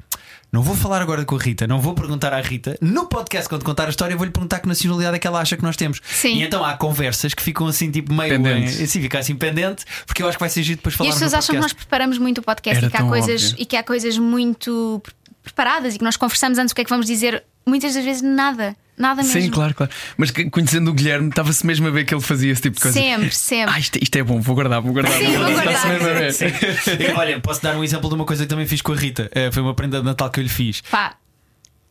não 0.52 0.62
vou 0.62 0.76
falar 0.76 1.02
agora 1.02 1.24
com 1.24 1.34
a 1.34 1.38
Rita, 1.38 1.66
não 1.66 1.80
vou 1.80 1.94
perguntar 1.94 2.32
à 2.32 2.40
Rita. 2.40 2.78
No 2.80 3.06
podcast, 3.08 3.48
quando 3.48 3.64
contar 3.64 3.86
a 3.86 3.90
história, 3.90 4.16
vou-lhe 4.16 4.30
perguntar 4.30 4.60
que 4.60 4.68
nacionalidade 4.68 5.16
é 5.16 5.18
que 5.18 5.26
ela 5.26 5.40
acha 5.40 5.56
que 5.56 5.62
nós 5.64 5.76
temos. 5.76 6.00
Sim. 6.08 6.36
E 6.36 6.42
então 6.44 6.64
há 6.64 6.76
conversas 6.76 7.34
que 7.34 7.42
ficam 7.42 7.66
assim, 7.66 7.90
tipo 7.90 8.14
meio. 8.14 8.30
Pendentes. 8.30 8.80
Assim, 8.80 9.00
fica 9.02 9.18
assim 9.18 9.34
pendente, 9.34 9.84
porque 10.06 10.22
eu 10.22 10.28
acho 10.28 10.38
que 10.38 10.42
vai 10.42 10.48
ser 10.50 10.62
giro 10.62 10.76
depois 10.76 10.94
E 10.94 10.98
falar 10.98 11.10
as 11.10 11.14
pessoas 11.16 11.34
acham 11.34 11.56
que 11.56 11.60
nós 11.60 11.72
preparamos 11.72 12.18
muito 12.18 12.38
o 12.38 12.42
podcast 12.42 12.78
Era 12.78 12.86
e 12.86 12.90
que, 12.90 12.96
há 12.96 13.04
coisas, 13.04 13.44
óbvio. 13.50 13.62
e 13.62 13.66
que 13.66 13.76
há 13.76 13.82
coisas 13.82 14.16
muito 14.16 15.00
pre- 15.02 15.12
preparadas 15.42 15.94
e 15.96 15.98
que 15.98 16.04
nós 16.04 16.16
conversamos 16.16 16.56
antes 16.58 16.70
o 16.70 16.74
que 16.74 16.82
é 16.82 16.84
que 16.84 16.90
vamos 16.90 17.06
dizer. 17.06 17.42
Muitas 17.66 17.94
das 17.94 18.04
vezes 18.04 18.22
nada, 18.22 18.76
nada 18.96 19.22
mesmo. 19.22 19.40
Sim, 19.40 19.50
claro, 19.50 19.74
claro. 19.74 19.92
Mas 20.16 20.30
que- 20.30 20.48
conhecendo 20.50 20.90
o 20.90 20.94
Guilherme, 20.94 21.28
estava-se 21.28 21.66
mesmo 21.66 21.86
a 21.86 21.90
ver 21.90 22.04
que 22.04 22.14
ele 22.14 22.20
fazia 22.22 22.52
esse 22.52 22.62
tipo 22.62 22.76
de 22.76 22.82
coisa. 22.82 22.98
Sempre, 22.98 23.30
sempre. 23.34 23.74
Ah, 23.74 23.78
isto, 23.78 23.98
isto 24.02 24.16
é 24.16 24.22
bom, 24.22 24.40
vou 24.40 24.54
guardar, 24.54 24.80
vou 24.80 24.92
guardar. 24.92 25.12
Sim, 25.12 25.26
vou 25.36 25.38
guardar. 25.52 25.66
Está-se 25.66 25.88
mesmo 25.88 26.08
a 26.08 26.12
ver. 26.12 27.10
E, 27.10 27.12
Olha, 27.14 27.40
posso 27.40 27.62
dar 27.62 27.76
um 27.76 27.84
exemplo 27.84 28.08
de 28.08 28.14
uma 28.14 28.24
coisa 28.24 28.44
que 28.44 28.48
também 28.48 28.66
fiz 28.66 28.80
com 28.82 28.92
a 28.92 28.96
Rita. 28.96 29.30
Eh, 29.34 29.50
foi 29.52 29.62
uma 29.62 29.74
prenda 29.74 29.98
de 29.98 30.04
Natal 30.04 30.30
que 30.30 30.40
eu 30.40 30.42
lhe 30.42 30.48
fiz. 30.50 30.80
Pá, 30.90 31.16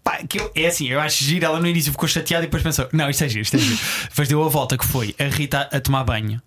Pá, 0.03 0.17
que 0.27 0.37
eu- 0.39 0.51
é 0.53 0.67
assim, 0.67 0.89
eu 0.89 0.99
acho 0.99 1.23
giro. 1.23 1.45
Ela 1.45 1.59
no 1.61 1.67
início 1.67 1.89
ficou 1.91 2.09
chateada 2.09 2.43
e 2.43 2.47
depois 2.47 2.61
pensou: 2.61 2.89
Não, 2.91 3.09
isto 3.09 3.23
é 3.23 3.29
giro, 3.29 3.41
isto 3.41 3.55
é 3.55 3.59
giro. 3.59 3.79
depois 4.09 4.27
deu 4.27 4.43
a 4.43 4.49
volta 4.49 4.77
que 4.77 4.85
foi 4.85 5.15
a 5.17 5.23
Rita 5.33 5.69
a 5.71 5.79
tomar 5.79 6.03
banho. 6.03 6.41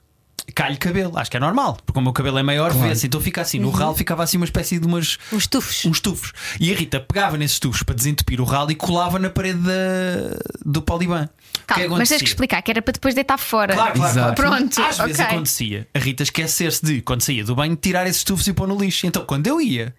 Cai-lhe 0.54 0.76
cabelo. 0.76 1.16
Acho 1.18 1.30
que 1.30 1.36
é 1.36 1.40
normal, 1.40 1.78
porque 1.84 1.98
o 1.98 2.02
meu 2.02 2.12
cabelo 2.12 2.38
é 2.38 2.42
maior, 2.42 2.72
vê-se, 2.72 3.06
então 3.06 3.20
fica 3.20 3.40
assim. 3.42 3.58
No 3.58 3.70
ralo 3.70 3.94
ficava 3.94 4.22
assim 4.22 4.36
uma 4.36 4.44
espécie 4.46 4.78
de 4.78 4.86
umas. 4.86 5.18
Uns 5.32 5.46
tufos. 5.46 5.84
Uns 5.84 6.00
tufos. 6.00 6.32
E 6.60 6.72
a 6.72 6.76
Rita 6.76 7.00
pegava 7.00 7.36
nesses 7.36 7.58
tufos 7.58 7.82
para 7.82 7.94
desentupir 7.94 8.40
o 8.40 8.44
ralo 8.44 8.70
e 8.70 8.74
colava 8.74 9.18
na 9.18 9.30
parede 9.30 9.58
da- 9.60 10.38
do 10.64 10.82
Poliban. 10.82 11.28
É 11.68 11.74
Calma, 11.74 11.98
mas 11.98 12.08
tens 12.08 12.22
que 12.22 12.28
explicar 12.28 12.62
que 12.62 12.70
era 12.70 12.80
para 12.80 12.92
depois 12.92 13.14
deitar 13.14 13.38
fora. 13.38 13.74
Claro, 13.74 13.94
claro, 13.94 14.14
claro. 14.14 14.34
Pronto, 14.34 14.80
Às 14.82 14.98
vezes 14.98 15.20
ok. 15.20 15.24
acontecia 15.34 15.88
a 15.94 15.98
Rita 15.98 16.22
esquecer-se 16.22 16.84
de, 16.84 17.00
quando 17.02 17.22
saía 17.22 17.44
do 17.44 17.54
banho, 17.56 17.74
tirar 17.76 18.06
esses 18.06 18.22
tufos 18.22 18.46
e 18.46 18.52
pôr 18.52 18.68
no 18.68 18.78
lixo. 18.78 19.06
Então, 19.06 19.24
quando 19.24 19.46
eu 19.48 19.60
ia 19.60 19.94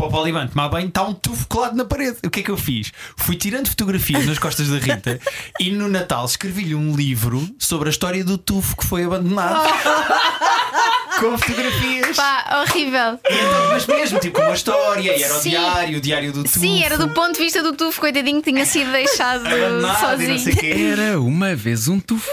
para 0.00 0.08
o 0.08 0.10
Poliban 0.10 0.46
tomar 0.46 0.68
banho, 0.70 0.88
está 0.88 1.02
um 1.02 1.12
tufo 1.12 1.46
colado 1.46 1.76
na 1.76 1.84
parede. 1.84 2.16
O 2.24 2.30
que 2.30 2.40
é 2.40 2.42
que 2.42 2.50
eu 2.50 2.56
fiz? 2.56 2.90
Fui 3.16 3.36
tirando 3.36 3.68
fotografias 3.68 4.24
nas 4.24 4.38
costas 4.38 4.68
da 4.68 4.78
Rita 4.78 5.20
e 5.60 5.70
no 5.70 5.88
Natal 5.88 6.24
escrevi-lhe 6.24 6.74
um 6.74 6.96
livro 6.96 7.46
sobre 7.58 7.88
a 7.88 7.90
história 7.90 8.24
do 8.24 8.38
tufo 8.38 8.76
que 8.76 8.86
foi 8.86 9.04
abandonado. 9.04 9.68
Com 11.20 11.36
fotografias. 11.36 12.16
Pá, 12.16 12.62
horrível. 12.62 13.20
E 13.28 13.34
então, 13.34 13.68
mas 13.68 13.86
mesmo, 13.86 14.20
tipo, 14.20 14.40
uma 14.40 14.54
história, 14.54 15.14
e 15.14 15.22
era 15.22 15.36
o 15.36 15.40
Sim. 15.40 15.50
diário, 15.50 15.98
o 15.98 16.00
diário 16.00 16.32
do 16.32 16.44
tufo. 16.44 16.60
Sim, 16.60 16.82
era 16.82 16.96
do 16.96 17.10
ponto 17.10 17.34
de 17.34 17.40
vista 17.40 17.62
do 17.62 17.74
tufo, 17.74 18.00
coitadinho, 18.00 18.40
que 18.40 18.50
tinha 18.50 18.64
sido 18.64 18.90
deixado 18.90 19.46
abandonado 19.46 20.22
e 20.22 20.28
não 20.28 20.38
sei 20.38 20.52
o 20.52 20.56
sozinho. 20.56 20.92
Era 20.92 21.20
uma 21.20 21.54
vez 21.54 21.88
um 21.88 22.00
tufo. 22.00 22.30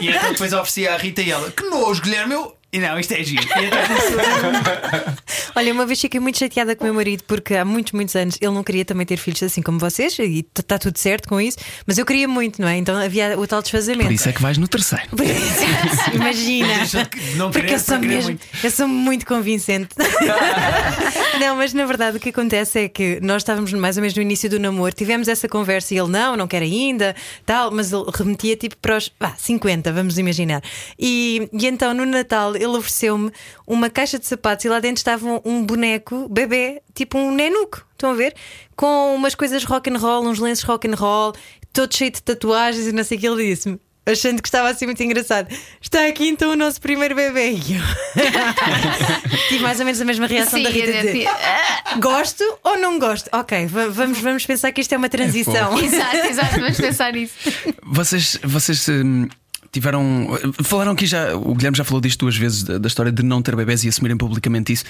E 0.00 0.08
então 0.08 0.32
depois 0.32 0.52
oferecia 0.52 0.94
à 0.94 0.96
Rita 0.96 1.22
e 1.22 1.30
ela, 1.30 1.48
que 1.52 1.62
nojo, 1.64 2.02
Guilherme, 2.02 2.34
eu. 2.34 2.55
E 2.72 2.78
não, 2.78 2.98
isto 2.98 3.12
é 3.14 3.22
giro. 3.22 3.42
Então 3.42 3.78
Olha, 5.54 5.72
uma 5.72 5.86
vez 5.86 6.00
fiquei 6.00 6.20
muito 6.20 6.38
chateada 6.38 6.76
com 6.76 6.84
o 6.84 6.86
meu 6.86 6.94
marido 6.94 7.22
porque 7.26 7.54
há 7.54 7.64
muitos, 7.64 7.92
muitos 7.92 8.14
anos 8.14 8.36
ele 8.40 8.52
não 8.52 8.62
queria 8.62 8.84
também 8.84 9.06
ter 9.06 9.16
filhos 9.16 9.42
assim 9.42 9.62
como 9.62 9.78
vocês 9.78 10.18
e 10.18 10.46
está 10.54 10.78
tudo 10.78 10.98
certo 10.98 11.28
com 11.28 11.40
isso, 11.40 11.56
mas 11.86 11.96
eu 11.96 12.04
queria 12.04 12.28
muito, 12.28 12.60
não 12.60 12.68
é? 12.68 12.76
Então 12.76 12.94
havia 12.96 13.38
o 13.38 13.46
tal 13.46 13.62
desfazamento. 13.62 14.04
Por 14.04 14.12
isso 14.12 14.28
é 14.28 14.32
que 14.32 14.42
vais 14.42 14.58
no 14.58 14.68
terceiro. 14.68 15.08
Por 15.10 15.24
isso, 15.24 16.10
Imagina. 16.14 16.88
Não 17.36 17.50
Porque 17.50 17.74
eu 17.74 17.78
sou, 17.78 17.98
mesmo, 17.98 18.30
muito. 18.30 18.46
eu 18.62 18.70
sou 18.70 18.88
muito 18.88 19.24
convincente. 19.24 19.90
não, 21.40 21.56
mas 21.56 21.72
na 21.72 21.86
verdade 21.86 22.16
o 22.16 22.20
que 22.20 22.30
acontece 22.30 22.80
é 22.80 22.88
que 22.88 23.18
nós 23.22 23.42
estávamos 23.42 23.72
mais 23.72 23.96
ou 23.96 24.02
menos 24.02 24.14
no 24.16 24.22
início 24.22 24.50
do 24.50 24.58
namoro, 24.58 24.94
tivemos 24.94 25.28
essa 25.28 25.48
conversa 25.48 25.94
e 25.94 25.98
ele 25.98 26.10
não, 26.10 26.36
não 26.36 26.46
quer 26.46 26.62
ainda, 26.62 27.14
tal, 27.44 27.70
mas 27.70 27.92
ele 27.92 28.04
remetia 28.12 28.56
tipo 28.56 28.76
para 28.76 28.96
os 28.96 29.10
vá, 29.18 29.34
50, 29.38 29.92
vamos 29.92 30.18
imaginar. 30.18 30.62
E, 30.98 31.48
e 31.52 31.66
então 31.66 31.94
no 31.94 32.04
Natal 32.04 32.55
ele 32.56 32.66
ofereceu-me 32.76 33.30
uma 33.66 33.88
caixa 33.90 34.18
de 34.18 34.26
sapatos 34.26 34.64
e 34.64 34.68
lá 34.68 34.80
dentro 34.80 34.98
estava 34.98 35.40
um, 35.44 35.64
boneco, 35.64 36.28
bebê, 36.28 36.82
tipo 36.94 37.18
um 37.18 37.32
nenuco, 37.34 37.86
estão 37.92 38.10
a 38.10 38.14
ver? 38.14 38.34
Com 38.74 39.14
umas 39.14 39.34
coisas 39.34 39.64
rock 39.64 39.90
and 39.90 39.98
roll, 39.98 40.26
uns 40.26 40.38
lenços 40.38 40.64
rock 40.64 40.88
and 40.88 40.94
roll, 40.94 41.32
todo 41.72 41.94
cheio 41.94 42.10
de 42.10 42.22
tatuagens 42.22 42.86
e 42.86 42.92
não 42.92 43.04
sei 43.04 43.16
o 43.18 43.20
que 43.20 43.26
ele 43.28 43.48
disse-me. 43.50 43.78
Achando 44.08 44.40
que 44.40 44.46
estava 44.46 44.68
assim 44.68 44.86
muito 44.86 45.02
engraçado. 45.02 45.52
Está 45.82 46.06
aqui 46.06 46.28
então 46.28 46.52
o 46.52 46.56
nosso 46.56 46.80
primeiro 46.80 47.12
bebê. 47.16 47.50
E 47.50 47.74
eu 47.74 47.82
tive 49.48 49.64
mais 49.64 49.80
ou 49.80 49.84
menos 49.84 50.00
a 50.00 50.04
mesma 50.04 50.28
reação 50.28 50.58
Sim, 50.60 50.62
da 50.62 50.70
Rita. 50.70 50.90
é, 50.90 51.00
de 51.02 51.12
dizer, 51.12 51.26
é, 51.26 51.98
Gosto 51.98 52.44
ou 52.62 52.78
não 52.78 53.00
gosto? 53.00 53.28
Ok, 53.32 53.66
va- 53.66 53.88
vamos, 53.88 54.18
vamos 54.20 54.46
pensar 54.46 54.70
que 54.70 54.80
isto 54.80 54.92
é 54.92 54.96
uma 54.96 55.08
transição. 55.08 55.76
Exato, 55.82 56.16
exato, 56.18 56.60
vamos 56.60 56.76
pensar 56.76 57.12
nisso. 57.12 57.34
Vocês, 57.82 58.38
vocês 58.44 58.88
hum, 58.88 59.26
tiveram. 59.76 60.28
Falaram 60.62 60.92
aqui 60.92 61.06
já. 61.06 61.36
O 61.36 61.54
Guilherme 61.54 61.76
já 61.76 61.84
falou 61.84 62.00
disto 62.00 62.20
duas 62.20 62.36
vezes, 62.36 62.62
da, 62.62 62.78
da 62.78 62.88
história 62.88 63.12
de 63.12 63.22
não 63.22 63.42
ter 63.42 63.54
bebés 63.54 63.84
e 63.84 63.88
assumirem 63.88 64.16
publicamente 64.16 64.72
isso. 64.72 64.84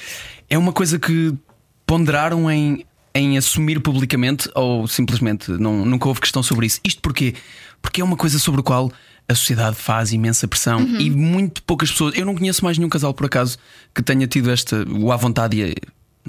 É 0.48 0.56
uma 0.56 0.72
coisa 0.72 0.98
que 0.98 1.34
ponderaram 1.84 2.50
em, 2.50 2.84
em 3.14 3.36
assumir 3.36 3.80
publicamente 3.80 4.48
ou 4.54 4.86
simplesmente 4.86 5.50
não, 5.52 5.84
nunca 5.84 6.08
houve 6.08 6.20
questão 6.20 6.42
sobre 6.42 6.66
isso? 6.66 6.80
Isto 6.84 7.00
porquê? 7.00 7.34
Porque 7.82 8.00
é 8.00 8.04
uma 8.04 8.16
coisa 8.16 8.38
sobre 8.38 8.60
a 8.60 8.64
qual 8.64 8.90
a 9.28 9.34
sociedade 9.34 9.76
faz 9.76 10.12
imensa 10.12 10.46
pressão 10.46 10.80
e 10.98 11.10
muito 11.10 11.62
poucas 11.64 11.90
pessoas. 11.90 12.16
Eu 12.16 12.24
não 12.24 12.34
conheço 12.34 12.64
mais 12.64 12.78
nenhum 12.78 12.88
casal, 12.88 13.12
por 13.12 13.26
acaso, 13.26 13.58
que 13.94 14.02
tenha 14.02 14.26
tido 14.26 14.50
esta. 14.50 14.84
o 14.88 15.12
à 15.12 15.16
vontade 15.16 15.60
e. 15.60 15.74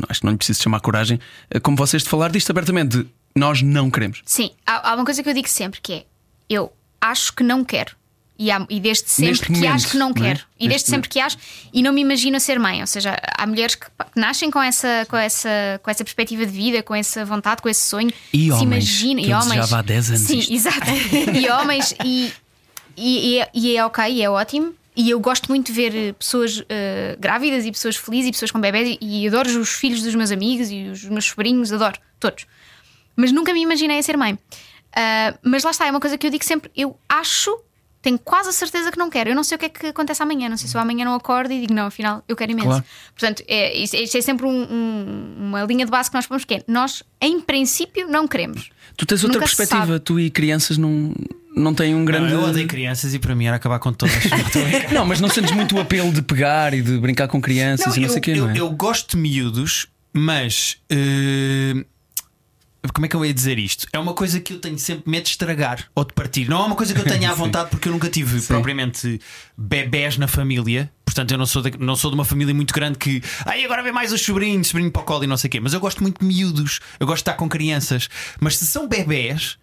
Acho 0.07 0.19
que 0.19 0.25
não 0.27 0.31
lhe 0.31 0.37
preciso 0.37 0.61
chamar 0.61 0.79
coragem, 0.79 1.19
eh, 1.49 1.59
como 1.59 1.75
vocês, 1.75 2.03
de 2.03 2.09
falar 2.09 2.29
disto 2.29 2.51
abertamente. 2.51 2.97
de 2.97 3.07
nós 3.35 3.63
não 3.63 3.89
queremos. 3.89 4.21
Sim, 4.25 4.51
há, 4.65 4.91
há 4.91 4.95
uma 4.95 5.03
coisa 5.03 5.23
que 5.23 5.29
eu 5.29 5.33
digo 5.33 5.47
sempre 5.47 5.79
que 5.81 5.93
é: 5.93 6.05
eu 6.49 6.71
acho 7.01 7.33
que 7.33 7.43
não 7.43 7.63
quero. 7.63 7.95
E, 8.39 8.51
há- 8.51 8.65
e 8.69 8.79
desde 8.79 9.09
sempre 9.09 9.31
Neste 9.31 9.45
que 9.47 9.51
momento, 9.53 9.73
acho 9.73 9.87
que 9.89 9.97
não 9.97 10.09
é? 10.09 10.13
quero. 10.13 10.39
E 10.59 10.67
desde 10.67 10.67
Neste 10.69 10.89
sempre 10.91 11.09
que 11.09 11.19
acho 11.19 11.37
e 11.73 11.81
não 11.81 11.91
me 11.91 12.01
imagino 12.01 12.37
a 12.37 12.39
ser 12.39 12.59
mãe. 12.59 12.81
Ou 12.81 12.87
seja, 12.87 13.17
há 13.37 13.47
mulheres 13.47 13.75
que, 13.75 13.85
que 13.87 14.19
nascem 14.19 14.51
com 14.51 14.61
essa, 14.61 15.05
com, 15.09 15.17
essa, 15.17 15.49
com 15.81 15.89
essa 15.89 16.03
perspectiva 16.03 16.45
de 16.45 16.51
vida, 16.51 16.83
com 16.83 16.93
essa 16.93 17.25
vontade, 17.25 17.61
com 17.61 17.69
esse 17.69 17.87
sonho. 17.87 18.11
E 18.31 18.51
homens, 18.51 18.61
imaginam. 18.63 19.23
que 19.23 19.29
eu 19.31 19.39
desejava 19.39 19.79
há 19.79 19.81
10 19.81 20.09
anos 20.11 20.21
Sim, 20.21 20.39
isto. 20.39 20.53
exato. 20.53 20.77
e 21.33 21.49
homens, 21.49 21.95
e, 22.05 22.31
e, 22.95 23.29
e 23.35 23.39
é, 23.39 23.49
e 23.53 23.77
é 23.77 23.85
ok, 23.85 24.05
e 24.11 24.21
é 24.21 24.29
ótimo. 24.29 24.73
E 24.95 25.09
eu 25.11 25.19
gosto 25.19 25.47
muito 25.49 25.67
de 25.67 25.73
ver 25.73 25.95
eh, 25.95 26.13
pessoas 26.13 26.63
eh, 26.69 27.15
grávidas 27.19 27.65
e 27.65 27.71
pessoas 27.71 27.95
felizes 27.95 28.29
e 28.29 28.31
pessoas 28.31 28.49
com 28.49 28.59
bebés. 28.59 28.97
E, 28.99 29.23
e 29.23 29.27
adoro 29.27 29.47
os 29.59 29.69
filhos 29.69 30.01
dos 30.01 30.15
meus 30.15 30.31
amigos 30.31 30.71
e 30.71 30.89
os 30.89 31.03
meus 31.05 31.25
sobrinhos, 31.25 31.71
adoro, 31.71 31.99
todos 32.19 32.45
mas 33.19 33.31
nunca 33.31 33.51
me 33.51 33.59
imaginei 33.61 33.97
a 33.97 34.03
ser 34.03 34.15
mãe. 34.15 34.37
Ah, 34.95 35.33
mas 35.43 35.63
lá 35.63 35.71
está, 35.71 35.87
é 35.87 35.91
uma 35.91 35.99
coisa 35.99 36.17
que 36.17 36.25
eu 36.27 36.31
digo 36.31 36.45
sempre: 36.45 36.71
eu 36.75 36.97
acho, 37.09 37.51
tenho 38.07 38.19
quase 38.19 38.47
a 38.49 38.53
certeza 38.53 38.89
que 38.89 38.97
não 38.97 39.09
quero. 39.09 39.31
Eu 39.31 39.35
não 39.35 39.43
sei 39.43 39.55
o 39.57 39.59
que 39.59 39.65
é 39.65 39.69
que 39.69 39.85
acontece 39.87 40.23
amanhã, 40.23 40.47
não 40.47 40.55
sei 40.55 40.69
se 40.69 40.75
eu 40.77 40.79
amanhã 40.79 41.03
não 41.03 41.13
acordo 41.13 41.51
e 41.53 41.59
digo, 41.59 41.73
não, 41.73 41.87
afinal, 41.87 42.23
eu 42.27 42.35
quero 42.37 42.51
imenso. 42.53 42.67
Claro. 42.69 42.83
Portanto, 43.17 43.43
é, 43.47 43.77
isto, 43.77 43.95
isto 43.97 44.17
é 44.17 44.21
sempre 44.21 44.45
um- 44.45 44.49
um- 44.71 45.35
uma 45.47 45.63
linha 45.63 45.83
de 45.85 45.91
base 45.91 46.09
que 46.09 46.15
nós 46.15 46.25
pomos 46.25 46.45
que 46.45 46.53
é: 46.53 46.63
nós, 46.67 47.03
em 47.19 47.41
princípio, 47.41 48.07
não 48.07 48.25
queremos. 48.27 48.69
Tu 48.95 49.05
tens 49.05 49.23
outra 49.23 49.39
Nunca 49.41 49.53
perspectiva, 49.53 49.99
tu 49.99 50.19
e 50.19 50.29
crianças 50.29 50.77
não, 50.77 51.13
não 51.55 51.73
têm 51.73 51.93
um 51.93 52.05
grande. 52.05 52.31
Eu 52.31 52.41
odeio 52.43 52.67
crianças 52.67 53.13
e 53.13 53.19
para 53.19 53.35
mim 53.35 53.45
era 53.45 53.57
acabar 53.57 53.79
com 53.79 53.91
todas. 53.91 54.15
Não, 54.93 55.05
mas 55.05 55.19
não 55.19 55.27
sentes 55.29 55.51
muito 55.51 55.75
o 55.75 55.79
apelo 55.81 56.11
de 56.13 56.21
pegar 56.21 56.73
e 56.73 56.81
de 56.81 56.97
brincar 56.97 57.27
com 57.27 57.41
crianças 57.41 57.95
e 57.97 57.99
não 57.99 58.07
eu, 58.07 58.11
sei 58.11 58.19
o 58.19 58.21
quê, 58.21 58.31
eu, 58.31 58.45
não 58.47 58.49
é? 58.51 58.57
eu 58.59 58.69
gosto 58.71 59.15
de 59.15 59.21
miúdos, 59.21 59.87
mas. 60.13 60.77
eh, 60.89 61.85
como 62.93 63.05
é 63.05 63.09
que 63.09 63.15
eu 63.15 63.25
ia 63.25 63.33
dizer 63.33 63.57
isto? 63.59 63.87
É 63.91 63.99
uma 63.99 64.13
coisa 64.13 64.39
que 64.39 64.53
eu 64.53 64.59
tenho 64.59 64.77
sempre 64.77 65.09
medo 65.09 65.23
de 65.23 65.29
estragar 65.29 65.89
ou 65.95 66.03
de 66.03 66.13
partir. 66.13 66.47
Não 66.49 66.61
é 66.61 66.65
uma 66.65 66.75
coisa 66.75 66.93
que 66.93 66.99
eu 66.99 67.05
tenha 67.05 67.29
à 67.29 67.33
Sim. 67.35 67.39
vontade 67.39 67.69
porque 67.69 67.87
eu 67.87 67.91
nunca 67.93 68.09
tive 68.09 68.41
propriamente 68.41 69.19
bebés 69.57 70.17
na 70.17 70.27
família. 70.27 70.91
Portanto, 71.05 71.31
eu 71.31 71.37
não 71.37 71.45
sou, 71.45 71.61
de, 71.61 71.77
não 71.79 71.95
sou 71.95 72.11
de 72.11 72.15
uma 72.15 72.25
família 72.25 72.53
muito 72.53 72.73
grande 72.73 72.97
que. 72.97 73.21
Ai, 73.45 73.63
agora 73.65 73.81
vem 73.81 73.91
mais 73.91 74.11
os 74.11 74.21
sobrinhos, 74.21 74.67
sobrinho 74.67 74.91
para 74.91 75.01
o 75.01 75.05
colo 75.05 75.23
e 75.23 75.27
não 75.27 75.37
sei 75.37 75.47
o 75.47 75.51
quê. 75.51 75.59
Mas 75.59 75.73
eu 75.73 75.79
gosto 75.79 76.01
muito 76.01 76.19
de 76.19 76.25
miúdos. 76.25 76.79
Eu 76.99 77.07
gosto 77.07 77.17
de 77.17 77.21
estar 77.21 77.33
com 77.33 77.47
crianças. 77.49 78.09
Mas 78.39 78.57
se 78.57 78.65
são 78.65 78.87
bebés. 78.87 79.57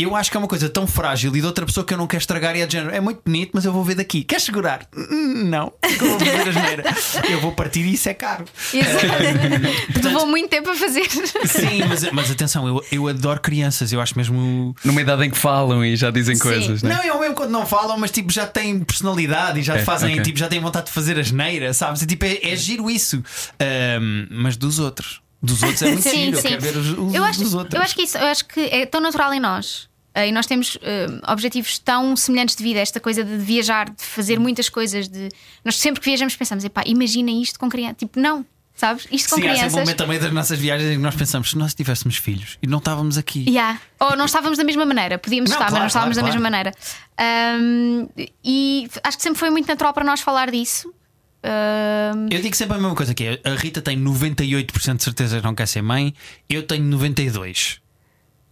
Eu 0.00 0.14
acho 0.14 0.30
que 0.30 0.36
é 0.36 0.38
uma 0.40 0.46
coisa 0.46 0.68
tão 0.68 0.86
frágil 0.86 1.34
e 1.36 1.40
de 1.40 1.46
outra 1.46 1.66
pessoa 1.66 1.84
que 1.84 1.92
eu 1.92 1.98
não 1.98 2.06
quero 2.06 2.20
estragar 2.20 2.54
e 2.54 2.60
é 2.60 2.66
de 2.66 2.72
género. 2.74 2.94
É 2.94 3.00
muito 3.00 3.20
bonito, 3.26 3.50
mas 3.52 3.64
eu 3.64 3.72
vou 3.72 3.82
ver 3.82 3.96
daqui. 3.96 4.22
Queres 4.22 4.44
segurar? 4.44 4.86
"Hum, 4.96 5.42
Não. 5.48 5.72
Eu 5.82 5.98
vou 6.10 6.18
fazer 6.20 6.48
asneira. 6.50 6.84
Eu 7.28 7.40
vou 7.40 7.50
partir 7.52 7.80
e 7.80 7.94
isso 7.94 8.08
é 8.08 8.14
caro. 8.14 8.44
Levou 10.02 10.26
muito 10.26 10.48
tempo 10.48 10.70
a 10.70 10.74
fazer. 10.76 11.08
Sim, 11.10 11.82
mas, 11.88 12.10
mas 12.12 12.30
atenção, 12.30 12.66
eu, 12.68 12.84
eu 12.92 13.08
adoro 13.08 13.40
crianças, 13.40 13.92
eu 13.92 14.00
acho 14.00 14.16
mesmo. 14.16 14.74
Numa 14.84 15.00
idade 15.00 15.24
em 15.24 15.30
que 15.30 15.38
falam 15.38 15.84
e 15.84 15.96
já 15.96 16.10
dizem 16.10 16.36
Sim. 16.36 16.42
coisas, 16.42 16.82
não 16.82 16.90
é? 16.90 16.94
Não, 16.96 17.04
eu 17.04 17.18
mesmo 17.18 17.34
quando 17.34 17.50
não 17.50 17.66
falam, 17.66 17.98
mas 17.98 18.10
tipo, 18.10 18.32
já 18.32 18.46
têm 18.46 18.78
personalidade 18.80 19.58
e 19.58 19.62
já 19.62 19.74
Ok, 19.74 19.84
fazem, 19.84 20.12
ok. 20.12 20.22
tipo, 20.22 20.38
já 20.38 20.46
têm 20.48 20.60
vontade 20.60 20.86
de 20.86 20.92
fazer 20.92 21.18
asneira, 21.18 21.74
sabes? 21.74 22.02
E, 22.02 22.06
tipo, 22.06 22.24
é, 22.24 22.38
é 22.42 22.54
giro 22.56 22.88
isso. 22.90 23.22
Ahm, 23.60 24.26
mas 24.30 24.56
dos 24.56 24.78
outros. 24.78 25.20
Dos 25.42 25.62
outros 25.62 25.82
é 25.82 25.86
muito 25.92 26.02
Sim, 26.02 26.10
giro. 26.24 26.36
Eu 26.36 26.40
sim. 26.42 26.48
quero 26.48 26.60
ver 26.62 26.76
os, 26.76 26.88
os 26.98 27.14
eu, 27.14 27.24
acho, 27.24 27.40
dos 27.40 27.54
outros. 27.54 27.74
eu 27.74 27.80
acho 27.80 27.94
que 27.94 28.02
isso 28.02 28.18
eu 28.18 28.26
acho 28.26 28.44
que 28.44 28.60
é 28.60 28.84
tão 28.86 29.00
natural 29.00 29.32
em 29.32 29.40
nós. 29.40 29.88
Eh, 30.14 30.28
E 30.28 30.32
nós 30.32 30.46
temos 30.46 30.76
eh, 30.82 31.06
objetivos 31.30 31.78
tão 31.78 32.16
semelhantes 32.16 32.56
de 32.56 32.62
vida, 32.64 32.80
esta 32.80 32.98
coisa 32.98 33.22
de 33.22 33.36
viajar, 33.36 33.88
de 33.88 34.02
fazer 34.04 34.38
muitas 34.40 34.68
coisas. 34.68 35.06
De... 35.08 35.28
Nós 35.64 35.76
sempre 35.78 36.00
que 36.00 36.06
viajamos 36.06 36.34
pensamos, 36.34 36.64
epá, 36.64 36.82
imagina 36.86 37.30
isto 37.30 37.58
com 37.58 37.68
criança. 37.68 37.94
Tipo, 37.94 38.18
não, 38.18 38.44
sabes? 38.74 39.06
Isto 39.12 39.30
com 39.30 39.36
Sim, 39.36 39.42
há 39.42 39.44
sempre 39.44 39.50
um 39.50 39.54
crianças. 39.54 39.80
momento 39.80 39.96
também 39.96 40.18
das 40.18 40.32
nossas 40.32 40.58
viagens 40.58 40.90
em 40.90 40.94
que 40.96 41.02
nós 41.02 41.14
pensamos, 41.14 41.50
se 41.50 41.58
nós 41.58 41.72
tivéssemos 41.72 42.16
filhos 42.16 42.58
e 42.60 42.66
não 42.66 42.78
estávamos 42.78 43.16
aqui. 43.16 43.44
Yeah. 43.48 43.80
Ou 44.00 44.16
não 44.16 44.24
estávamos 44.24 44.58
da 44.58 44.64
mesma 44.64 44.84
maneira, 44.86 45.18
podíamos 45.18 45.50
Não, 45.50 45.56
estar, 45.56 45.64
mas 45.66 45.70
claro, 45.70 45.82
não 45.84 45.86
estávamos 45.88 46.16
claro, 46.16 46.26
da 46.26 46.32
mesma 46.34 46.50
maneira. 46.50 46.72
Ahm, 47.16 48.08
e 48.44 48.88
acho 49.04 49.16
que 49.16 49.22
sempre 49.22 49.38
foi 49.38 49.50
muito 49.50 49.68
natural 49.68 49.92
para 49.92 50.04
nós 50.04 50.20
falar 50.20 50.50
disso. 50.50 50.92
Ahm, 51.42 52.28
Eu 52.30 52.40
digo 52.42 52.56
sempre 52.56 52.76
a 52.76 52.80
mesma 52.80 52.94
coisa 52.94 53.14
que 53.14 53.24
é, 53.24 53.40
a 53.44 53.54
Rita 53.54 53.80
tem 53.80 53.98
98% 53.98 54.96
de 54.96 55.04
certeza 55.04 55.38
que 55.38 55.44
não 55.44 55.54
quer 55.54 55.66
ser 55.66 55.82
mãe, 55.82 56.14
eu 56.48 56.62
tenho 56.62 56.84
92%. 56.84 57.78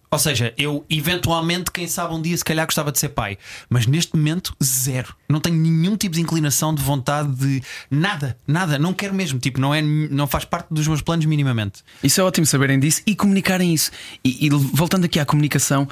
Ou 0.09 0.19
seja, 0.21 0.55
eu 0.57 0.85
eventualmente, 0.89 1.71
quem 1.73 1.89
sabe 1.89 2.15
um 2.15 2.23
dia, 2.23 2.37
se 2.37 2.45
calhar 2.45 2.65
gostava 2.65 2.93
de 2.93 2.99
ser 2.99 3.09
pai, 3.09 3.37
mas 3.69 3.87
neste 3.87 4.17
momento, 4.17 4.55
zero. 4.63 5.15
Não 5.29 5.41
tenho 5.41 5.57
nenhum 5.57 5.97
tipo 5.97 6.15
de 6.15 6.21
inclinação, 6.21 6.73
de 6.73 6.81
vontade 6.81 7.35
de 7.35 7.61
nada, 7.91 8.39
nada, 8.47 8.79
não 8.79 8.95
quero 8.95 9.13
mesmo. 9.13 9.41
Tipo, 9.41 9.61
não, 9.61 9.75
é, 9.75 9.83
não 9.83 10.29
faz 10.29 10.45
parte 10.45 10.69
dos 10.71 10.87
meus 10.87 11.03
planos 11.03 11.27
minimamente. 11.27 11.83
Isso 12.05 12.21
é 12.21 12.25
ótimo 12.25 12.47
saberem 12.47 12.79
disso 12.79 13.03
e 13.05 13.17
comunicarem 13.17 13.75
isso. 13.75 13.91
E, 14.25 14.47
e 14.47 14.49
voltando 14.49 15.05
aqui 15.07 15.19
à 15.19 15.27
comunicação, 15.27 15.89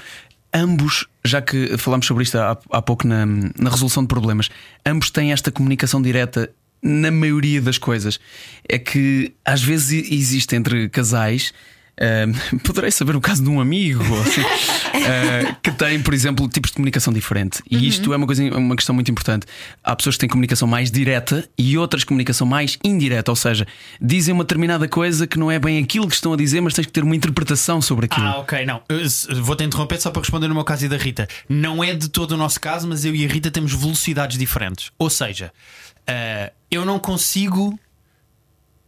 ambos, 0.55 1.07
já 1.25 1.43
que 1.43 1.77
falamos 1.77 2.07
sobre 2.07 2.23
isto 2.23 2.39
há, 2.39 2.57
há 2.71 2.81
pouco 2.81 3.07
na, 3.09 3.27
na 3.27 3.69
resolução 3.69 4.05
de 4.05 4.09
problemas, 4.09 4.49
ambos 4.87 5.11
têm 5.11 5.33
esta 5.33 5.51
comunicação 5.51 6.01
direta 6.01 6.51
na 6.85 7.11
maioria 7.11 7.61
das 7.61 7.79
coisas. 7.79 8.21
É 8.69 8.79
que 8.79 9.33
às 9.45 9.63
vezes 9.63 10.11
existe 10.13 10.55
entre 10.55 10.89
casais 10.89 11.53
Uh, 11.95 12.59
poderei 12.67 12.91
saber 12.91 13.15
o 13.15 13.21
caso 13.21 13.41
de 13.41 13.49
um 13.49 13.61
amigo 13.61 14.03
ou 14.13 14.21
assim, 14.21 14.41
uh, 14.41 15.57
que 15.63 15.71
tem, 15.71 16.03
por 16.03 16.13
exemplo, 16.13 16.49
tipos 16.49 16.71
de 16.71 16.75
comunicação 16.75 17.13
diferente. 17.13 17.63
E 17.71 17.77
Uhum. 17.77 17.83
isto 17.85 18.13
é 18.13 18.17
uma, 18.17 18.27
coisa, 18.27 18.43
uma 18.43 18.75
questão 18.75 18.95
muito 18.95 19.11
importante. 19.13 19.47
Há 19.83 19.95
pessoas 19.95 20.17
que 20.17 20.21
têm 20.21 20.29
comunicação 20.29 20.67
mais 20.67 20.91
direta 20.91 21.49
e 21.57 21.79
outras 21.79 22.03
comunicação 22.03 22.47
mais 22.49 22.77
indireta, 22.83 23.31
ou 23.31 23.37
seja, 23.37 23.65
dizem 24.01 24.35
uma 24.35 24.43
determinada 24.43 24.89
coisa 24.89 25.25
que 25.25 25.39
não 25.39 25.51
é 25.53 25.59
bem 25.61 25.81
aquilo 25.81 26.09
que 26.09 26.15
estão 26.17 26.33
a 26.33 26.37
dizer, 26.37 26.61
mas 26.61 26.75
tens 26.75 26.87
que 26.87 26.93
ter 26.93 27.05
uma 27.05 27.15
interpretação 27.15 27.81
sobre 27.81 28.07
aquilo. 28.07 28.27
Ah, 28.27 28.39
ok, 28.39 28.67
não. 28.67 28.83
Vou-te 29.43 29.63
interromper 29.63 30.01
só 30.01 30.11
para 30.11 30.21
responder 30.21 30.49
no 30.49 30.55
meu 30.55 30.65
caso 30.65 30.87
e 30.87 30.89
da 30.89 30.97
Rita. 30.97 31.29
Não 31.49 31.85
é 31.85 31.95
de 31.95 32.09
todo 32.09 32.33
o 32.33 32.37
nosso 32.37 32.61
caso, 32.61 32.89
mas 32.89 33.05
eu 33.05 33.15
e 33.15 33.25
a 33.25 33.29
Rita 33.29 33.53
temos 33.53 33.73
velocidades 33.73 34.37
diferentes. 34.37 34.91
Ou 34.99 35.09
seja, 35.09 35.53
ah, 36.07 36.53
eu 36.71 36.85
não 36.85 36.99
consigo 36.99 37.79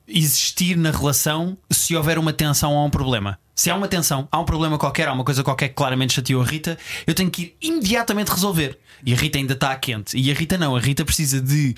existir 0.08 0.76
na 0.76 0.90
relação 0.90 1.56
se 1.70 1.96
houver 1.96 2.18
uma 2.18 2.32
tensão 2.32 2.74
ou 2.74 2.86
um 2.86 2.90
problema. 2.90 3.38
Se 3.54 3.70
há 3.70 3.74
uma 3.74 3.88
tensão, 3.88 4.28
há 4.30 4.38
um 4.38 4.44
problema 4.44 4.76
qualquer, 4.76 5.08
há 5.08 5.12
uma 5.12 5.24
coisa 5.24 5.42
qualquer 5.42 5.68
que 5.68 5.74
claramente 5.74 6.12
chateou 6.12 6.42
a 6.42 6.44
Rita, 6.44 6.78
eu 7.06 7.14
tenho 7.14 7.30
que 7.30 7.42
ir 7.42 7.56
imediatamente 7.62 8.28
resolver. 8.30 8.78
E 9.04 9.14
a 9.14 9.16
Rita 9.16 9.38
ainda 9.38 9.54
está 9.54 9.74
quente. 9.76 10.16
E 10.16 10.30
a 10.30 10.34
Rita 10.34 10.58
não, 10.58 10.76
a 10.76 10.80
Rita 10.80 11.04
precisa 11.04 11.40
de 11.40 11.74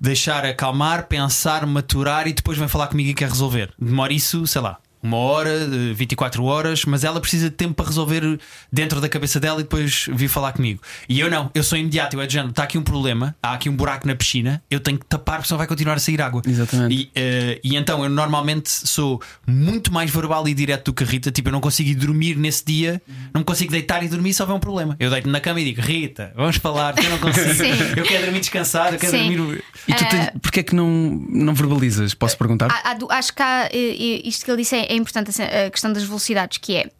deixar 0.00 0.46
acalmar, 0.46 1.06
pensar, 1.08 1.66
maturar 1.66 2.26
e 2.26 2.32
depois 2.32 2.56
vem 2.56 2.68
falar 2.68 2.86
comigo 2.86 3.10
e 3.10 3.14
quer 3.14 3.28
resolver. 3.28 3.70
Demora 3.78 4.12
isso, 4.12 4.46
sei 4.46 4.62
lá, 4.62 4.78
uma 5.02 5.16
hora, 5.16 5.50
eh, 5.50 5.92
24 5.94 6.44
horas, 6.44 6.84
mas 6.84 7.04
ela 7.04 7.20
precisa 7.20 7.48
de 7.50 7.56
tempo 7.56 7.74
para 7.74 7.86
resolver 7.86 8.38
dentro 8.72 9.00
da 9.00 9.08
cabeça 9.08 9.40
dela 9.40 9.60
e 9.60 9.62
depois 9.62 10.06
vir 10.12 10.28
falar 10.28 10.52
comigo. 10.52 10.80
E 11.08 11.18
eu 11.20 11.30
não, 11.30 11.50
eu 11.54 11.62
sou 11.62 11.78
imediato, 11.78 12.16
eu 12.16 12.20
é 12.20 12.26
de 12.26 12.32
género, 12.34 12.50
está 12.50 12.64
aqui 12.64 12.76
um 12.78 12.82
problema, 12.82 13.34
há 13.42 13.54
aqui 13.54 13.68
um 13.68 13.76
buraco 13.76 14.06
na 14.06 14.14
piscina, 14.14 14.62
eu 14.70 14.80
tenho 14.80 14.98
que 14.98 15.06
tapar 15.06 15.36
porque 15.36 15.48
senão 15.48 15.58
vai 15.58 15.66
continuar 15.66 15.94
a 15.94 15.98
sair 15.98 16.20
água. 16.20 16.42
Exatamente. 16.46 16.94
E, 16.94 17.10
eh, 17.14 17.60
e 17.64 17.76
então 17.76 18.02
eu 18.04 18.10
normalmente 18.10 18.68
sou 18.70 19.20
muito 19.46 19.92
mais 19.92 20.10
verbal 20.10 20.46
e 20.48 20.54
direto 20.54 20.86
do 20.86 20.94
que 20.94 21.02
a 21.04 21.06
Rita, 21.06 21.30
tipo, 21.30 21.48
eu 21.48 21.52
não 21.52 21.60
consigo 21.60 21.88
ir 21.90 21.94
dormir 21.94 22.36
nesse 22.36 22.64
dia, 22.64 23.00
não 23.32 23.40
me 23.40 23.44
consigo 23.44 23.70
deitar 23.70 24.02
e 24.04 24.08
dormir 24.08 24.32
se 24.34 24.42
houver 24.42 24.54
um 24.54 24.60
problema. 24.60 24.96
Eu 25.00 25.10
deito 25.10 25.28
na 25.28 25.40
cama 25.40 25.60
e 25.60 25.64
digo, 25.64 25.80
Rita, 25.80 26.32
vamos 26.36 26.56
falar, 26.56 26.94
eu 27.02 27.10
não 27.10 27.18
consigo, 27.18 27.52
Sim. 27.54 27.72
eu 27.96 28.04
quero 28.04 28.24
dormir 28.24 28.40
descansado, 28.40 28.96
eu 28.96 28.98
quero 28.98 29.12
Sim. 29.12 29.34
dormir. 29.36 29.64
E 29.88 29.94
tu 29.94 30.08
tens, 30.08 30.30
porquê 30.42 30.60
é 30.60 30.62
que 30.62 30.74
não, 30.74 30.88
não 31.30 31.54
verbalizas? 31.54 32.14
Posso 32.14 32.36
perguntar? 32.36 32.68
Há- 32.70 32.90
há 32.90 33.18
acho 33.18 33.32
que 33.34 33.42
há, 33.42 33.66
eh, 33.66 33.70
eh, 33.72 34.22
isto 34.28 34.44
que 34.44 34.50
ele 34.50 34.58
disse 34.62 34.76
é, 34.76 34.89
é 34.92 34.94
importante, 34.96 35.30
a 35.42 35.70
questão 35.70 35.92
das 35.92 36.02
velocidades, 36.02 36.58
que 36.58 36.76
é. 36.76 36.90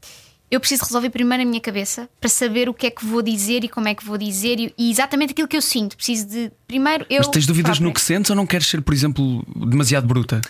Eu 0.50 0.58
preciso 0.58 0.82
resolver 0.84 1.10
primeiro 1.10 1.44
na 1.44 1.48
minha 1.48 1.60
cabeça 1.60 2.08
para 2.20 2.28
saber 2.28 2.68
o 2.68 2.74
que 2.74 2.86
é 2.86 2.90
que 2.90 3.04
vou 3.04 3.22
dizer 3.22 3.62
e 3.62 3.68
como 3.68 3.86
é 3.86 3.94
que 3.94 4.04
vou 4.04 4.18
dizer 4.18 4.58
e, 4.58 4.74
e 4.76 4.90
exatamente 4.90 5.30
aquilo 5.30 5.46
que 5.46 5.56
eu 5.56 5.62
sinto. 5.62 5.96
Preciso 5.96 6.26
de 6.26 6.50
primeiro 6.66 7.06
eu. 7.08 7.18
Mas 7.18 7.28
tens 7.28 7.46
dúvidas 7.46 7.78
própria. 7.78 7.84
no 7.88 7.94
que 7.94 8.00
sentes 8.00 8.30
ou 8.30 8.36
não 8.36 8.44
queres 8.46 8.66
ser, 8.66 8.80
por 8.82 8.92
exemplo, 8.92 9.44
demasiado 9.54 10.08
bruta? 10.08 10.40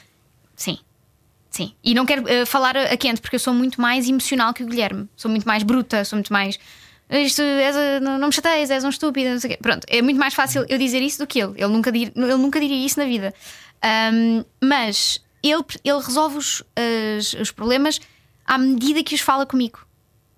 Sim. 0.57 0.79
Sim. 1.51 1.75
E 1.85 1.93
não 1.95 2.07
quero 2.07 2.27
eh, 2.29 2.47
falar 2.47 2.77
a 2.79 2.85
a 2.85 2.97
quente, 2.97 3.21
porque 3.21 3.37
eu 3.37 3.41
sou 3.41 3.53
muito 3.53 3.79
mais 3.81 4.09
emocional 4.09 4.55
que 4.55 4.63
o 4.63 4.67
Guilherme. 4.67 5.07
Sou 5.17 5.31
muito 5.31 5.47
mais 5.47 5.63
bruta, 5.65 6.03
sou 6.05 6.17
muito 6.17 6.33
mais. 6.33 6.59
Isto, 7.11 7.43
és, 7.43 7.77
a- 7.77 8.01
não, 8.01 8.27
me 8.29 8.33
chateias, 8.33 8.71
és 8.71 8.85
um 8.85 8.89
estúpido, 8.89 9.29
não 9.31 9.39
sei 9.41 9.51
o 9.51 9.53
quê. 9.55 9.59
Pronto, 9.61 9.85
é 9.87 10.01
muito 10.01 10.17
mais 10.19 10.33
fácil 10.33 10.65
eu 10.69 10.79
dizer 10.79 11.03
isso 11.03 11.19
do 11.19 11.27
que 11.27 11.41
ele. 11.43 11.53
Ele 11.57 11.73
nunca, 11.73 11.93
dir- 11.93 12.13
ele 12.17 12.37
nunca 12.37 12.59
diria 12.59 12.87
isso 12.87 12.99
na 12.99 13.05
vida. 13.05 13.35
Ahm, 13.83 14.45
mas 14.63 15.21
ele, 15.43 15.65
ele 15.85 15.99
resolve 16.01 16.37
os, 16.39 16.63
as- 16.77 17.33
os 17.35 17.51
problemas 17.51 18.01
à 18.47 18.59
medida 18.59 19.03
que 19.03 19.15
os 19.15 19.21
fala 19.21 19.47
comigo. 19.47 19.81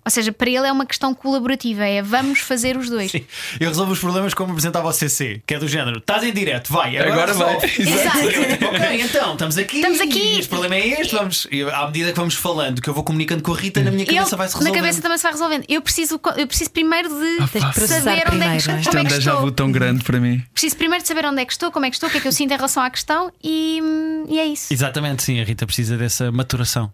Ou 0.05 0.11
seja, 0.11 0.31
para 0.31 0.49
ele 0.49 0.67
é 0.67 0.71
uma 0.71 0.85
questão 0.85 1.13
colaborativa, 1.13 1.83
é 1.85 2.01
vamos 2.01 2.39
fazer 2.39 2.77
os 2.77 2.89
dois. 2.89 3.11
Sim. 3.11 3.25
Eu 3.59 3.69
resolvo 3.69 3.91
os 3.93 3.99
problemas 3.99 4.33
como 4.33 4.51
apresentava 4.51 4.87
o 4.87 4.91
CC, 4.93 5.41
que 5.45 5.53
é 5.53 5.59
do 5.59 5.67
género: 5.67 5.99
estás 5.99 6.23
em 6.23 6.33
direto, 6.33 6.71
vai, 6.71 6.97
agora, 6.97 7.31
Agora 7.31 7.33
vai. 7.33 7.55
Exato. 7.79 8.19
E 8.19 8.33
eu, 8.35 8.47
tipo, 8.49 8.65
ok, 8.65 9.01
então, 9.01 9.33
estamos 9.33 9.57
aqui. 9.57 9.77
Estamos 9.77 10.01
aqui. 10.01 10.39
Este 10.39 10.49
problema 10.49 10.75
é 10.75 11.01
este. 11.01 11.15
Vamos, 11.15 11.47
à 11.73 11.85
medida 11.87 12.11
que 12.11 12.17
vamos 12.19 12.35
falando, 12.35 12.81
que 12.81 12.89
eu 12.89 12.93
vou 12.93 13.03
comunicando 13.03 13.41
com 13.43 13.53
a 13.53 13.57
Rita, 13.57 13.81
na 13.81 13.91
minha 13.91 14.05
cabeça 14.05 14.35
vai-se 14.35 14.53
na 14.55 14.59
resolvendo. 14.59 14.81
cabeça 14.81 15.01
também 15.01 15.17
se 15.17 15.23
vai 15.23 15.31
resolvendo. 15.31 15.65
Eu 15.69 15.81
preciso, 15.81 16.19
eu 16.37 16.47
preciso 16.47 16.71
primeiro 16.71 17.09
de 17.09 17.37
processar 17.73 18.01
saber 18.01 18.11
onde 18.11 18.17
é 18.17 18.21
que, 18.21 18.29
primeiro, 18.29 18.39
não 18.39 18.51
é? 18.51 18.57
Isto 18.57 18.89
como 18.89 18.97
é 18.97 19.01
é 19.01 19.03
um 19.03 19.07
que 19.07 19.13
déjà 19.13 19.31
estou. 19.31 19.45
vu 19.45 19.51
tão 19.51 19.71
grande 19.71 20.03
para 20.03 20.19
mim. 20.19 20.43
Preciso 20.53 20.75
primeiro 20.77 21.01
de 21.01 21.07
saber 21.07 21.25
onde 21.25 21.41
é 21.41 21.45
que 21.45 21.51
estou, 21.53 21.71
como 21.71 21.85
é 21.85 21.89
que 21.89 21.95
estou, 21.95 22.09
o 22.09 22.11
que 22.11 22.17
é 22.17 22.21
que 22.21 22.27
eu 22.27 22.31
sinto 22.31 22.51
em 22.51 22.55
relação 22.55 22.83
à 22.83 22.89
questão 22.89 23.31
e, 23.43 23.79
hum, 23.81 24.25
e 24.27 24.39
é 24.39 24.45
isso. 24.45 24.73
Exatamente, 24.73 25.23
sim, 25.23 25.39
a 25.39 25.43
Rita 25.43 25.65
precisa 25.65 25.97
dessa 25.97 26.31
maturação. 26.31 26.91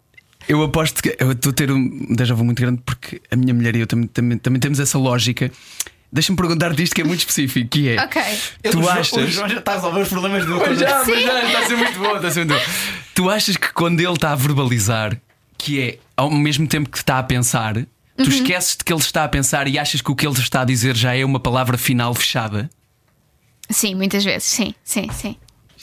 Eu 0.49 0.63
aposto 0.63 1.01
que 1.03 1.15
eu 1.19 1.31
estou 1.33 1.51
a 1.51 1.53
ter 1.53 1.71
um 1.71 2.13
déjà 2.15 2.33
vu 2.33 2.43
muito 2.43 2.59
grande 2.59 2.81
porque 2.83 3.21
a 3.29 3.35
minha 3.35 3.53
mulher 3.53 3.75
e 3.75 3.81
eu 3.81 3.87
também, 3.87 4.07
também, 4.07 4.37
também 4.37 4.59
temos 4.59 4.79
essa 4.79 4.97
lógica. 4.97 5.51
Deixa-me 6.11 6.35
perguntar-te 6.35 6.81
isto 6.81 6.95
que 6.95 7.01
é 7.01 7.03
muito 7.03 7.19
específico: 7.19 7.69
que 7.69 7.89
é. 7.89 8.01
Ok. 8.03 8.19
Tu 8.63 8.79
o 8.79 8.81
João- 8.81 8.89
achas. 8.89 9.11
O 9.13 9.27
João 9.27 9.47
já 9.47 9.59
está 9.59 9.73
a 9.73 9.75
resolver 9.75 10.01
os 10.01 10.09
problemas 10.09 10.45
do 10.47 10.57
Pois 10.59 10.79
já, 10.79 11.05
pois 11.05 11.21
já, 11.23 11.43
está 11.45 11.59
a 11.59 11.65
ser 11.67 11.75
muito 11.77 11.99
bom, 11.99 12.15
está 12.15 12.27
a 12.27 12.31
ser 12.31 12.45
muito 12.45 12.59
bom. 12.59 12.71
Tu 13.13 13.29
achas 13.29 13.57
que 13.57 13.71
quando 13.73 13.99
ele 13.99 14.11
está 14.13 14.31
a 14.31 14.35
verbalizar, 14.35 15.15
que 15.55 15.79
é 15.79 15.99
ao 16.17 16.31
mesmo 16.31 16.65
tempo 16.67 16.89
que 16.89 16.97
está 16.97 17.19
a 17.19 17.23
pensar, 17.23 17.75
tu 17.75 17.85
Uhum. 18.23 18.27
esqueces 18.27 18.75
de 18.75 18.83
que 18.83 18.91
ele 18.91 18.99
está 19.01 19.23
a 19.23 19.27
pensar 19.29 19.67
e 19.67 19.77
achas 19.77 20.01
que 20.01 20.11
o 20.11 20.15
que 20.15 20.25
ele 20.27 20.33
está 20.39 20.61
a 20.61 20.65
dizer 20.65 20.95
já 20.97 21.15
é 21.15 21.23
uma 21.23 21.39
palavra 21.39 21.77
final 21.77 22.13
fechada? 22.15 22.69
Sim, 23.69 23.93
muitas 23.93 24.23
vezes, 24.23 24.45
sim, 24.47 24.73
sim, 24.83 25.07
sim. 25.13 25.35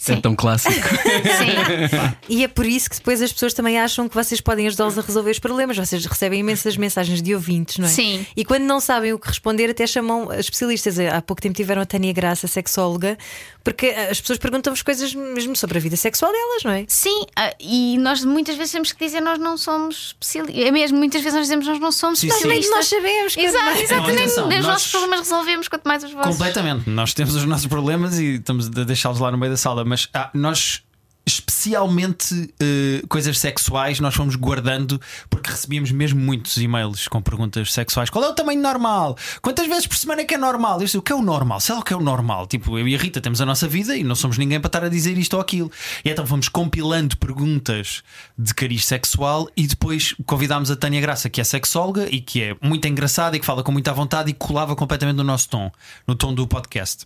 Isto 0.06 0.12
é 0.12 0.14
Sim. 0.16 0.20
tão 0.20 0.36
clássico. 0.36 0.72
Sim. 0.88 2.16
E 2.28 2.44
é 2.44 2.48
por 2.48 2.64
isso 2.64 2.88
que 2.88 2.96
depois 2.96 3.20
as 3.20 3.32
pessoas 3.32 3.52
também 3.52 3.78
acham 3.78 4.08
que 4.08 4.14
vocês 4.14 4.40
podem 4.40 4.66
ajudá-los 4.68 4.96
a 4.96 5.02
resolver 5.02 5.32
os 5.32 5.38
problemas. 5.40 5.76
Vocês 5.76 6.04
recebem 6.06 6.40
imensas 6.40 6.76
mensagens 6.76 7.20
de 7.20 7.34
ouvintes, 7.34 7.78
não 7.78 7.86
é? 7.86 7.90
Sim. 7.90 8.24
E 8.36 8.44
quando 8.44 8.62
não 8.62 8.78
sabem 8.78 9.12
o 9.12 9.18
que 9.18 9.26
responder, 9.26 9.68
até 9.70 9.84
chamam 9.86 10.32
especialistas. 10.32 10.98
Há 11.00 11.20
pouco 11.20 11.42
tempo 11.42 11.54
tiveram 11.56 11.82
a 11.82 11.86
Tânia 11.86 12.12
Graça, 12.12 12.46
sexóloga, 12.46 13.18
porque 13.64 13.86
as 13.88 14.20
pessoas 14.20 14.38
perguntam-vos 14.38 14.82
coisas 14.82 15.12
mesmo 15.12 15.56
sobre 15.56 15.78
a 15.78 15.80
vida 15.80 15.96
sexual 15.96 16.30
delas, 16.30 16.62
não 16.64 16.70
é? 16.70 16.84
Sim, 16.86 17.24
ah, 17.34 17.52
e 17.58 17.98
nós 17.98 18.24
muitas 18.24 18.56
vezes 18.56 18.72
temos 18.72 18.92
que 18.92 19.04
dizer 19.04 19.20
nós 19.20 19.40
não 19.40 19.56
somos 19.56 20.14
especialistas. 20.20 20.64
É 20.64 20.70
mesmo, 20.70 20.98
muitas 20.98 21.20
vezes 21.20 21.34
nós 21.34 21.42
dizemos 21.46 21.66
nós 21.66 21.80
não 21.80 21.90
somos 21.90 22.20
Sim, 22.20 22.28
sim. 22.30 22.36
especialistas. 22.36 22.76
Nós 22.76 22.86
sabemos 22.86 23.34
que 23.34 23.40
Exato, 23.40 23.78
é? 23.92 23.96
Não, 23.96 24.06
nem 24.06 24.26
os 24.26 24.36
nós- 24.36 24.66
nossos 24.66 24.90
problemas 24.92 25.18
resolvemos, 25.20 25.66
quanto 25.68 25.84
mais 25.84 26.04
os 26.04 26.12
vossos. 26.12 26.30
Completamente. 26.36 26.88
Nós 26.88 27.12
temos 27.12 27.34
os 27.34 27.44
nossos 27.44 27.66
problemas 27.66 28.18
e 28.18 28.34
estamos 28.36 28.66
a 28.68 28.84
deixá-los 28.84 29.18
lá 29.18 29.30
no 29.32 29.38
meio 29.38 29.50
da 29.50 29.56
sala, 29.56 29.84
mas 29.84 29.95
ah, 30.12 30.30
nós. 30.34 30.82
Especialmente 31.28 32.54
eh, 32.60 33.02
coisas 33.08 33.36
sexuais, 33.40 33.98
nós 33.98 34.14
fomos 34.14 34.36
guardando 34.36 35.00
porque 35.28 35.50
recebíamos 35.50 35.90
mesmo 35.90 36.20
muitos 36.20 36.56
e-mails 36.56 37.08
com 37.08 37.20
perguntas 37.20 37.72
sexuais. 37.72 38.08
Qual 38.08 38.24
é 38.24 38.28
o 38.28 38.32
tamanho 38.32 38.62
normal? 38.62 39.18
Quantas 39.42 39.66
vezes 39.66 39.88
por 39.88 39.96
semana 39.96 40.20
é 40.20 40.24
que 40.24 40.34
é 40.34 40.38
normal? 40.38 40.78
Eu 40.78 40.84
disse, 40.84 40.96
o 40.96 41.02
que 41.02 41.10
é 41.10 41.16
o 41.16 41.22
normal? 41.22 41.58
Sei 41.58 41.74
lá 41.74 41.80
o 41.80 41.84
que 41.84 41.92
é 41.92 41.96
o 41.96 42.00
normal. 42.00 42.46
Tipo, 42.46 42.78
eu 42.78 42.86
e 42.86 42.94
a 42.94 42.98
Rita 42.98 43.20
temos 43.20 43.40
a 43.40 43.44
nossa 43.44 43.66
vida 43.66 43.96
e 43.96 44.04
não 44.04 44.14
somos 44.14 44.38
ninguém 44.38 44.60
para 44.60 44.68
estar 44.68 44.84
a 44.84 44.88
dizer 44.88 45.18
isto 45.18 45.34
ou 45.34 45.40
aquilo. 45.40 45.68
E 46.04 46.10
então 46.10 46.24
fomos 46.24 46.48
compilando 46.48 47.16
perguntas 47.16 48.04
de 48.38 48.54
cariz 48.54 48.86
sexual 48.86 49.48
e 49.56 49.66
depois 49.66 50.14
convidámos 50.26 50.70
a 50.70 50.76
Tânia 50.76 51.00
Graça, 51.00 51.28
que 51.28 51.40
é 51.40 51.44
sexóloga 51.44 52.06
e 52.08 52.20
que 52.20 52.40
é 52.40 52.56
muito 52.62 52.86
engraçada 52.86 53.36
e 53.36 53.40
que 53.40 53.46
fala 53.46 53.64
com 53.64 53.72
muita 53.72 53.92
vontade 53.92 54.30
e 54.30 54.32
colava 54.32 54.76
completamente 54.76 55.16
no 55.16 55.24
nosso 55.24 55.48
tom, 55.48 55.72
no 56.06 56.14
tom 56.14 56.32
do 56.32 56.46
podcast. 56.46 57.04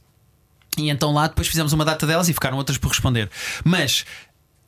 E 0.79 0.89
então 0.89 1.13
lá 1.13 1.27
depois 1.27 1.49
fizemos 1.49 1.73
uma 1.73 1.85
data 1.85 2.07
delas 2.07 2.29
e 2.29 2.35
ficaram 2.35 2.57
outras 2.57 2.79
por 2.79 2.89
responder. 2.89 3.31
Mas 3.65 4.05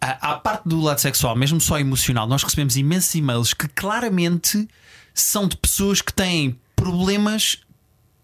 à, 0.00 0.34
parte 0.34 0.68
do 0.68 0.80
lado 0.80 1.00
sexual, 1.00 1.36
mesmo 1.36 1.60
só 1.60 1.78
emocional, 1.78 2.26
nós 2.26 2.42
recebemos 2.42 2.76
imensos 2.76 3.14
e-mails 3.14 3.54
que 3.54 3.68
claramente 3.68 4.68
são 5.14 5.46
de 5.46 5.56
pessoas 5.56 6.02
que 6.02 6.12
têm 6.12 6.58
problemas 6.74 7.58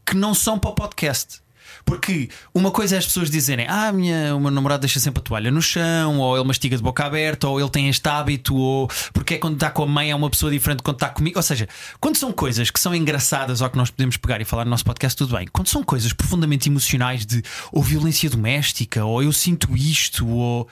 que 0.05 0.17
não 0.17 0.35
são 0.35 0.59
para 0.59 0.71
o 0.71 0.75
podcast. 0.75 1.41
Porque 1.89 2.29
uma 2.53 2.71
coisa 2.71 2.97
é 2.97 2.99
as 2.99 3.07
pessoas 3.07 3.31
dizerem: 3.31 3.67
Ah, 3.67 3.91
minha, 3.91 4.37
o 4.37 4.41
meu 4.41 4.51
namorado 4.51 4.83
deixa 4.83 5.01
sempre 5.01 5.21
a 5.21 5.23
toalha 5.23 5.51
no 5.51 5.63
chão, 5.63 6.19
ou 6.19 6.37
ele 6.37 6.47
mastiga 6.47 6.77
de 6.77 6.83
boca 6.83 7.03
aberta, 7.03 7.49
ou 7.49 7.59
ele 7.59 7.71
tem 7.71 7.89
este 7.89 8.07
hábito, 8.07 8.55
ou 8.55 8.89
porque 9.11 9.35
é 9.35 9.39
quando 9.39 9.55
está 9.55 9.71
com 9.71 9.85
a 9.85 9.87
mãe 9.87 10.11
é 10.11 10.15
uma 10.15 10.29
pessoa 10.29 10.53
diferente 10.53 10.83
quando 10.83 10.97
está 10.97 11.09
comigo. 11.09 11.39
Ou 11.39 11.43
seja, 11.43 11.67
quando 11.99 12.17
são 12.17 12.31
coisas 12.31 12.71
que 12.71 12.79
são 12.79 12.95
engraçadas 12.95 13.63
ou 13.63 13.71
que 13.71 13.79
nós 13.79 13.91
podemos 13.91 14.19
pegar 14.19 14.39
e 14.39 14.45
falar 14.45 14.67
no 14.67 14.71
nosso 14.71 14.85
podcast, 14.85 15.17
tudo 15.17 15.35
bem. 15.35 15.49
Quando 15.51 15.69
são 15.69 15.83
coisas 15.83 16.13
profundamente 16.13 16.69
emocionais 16.69 17.25
de 17.25 17.43
ou 17.73 17.83
violência 17.83 18.29
doméstica, 18.29 19.03
ou 19.07 19.23
eu 19.23 19.33
sinto 19.33 19.75
isto, 19.75 20.29
ou. 20.29 20.69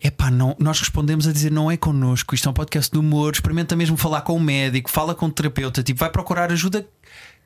Epá, 0.00 0.30
não, 0.30 0.54
nós 0.60 0.78
respondemos 0.78 1.26
a 1.26 1.32
dizer 1.32 1.50
não 1.50 1.68
é 1.68 1.76
connosco, 1.76 2.32
isto 2.32 2.46
é 2.46 2.50
um 2.50 2.54
podcast 2.54 2.92
de 2.92 2.98
humor, 2.98 3.32
experimenta 3.32 3.74
mesmo 3.74 3.96
falar 3.96 4.20
com 4.20 4.36
o 4.36 4.40
médico, 4.40 4.88
fala 4.88 5.12
com 5.12 5.26
o 5.26 5.30
terapeuta, 5.30 5.82
tipo, 5.82 5.98
vai 5.98 6.08
procurar 6.08 6.52
ajuda 6.52 6.86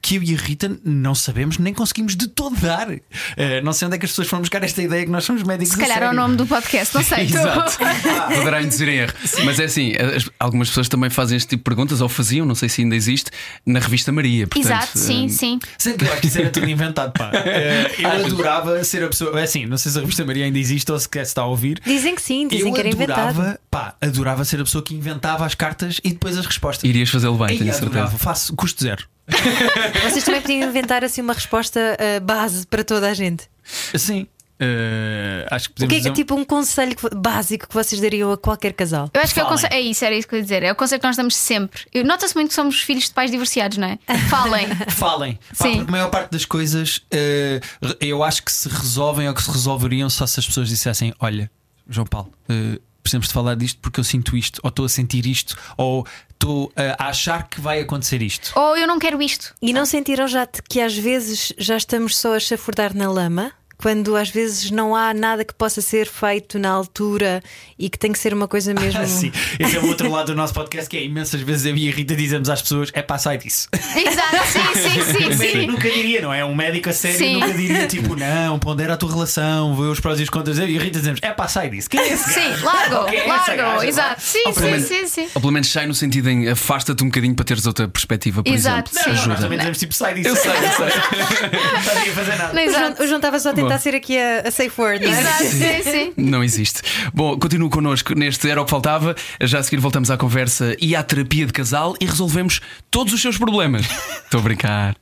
que 0.03 0.17
eu 0.17 0.23
e 0.23 0.35
a 0.35 0.37
Rita 0.39 0.77
não 0.85 1.15
sabemos 1.15 1.59
nem 1.59 1.73
conseguimos 1.73 2.17
de 2.17 2.27
todo 2.27 2.57
dar. 2.61 2.89
Eh, 3.37 3.61
não 3.63 3.73
sei 3.73 3.87
onde 3.87 3.95
é 3.97 3.99
que 4.01 4.05
as 4.05 4.11
pessoas 4.11 4.27
foram 4.29 4.41
buscar 4.43 4.63
esta 4.65 4.83
ideia 4.83 5.05
que 5.05 5.11
nós 5.11 5.23
somos 5.25 5.43
médicos. 5.45 5.75
Se 5.75 5.79
calhar 5.79 6.03
é 6.03 6.11
o 6.11 6.13
nome 6.13 6.35
do 6.37 6.45
podcast, 6.47 6.93
não 6.95 7.03
sei. 7.05 7.25
Exato. 7.25 7.79
Poderá 8.35 8.61
induzir 8.61 8.89
em 8.89 8.97
erro. 8.97 9.13
Mas 9.45 9.61
é 9.61 9.65
assim, 9.65 9.93
as- 9.97 10.29
algumas 10.41 10.69
pessoas 10.69 10.89
também 10.89 11.09
fazem 11.09 11.37
este 11.37 11.51
tipo 11.51 11.61
de 11.61 11.65
perguntas, 11.65 12.01
ou 12.01 12.09
faziam, 12.09 12.45
não 12.45 12.55
sei 12.57 12.69
se 12.69 12.83
ainda 12.83 12.97
existe, 12.97 13.31
na 13.65 13.79
revista 13.79 14.11
Maria. 14.11 14.47
Portanto, 14.49 14.67
Exato, 14.73 14.99
sim, 14.99 15.27
eh, 15.27 15.29
sim. 15.29 15.61
Sendo 15.79 15.99
que 15.99 16.05
eu 16.05 16.13
acho 16.13 16.21
que 16.21 16.27
isso 16.27 16.39
era 16.41 16.51
tudo 16.51 16.69
inventado, 16.69 17.13
pá. 17.13 17.31
Eh, 17.45 17.91
eu 18.01 18.09
adorava 18.27 18.83
ser 18.85 19.05
a 19.05 19.09
pessoa. 19.09 19.39
É 19.39 19.45
assim, 19.45 19.67
não 19.67 19.77
sei 19.79 19.93
se 19.93 19.99
a 19.99 20.01
revista 20.01 20.25
Maria 20.25 20.45
ainda 20.47 20.59
existe 20.59 20.91
ou 20.91 20.99
se 20.99 21.09
quer 21.09 21.25
se 21.25 21.31
está 21.31 21.43
a 21.43 21.47
ouvir. 21.47 21.81
Dizem 21.87 22.15
que 22.15 22.23
sim, 22.23 22.49
dizem 22.49 22.67
eu 22.69 22.73
que 22.75 22.81
era 22.81 22.89
inventado. 22.89 23.29
adorava, 23.29 23.61
pá, 23.71 23.95
adorava 24.01 24.45
ser 24.45 24.61
a 24.61 24.65
pessoa 24.65 24.83
que 24.83 24.95
inventava 24.95 25.45
as 25.47 25.55
cartas 25.55 26.01
e 26.03 26.11
depois 26.11 26.37
as 26.37 26.45
respostas. 26.47 26.89
Irias 26.89 27.09
fazê-lo 27.11 27.37
bem, 27.39 27.51
Ei, 27.53 27.59
tenho 27.59 27.71
adorava, 27.73 27.95
certeza. 28.11 28.19
faço 28.19 28.55
custo 28.57 28.83
zero. 28.83 29.05
Vocês 30.11 30.25
também 30.25 30.41
podiam 30.41 30.69
inventar 30.69 31.05
assim 31.05 31.21
uma 31.21 31.33
resposta 31.35 31.97
ah, 31.99 32.21
base 32.21 32.67
para 32.67 32.83
toda 32.85 33.09
a 33.09 33.15
gente. 33.15 33.49
Sim. 33.95 34.27
Eh, 34.65 35.45
acho 35.51 35.71
que 35.71 35.73
O 35.73 35.75
que 35.75 35.81
podemos 35.87 35.87
é 35.87 35.89
que 35.89 35.95
é 35.95 35.99
dizer- 35.99 36.13
tipo 36.13 36.35
um 36.37 36.45
conselho 36.45 36.95
básico 37.17 37.67
que 37.67 37.75
vocês 37.75 38.01
dariam 38.01 38.31
a 38.31 38.37
qualquer 38.39 38.73
casal? 38.75 39.11
Eu 39.13 39.21
acho 39.21 39.35
que 39.35 39.41
é, 39.41 39.45
conselho, 39.45 39.73
é 39.75 39.81
isso, 39.81 40.05
era 40.05 40.15
isso 40.15 40.29
que 40.29 40.35
eu 40.35 40.39
ia 40.39 40.43
dizer. 40.43 40.63
É 40.63 40.71
o 40.71 40.77
conselho 40.77 41.01
que 41.01 41.07
nós 41.07 41.17
damos 41.17 41.35
sempre. 41.35 41.83
Eu- 41.93 42.05
Nota-se 42.05 42.33
muito 42.37 42.51
que 42.51 42.55
somos 42.55 42.81
filhos 42.81 43.05
de 43.05 43.11
pais 43.13 43.29
divorciados, 43.31 43.77
não 43.79 43.89
é? 43.89 43.99
Falem. 44.31 44.69
Falem, 44.91 45.35
Pá, 45.35 45.65
Sim. 45.65 45.77
porque 45.79 45.89
a 45.89 45.93
maior 45.93 46.11
parte 46.11 46.31
das 46.31 46.45
coisas 46.45 47.01
eh, 47.11 47.61
eu 48.01 48.23
acho 48.23 48.43
que 48.45 48.53
se 48.53 48.69
resolvem 48.69 49.27
ou 49.29 49.35
que 49.35 49.43
se 49.43 49.51
resolveriam 49.51 50.09
só 50.09 50.27
se 50.29 50.39
as 50.39 50.47
pessoas 50.47 50.69
dissessem: 50.69 51.13
Olha, 51.19 51.51
João 51.89 52.07
Paulo, 52.07 52.31
eh, 52.49 52.79
precisamos 53.03 53.29
de 53.29 53.33
falar 53.33 53.57
disto 53.57 53.79
porque 53.81 54.01
eu 54.01 54.05
sinto 54.05 54.37
isto, 54.37 54.61
ou 54.63 54.69
estou 54.69 54.85
a 54.85 54.89
sentir 54.89 55.27
isto, 55.27 55.57
ou 55.77 56.07
estou 56.31 56.73
a 56.99 57.09
achar 57.09 57.49
que 57.49 57.61
vai 57.61 57.81
acontecer 57.81 58.23
isto. 58.23 58.53
Ou 58.57 58.77
eu 58.77 58.87
não 58.87 58.99
quero 58.99 59.21
isto. 59.23 59.55
E 59.61 59.73
não 59.73 59.87
sentiram 59.87 60.27
já 60.27 60.47
que 60.47 60.81
às 60.81 60.97
vezes 60.97 61.53
já 61.59 61.77
estamos 61.77 62.17
só 62.17 62.35
a 62.35 62.41
chafurdar 62.41 62.95
na 62.95 63.11
lama? 63.11 63.53
Quando 63.83 64.15
às 64.17 64.31
vezes 64.31 64.71
não 64.71 64.95
há 64.95 65.13
nada 65.13 65.45
que 65.45 65.53
possa 65.53 65.81
ser 65.81 66.07
feito 66.07 66.57
na 66.57 66.71
altura 66.71 67.43
e 67.77 67.91
que 67.91 67.99
tem 67.99 68.13
que 68.13 68.19
ser 68.19 68.33
uma 68.33 68.47
coisa 68.47 68.73
mesmo. 68.79 69.01
Ah, 69.01 69.07
sim, 69.07 69.33
esse 69.59 69.77
é 69.77 69.81
o 69.81 69.87
outro 69.89 70.09
lado 70.09 70.27
do 70.27 70.35
nosso 70.37 70.55
podcast 70.55 70.89
que 70.89 70.97
é 70.97 71.03
imensas 71.05 71.41
vezes 71.41 71.67
eu 71.67 71.77
e 71.77 71.89
a 71.89 71.93
Rita 71.93 72.15
dizemos 72.15 72.49
às 72.49 72.63
pessoas: 72.63 72.91
É 72.93 73.03
pá, 73.03 73.19
sai 73.19 73.39
disso. 73.39 73.69
Exato, 73.73 74.37
sim, 74.47 74.81
sim, 74.81 75.03
sim, 75.19 75.25
Um 75.33 75.37
médico 75.37 75.59
sim. 75.61 75.67
nunca 75.67 75.91
diria, 75.91 76.21
não 76.23 76.33
é? 76.33 76.45
Um 76.45 76.55
médico 76.55 76.91
a 76.91 76.93
sério 76.93 77.19
Sim. 77.19 77.35
nunca 77.41 77.53
diria 77.55 77.87
tipo, 77.89 78.15
não, 78.15 78.59
pondera 78.59 78.95
a 78.95 78.97
tua 78.97 79.11
relação, 79.11 79.75
vê 79.75 79.83
os 79.83 79.99
prós 79.99 80.21
e 80.21 80.23
os 80.23 80.31
contras. 80.31 80.59
E 80.59 80.63
a 80.63 80.67
Rita 80.67 80.99
dizemos: 81.01 81.19
É 81.23 81.33
pá, 81.33 81.49
sai 81.49 81.69
disso. 81.69 81.91
Quem 81.91 82.01
é 82.01 82.13
esse 82.13 82.33
gajo? 82.33 82.57
Sim, 82.59 82.65
largo, 82.65 83.09
é 83.09 83.27
largo, 83.27 83.83
exato. 83.83 84.21
Sim, 84.23 84.43
Ou 84.47 84.53
sim, 84.55 84.61
menos- 84.65 84.87
sim, 84.87 85.07
sim. 85.09 85.29
Ou 85.35 85.41
pelo 85.41 85.53
menos 85.53 85.69
sai 85.73 85.87
no 85.87 85.95
sentido 85.95 86.31
em 86.31 86.49
afasta-te 86.49 87.03
um 87.03 87.09
bocadinho 87.09 87.35
para 87.35 87.45
teres 87.45 87.67
outra 87.67 87.89
perspectiva, 87.89 88.43
por 88.45 88.53
Exato, 88.53 88.91
exemplo. 88.93 89.03
sim. 89.03 89.09
Não, 89.11 89.17
nós 89.17 89.21
Ajuda. 89.27 89.43
também 89.43 89.59
dizemos 89.59 89.79
tipo, 89.79 89.95
sai 89.95 90.15
disso. 90.15 90.29
Eu 90.29 90.37
sei, 90.37 90.51
eu 90.53 90.57
sei. 90.73 91.51
Não 91.73 91.79
está 91.81 91.93
a 91.93 92.15
fazer 92.15 92.37
nada. 92.37 92.53
Não, 92.53 93.05
o 93.05 93.07
João 93.07 93.17
estava 93.17 93.41
só 93.41 93.51
a 93.51 93.53
tentar 93.53 93.72
Bom. 93.73 93.79
ser 93.79 93.95
aqui 93.95 94.19
a, 94.19 94.41
a 94.41 94.51
safe 94.51 94.81
word, 94.81 95.05
não 95.05 95.13
é? 95.13 95.21
Exato, 95.21 95.45
sim, 95.45 95.83
sim. 95.83 96.13
Não 96.23 96.43
existe. 96.45 96.83
Bom, 97.13 97.39
continuo 97.39 97.71
connosco 97.71 98.15
neste 98.15 98.49
Era 98.49 98.61
o 98.61 98.65
que 98.65 98.71
Faltava. 98.71 99.15
Já 99.41 99.59
a 99.59 99.63
seguir 99.63 99.81
voltamos 99.81 100.11
à 100.11 100.17
conversa 100.17 100.77
e 100.81 100.97
à 100.97 101.03
terapia 101.03 101.47
de 101.47 101.53
casal 101.53 101.95
e 102.01 102.07
resolvemos 102.07 102.61
todos 102.91 103.13
os 103.13 103.21
seus 103.21 103.37
problemas. 103.37 103.87
Estou 104.25 104.41
a 104.41 104.43
brincar. 104.43 104.97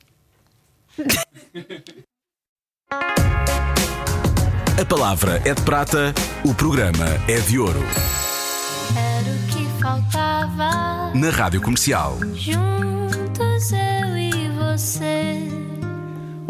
A 4.79 4.85
palavra 4.85 5.41
é 5.45 5.53
de 5.53 5.61
prata, 5.61 6.13
o 6.43 6.53
programa 6.53 7.05
é 7.27 7.39
de 7.39 7.59
ouro. 7.59 7.83
Era 8.95 9.31
o 9.31 9.47
que 9.47 9.81
faltava. 9.81 11.13
Na 11.13 11.29
Rádio 11.29 11.61
Comercial. 11.61 12.17
Juntos 12.35 13.71
eu 13.71 14.17
e 14.17 14.49
você. 14.57 15.70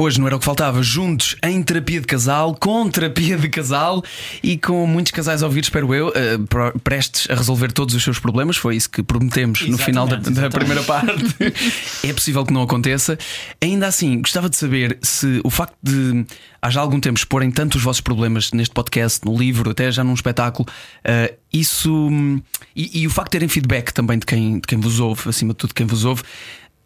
Hoje 0.02 0.20
não 0.20 0.26
era 0.26 0.36
o 0.36 0.40
que 0.40 0.46
faltava, 0.46 0.82
juntos 0.82 1.36
em 1.44 1.62
terapia 1.62 2.02
de 2.02 2.08
casal, 2.08 2.56
com 2.56 2.90
terapia 2.90 3.38
de 3.38 3.48
casal 3.48 4.04
e 4.42 4.58
com 4.58 4.88
muitos 4.88 5.12
casais 5.12 5.44
ouvir, 5.44 5.62
espero 5.62 5.94
eu, 5.94 6.12
pro- 6.50 6.74
prestes 6.80 7.30
a 7.30 7.36
resolver 7.36 7.72
todos 7.72 7.94
os 7.94 8.04
seus 8.04 8.18
problemas. 8.18 8.58
Foi 8.58 8.76
isso 8.76 8.90
que 8.90 9.04
prometemos 9.04 9.62
no 9.62 9.76
Exatamente, 9.76 9.86
final 9.86 10.08
da, 10.08 10.18
da 10.18 10.50
primeira 10.50 10.82
parte. 10.82 11.24
é 12.04 12.12
possível 12.14 12.44
que 12.44 12.52
não 12.52 12.64
aconteça. 12.64 13.16
Ainda 13.62 13.86
assim, 13.86 14.22
gostava 14.22 14.50
de 14.50 14.56
saber 14.56 14.98
se 15.04 15.40
o 15.44 15.52
facto 15.52 15.78
de 15.84 16.26
há 16.60 16.70
já 16.72 16.82
algum 16.82 17.00
tempo 17.00 17.20
exporem 17.20 17.52
tanto 17.52 17.76
os 17.76 17.84
vossos 17.84 18.02
problemas 18.02 18.52
neste 18.54 18.74
podcast, 18.74 19.24
no 19.24 19.38
livro, 19.38 19.70
até 19.70 19.92
já 19.92 20.04
num 20.04 20.14
espetáculo, 20.16 20.68
eh, 21.04 21.36
isso 21.52 21.92
hum, 21.92 22.42
e, 22.76 23.02
e 23.02 23.08
o 23.08 23.10
facto 23.10 23.30
de 23.30 23.32
terem 23.32 23.50
feedback 23.50 23.92
também 23.92 24.18
de 24.18 24.26
quem, 24.26 24.56
de 24.60 24.68
quem 24.68 24.80
vos 24.80 25.00
ouve, 25.00 25.28
acima 25.30 25.54
de 25.54 25.58
tudo, 25.58 25.74
quem 25.74 25.86
vos 25.86 26.06
ouve 26.06 26.24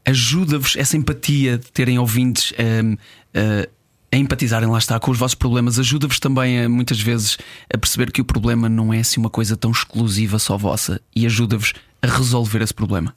ajuda-vos 0.06 0.76
essa 0.78 0.96
empatia 0.98 1.58
de 1.58 1.72
terem 1.72 1.98
ouvintes 2.00 2.54
hum, 2.84 2.96
eh, 3.34 3.70
a 4.12 4.18
empatizarem, 4.18 4.70
lá 4.70 4.78
está, 4.78 5.00
com 5.00 5.12
os 5.12 5.18
vossos 5.18 5.36
problemas, 5.36 5.78
ajuda-vos 5.80 6.20
também 6.20 6.64
a, 6.64 6.70
muitas 6.70 7.02
vezes 7.02 7.38
a 7.74 7.78
perceber 7.78 8.12
que 8.12 8.22
o 8.22 8.26
problema 8.26 8.70
não 8.70 8.94
é 8.94 9.00
assim 9.00 9.20
uma 9.20 9.30
coisa 9.30 9.58
tão 9.58 9.72
exclusiva 9.72 10.40
só 10.40 10.58
vossa 10.58 11.02
e 11.16 11.26
ajuda-vos 11.26 11.74
a 12.02 12.08
resolver 12.08 12.62
esse 12.62 12.74
problema. 12.74 13.16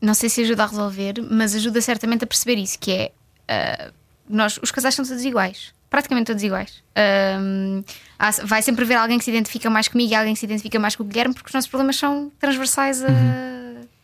Não 0.00 0.12
sei 0.12 0.28
se 0.28 0.42
ajuda 0.42 0.64
a 0.64 0.66
resolver, 0.66 1.14
mas 1.30 1.54
ajuda 1.54 1.80
certamente 1.80 2.24
a 2.24 2.26
perceber 2.26 2.56
isso, 2.60 2.78
que 2.78 2.90
é 2.90 3.12
ah, 3.48 3.90
nós, 4.28 4.58
os 4.62 4.70
casais 4.70 4.94
são 4.94 5.04
todos 5.04 5.24
iguais. 5.24 5.72
Praticamente 5.88 6.26
todos 6.26 6.42
iguais. 6.42 6.82
Ahm, 6.96 7.82
há- 8.18 8.44
vai 8.44 8.60
sempre 8.62 8.84
haver 8.84 8.96
alguém 8.96 9.16
que 9.16 9.24
se 9.24 9.30
identifica 9.30 9.70
mais 9.70 9.86
comigo 9.86 10.10
e 10.10 10.14
alguém 10.14 10.34
que 10.34 10.40
se 10.40 10.44
identifica 10.46 10.78
mais 10.78 10.96
com 10.96 11.04
o 11.04 11.06
Guilherme, 11.06 11.32
porque 11.32 11.48
os 11.48 11.54
nossos 11.54 11.70
problemas 11.70 11.94
são 11.96 12.32
transversais 12.40 13.02
a. 13.04 13.08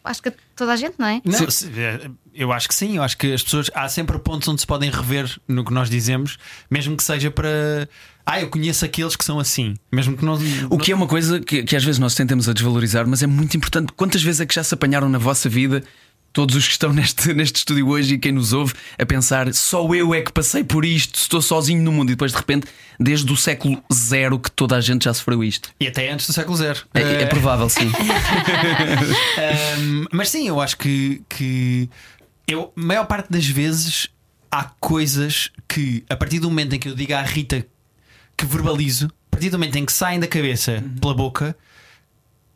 Acho 0.02 0.22
que 0.22 0.32
toda 0.56 0.72
a 0.72 0.76
gente, 0.76 0.94
não 0.98 1.06
é? 1.06 1.20
Não, 1.24 1.50
se- 1.50 1.66
eh, 1.78 2.10
eu 2.34 2.50
acho 2.52 2.66
que 2.68 2.74
sim, 2.74 2.96
eu 2.96 3.02
acho 3.02 3.18
que 3.18 3.32
as 3.34 3.42
pessoas 3.42 3.70
há 3.74 3.88
sempre 3.88 4.18
pontos 4.18 4.48
onde 4.48 4.60
se 4.60 4.66
podem 4.66 4.90
rever 4.90 5.30
no 5.46 5.62
que 5.64 5.72
nós 5.72 5.90
dizemos, 5.90 6.38
mesmo 6.70 6.96
que 6.96 7.02
seja 7.02 7.30
para 7.30 7.86
ah, 8.24 8.40
eu 8.40 8.48
conheço 8.48 8.84
aqueles 8.84 9.14
que 9.16 9.24
são 9.24 9.38
assim, 9.40 9.74
mesmo 9.92 10.16
que 10.16 10.24
não 10.24 10.38
O 10.70 10.78
que 10.78 10.92
é 10.92 10.94
uma 10.94 11.06
coisa 11.06 11.40
que, 11.40 11.62
que 11.64 11.74
às 11.76 11.84
vezes 11.84 11.98
nós 11.98 12.14
tentamos 12.14 12.48
a 12.48 12.52
desvalorizar, 12.52 13.06
mas 13.06 13.22
é 13.22 13.26
muito 13.26 13.56
importante. 13.56 13.92
Quantas 13.94 14.22
vezes 14.22 14.40
é 14.40 14.46
que 14.46 14.54
já 14.54 14.62
se 14.64 14.72
apanharam 14.72 15.08
na 15.08 15.18
vossa 15.18 15.48
vida? 15.48 15.82
Todos 16.32 16.54
os 16.54 16.64
que 16.66 16.72
estão 16.72 16.92
neste, 16.94 17.32
neste 17.34 17.56
estúdio 17.56 17.88
hoje 17.88 18.14
e 18.14 18.18
quem 18.18 18.32
nos 18.32 18.52
ouve 18.52 18.74
a 18.98 19.04
pensar 19.04 19.52
só 19.52 19.86
eu 19.94 20.14
é 20.14 20.20
que 20.22 20.32
passei 20.32 20.62
por 20.62 20.84
isto, 20.84 21.16
estou 21.16 21.42
sozinho 21.42 21.82
no 21.82 21.90
mundo 21.90 22.10
e 22.10 22.14
depois 22.14 22.30
de 22.32 22.38
repente, 22.38 22.66
desde 22.98 23.32
o 23.32 23.36
século 23.36 23.82
zero 23.92 24.38
que 24.38 24.50
toda 24.50 24.76
a 24.76 24.80
gente 24.80 25.04
já 25.04 25.14
sofreu 25.14 25.42
isto. 25.42 25.70
e 25.80 25.86
até 25.88 26.10
antes 26.10 26.26
do 26.26 26.32
século 26.32 26.56
zero. 26.56 26.80
É, 26.94 27.00
é 27.00 27.22
Eh, 27.22 27.26
provável, 27.26 27.68
sim. 27.68 27.90
Um, 29.78 30.04
mas 30.12 30.28
sim, 30.30 30.48
eu 30.48 30.60
acho 30.60 30.76
que, 30.76 31.22
que 31.28 31.88
eu, 32.46 32.72
a 32.76 32.80
maior 32.80 33.06
parte 33.06 33.30
das 33.30 33.46
vezes 33.46 34.08
há 34.50 34.64
coisas 34.80 35.50
que, 35.68 36.04
a 36.08 36.16
partir 36.16 36.38
do 36.38 36.48
momento 36.50 36.74
em 36.74 36.78
que 36.78 36.88
eu 36.88 36.94
digo 36.94 37.14
à 37.14 37.22
Rita 37.22 37.66
que 38.36 38.44
verbalizo, 38.46 39.06
a 39.06 39.30
partir 39.30 39.50
do 39.50 39.58
momento 39.58 39.76
em 39.76 39.84
que 39.84 39.92
saem 39.92 40.18
da 40.20 40.26
cabeça 40.26 40.82
pela 41.00 41.14
boca, 41.14 41.56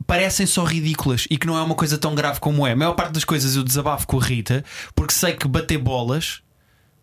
parecem 0.06 0.46
só 0.46 0.64
ridículas 0.64 1.26
e 1.30 1.36
que 1.36 1.46
não 1.46 1.56
é 1.56 1.62
uma 1.62 1.74
coisa 1.74 1.98
tão 1.98 2.14
grave 2.14 2.40
como 2.40 2.66
é. 2.66 2.72
A 2.72 2.76
maior 2.76 2.94
parte 2.94 3.12
das 3.12 3.24
coisas 3.24 3.56
eu 3.56 3.62
desabafo 3.62 4.06
com 4.06 4.18
a 4.18 4.22
Rita 4.22 4.64
porque 4.94 5.12
sei 5.12 5.32
que 5.32 5.48
bater 5.48 5.78
bolas 5.78 6.42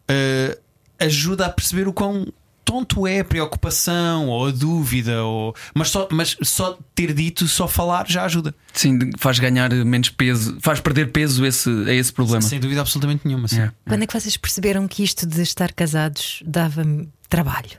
uh, 0.09 0.59
ajuda 0.99 1.45
a 1.47 1.49
perceber 1.49 1.87
o 1.87 1.93
quão 1.93 2.27
tonto 2.63 3.05
é 3.05 3.19
a 3.19 3.25
preocupação 3.25 4.29
ou 4.29 4.47
a 4.47 4.51
dúvida, 4.51 5.23
ou... 5.23 5.53
Mas, 5.73 5.89
só, 5.89 6.07
mas 6.09 6.37
só 6.41 6.77
ter 6.95 7.13
dito, 7.13 7.45
só 7.47 7.67
falar 7.67 8.07
já 8.07 8.23
ajuda. 8.23 8.55
Sim, 8.71 9.11
faz 9.17 9.39
ganhar 9.39 9.69
menos 9.71 10.09
peso, 10.09 10.57
faz 10.61 10.79
perder 10.79 11.11
peso 11.11 11.45
esse, 11.45 11.69
a 11.69 11.93
esse 11.93 12.13
problema. 12.13 12.41
Sem 12.41 12.59
dúvida 12.59 12.79
absolutamente 12.79 13.27
nenhuma. 13.27 13.47
Sim. 13.47 13.61
É. 13.61 13.71
Quando 13.87 14.03
é 14.03 14.07
que 14.07 14.13
vocês 14.13 14.37
perceberam 14.37 14.87
que 14.87 15.03
isto 15.03 15.25
de 15.25 15.41
estar 15.41 15.73
casados 15.73 16.41
dava-me 16.45 17.09
trabalho? 17.27 17.71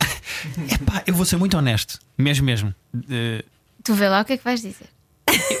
Epá, 0.70 1.02
eu 1.06 1.14
vou 1.14 1.24
ser 1.24 1.36
muito 1.36 1.56
honesto, 1.56 1.98
mesmo 2.18 2.44
mesmo. 2.44 2.74
Eh, 3.10 3.44
Tu 3.82 3.94
vê 3.94 4.08
lá 4.08 4.20
o 4.20 4.24
que 4.24 4.34
é 4.34 4.36
que 4.36 4.44
vais 4.44 4.60
dizer. 4.60 4.88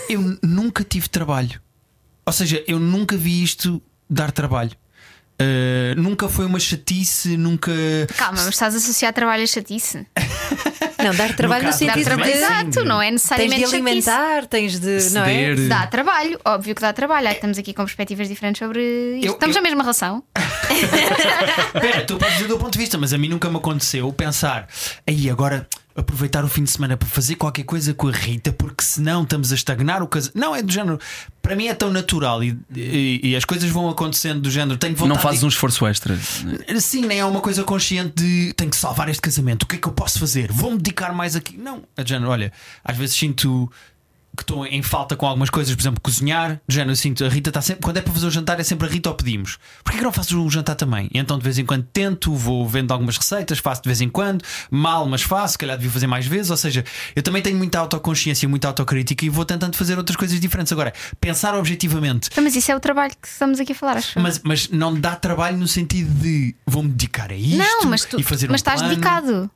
eu 0.08 0.38
nunca 0.42 0.84
tive 0.84 1.08
trabalho. 1.08 1.60
Ou 2.26 2.32
seja, 2.32 2.62
eu 2.66 2.78
nunca 2.78 3.16
vi 3.16 3.42
isto 3.42 3.82
dar 4.08 4.30
trabalho. 4.30 4.72
Eh, 5.42 5.94
nunca 5.96 6.28
foi 6.28 6.44
uma 6.44 6.60
chatice, 6.60 7.36
nunca. 7.36 7.72
Calma, 8.16 8.42
mas 8.42 8.48
estás 8.48 8.74
a 8.74 8.76
associar 8.76 9.12
trabalho 9.14 9.42
a 9.42 9.46
chatice. 9.46 10.06
Não, 11.02 11.14
dar 11.14 11.34
trabalho 11.34 11.62
no, 11.64 11.70
Dar 11.70 11.76
sentido 11.78 12.04
trabalho, 12.04 12.30
de. 12.30 12.36
exato, 12.36 12.84
não 12.84 13.00
é 13.00 13.06
Tens 13.06 13.12
necessariamente 13.14 13.54
de 13.56 13.60
chatice. 13.70 13.74
alimentar, 14.10 14.46
tens 14.46 14.78
de. 14.78 15.10
Não 15.14 15.24
é? 15.24 15.32
Ceder. 15.56 15.68
Dá 15.68 15.86
trabalho, 15.86 16.38
óbvio 16.44 16.74
que 16.74 16.82
dá 16.82 16.92
trabalho. 16.92 17.26
Ai, 17.26 17.32
estamos 17.36 17.56
aqui 17.56 17.72
com 17.72 17.82
perspectivas 17.84 18.28
diferentes 18.28 18.58
sobre 18.58 19.14
isto. 19.16 19.26
Eu- 19.28 19.32
estamos 19.32 19.56
eu- 19.56 19.62
na 19.62 19.66
mesma 19.66 19.82
relação. 19.82 20.22
Espera, 21.74 22.04
tu 22.06 22.18
podes 22.18 22.34
dizer 22.34 22.48
do 22.48 22.58
ponto 22.58 22.72
de 22.74 22.78
vista, 22.78 22.98
mas 22.98 23.14
a 23.14 23.18
mim 23.18 23.28
nunca 23.28 23.48
me 23.48 23.56
aconteceu 23.56 24.12
pensar, 24.12 24.68
aí 25.06 25.30
agora 25.30 25.66
aproveitar 25.94 26.44
o 26.44 26.48
fim 26.48 26.62
de 26.64 26.70
semana 26.70 26.96
para 26.96 27.08
fazer 27.08 27.34
qualquer 27.34 27.64
coisa 27.64 27.92
com 27.92 28.08
a 28.08 28.12
Rita, 28.12 28.52
porque 28.52 28.82
senão 28.82 29.22
estamos 29.24 29.52
a 29.52 29.54
estagnar 29.54 30.02
o 30.02 30.06
casamento. 30.06 30.38
Não, 30.38 30.54
é 30.54 30.62
do 30.62 30.72
género. 30.72 30.98
Para 31.42 31.56
mim 31.56 31.66
é 31.66 31.74
tão 31.74 31.90
natural 31.90 32.42
e, 32.44 32.56
e- 32.74 33.20
e 33.30 33.36
as 33.36 33.44
coisas 33.44 33.68
vão 33.70 33.88
acontecendo 33.88 34.40
do 34.40 34.50
género. 34.50 34.78
Tenho 34.78 34.94
vontade 34.94 35.14
Não 35.16 35.20
fazes 35.22 35.40
de- 35.40 35.46
um 35.46 35.48
esforço 35.48 35.86
extra. 35.86 36.16
Sim, 36.80 37.06
nem 37.06 37.18
é 37.20 37.24
uma 37.24 37.40
coisa 37.40 37.64
consciente 37.64 38.14
de 38.22 38.52
tenho 38.54 38.70
que 38.70 38.76
salvar 38.76 39.08
este 39.08 39.20
casamento. 39.22 39.64
O 39.64 39.66
que 39.66 39.76
é 39.76 39.78
que 39.78 39.88
eu 39.88 39.92
posso 39.92 40.18
fazer? 40.18 40.50
Vou-me 40.52 40.76
dedicar 40.78 41.12
mais 41.12 41.34
aqui. 41.34 41.56
Não, 41.56 41.82
é 41.96 42.02
de 42.04 42.10
género, 42.10 42.30
olha, 42.30 42.52
às 42.84 42.96
vezes 42.96 43.16
sinto 43.16 43.70
que 44.36 44.42
estou 44.42 44.64
em 44.66 44.82
falta 44.82 45.16
com 45.16 45.26
algumas 45.26 45.50
coisas, 45.50 45.74
por 45.74 45.82
exemplo, 45.82 46.00
cozinhar. 46.00 46.60
Género, 46.68 46.92
eu 46.92 46.96
sinto 46.96 47.24
a 47.24 47.28
Rita 47.28 47.50
está 47.50 47.60
sempre. 47.60 47.82
Quando 47.82 47.96
é 47.96 48.00
para 48.00 48.12
fazer 48.12 48.26
o 48.26 48.30
jantar, 48.30 48.58
é 48.60 48.62
sempre 48.62 48.86
a 48.86 48.90
Rita 48.90 49.08
ou 49.10 49.14
pedimos. 49.14 49.58
Porquê 49.82 49.98
que 49.98 50.04
não 50.04 50.12
fazes 50.12 50.32
o 50.32 50.48
jantar 50.48 50.76
também? 50.76 51.08
E 51.12 51.18
então 51.18 51.36
de 51.38 51.44
vez 51.44 51.58
em 51.58 51.64
quando 51.66 51.84
tento, 51.92 52.32
vou 52.34 52.66
vendo 52.66 52.92
algumas 52.92 53.16
receitas, 53.16 53.58
faço 53.58 53.82
de 53.82 53.88
vez 53.88 54.00
em 54.00 54.08
quando, 54.08 54.42
mal, 54.70 55.06
mas 55.06 55.22
faço, 55.22 55.52
se 55.52 55.58
calhar 55.58 55.76
devia 55.76 55.90
fazer 55.90 56.06
mais 56.06 56.26
vezes. 56.26 56.50
Ou 56.50 56.56
seja, 56.56 56.84
eu 57.14 57.22
também 57.22 57.42
tenho 57.42 57.58
muita 57.58 57.78
autoconsciência, 57.78 58.48
muita 58.48 58.68
autocrítica 58.68 59.24
e 59.24 59.28
vou 59.28 59.44
tentando 59.44 59.76
fazer 59.76 59.98
outras 59.98 60.16
coisas 60.16 60.38
diferentes. 60.40 60.72
Agora, 60.72 60.92
pensar 61.20 61.54
objetivamente. 61.54 62.28
Então, 62.32 62.42
Mas 62.44 62.54
isso 62.54 62.70
é 62.70 62.76
o 62.76 62.80
trabalho 62.80 63.12
que 63.20 63.28
estamos 63.28 63.58
aqui 63.60 63.72
a 63.72 63.74
falar, 63.74 63.96
acho. 63.98 64.18
Mas, 64.18 64.40
mas 64.44 64.68
não 64.68 64.94
dá 64.98 65.16
trabalho 65.16 65.56
no 65.56 65.68
sentido 65.68 66.10
de 66.20 66.54
vou-me 66.66 66.88
dedicar 66.88 67.30
a 67.30 67.34
isto 67.36 67.56
não, 67.58 67.84
mas 67.84 68.04
tu 68.04 68.18
e 68.20 68.22
fazer 68.22 68.46
mas 68.46 68.54
um 68.54 68.56
estás 68.56 68.80
plano. 68.80 68.94
dedicado. 68.94 69.50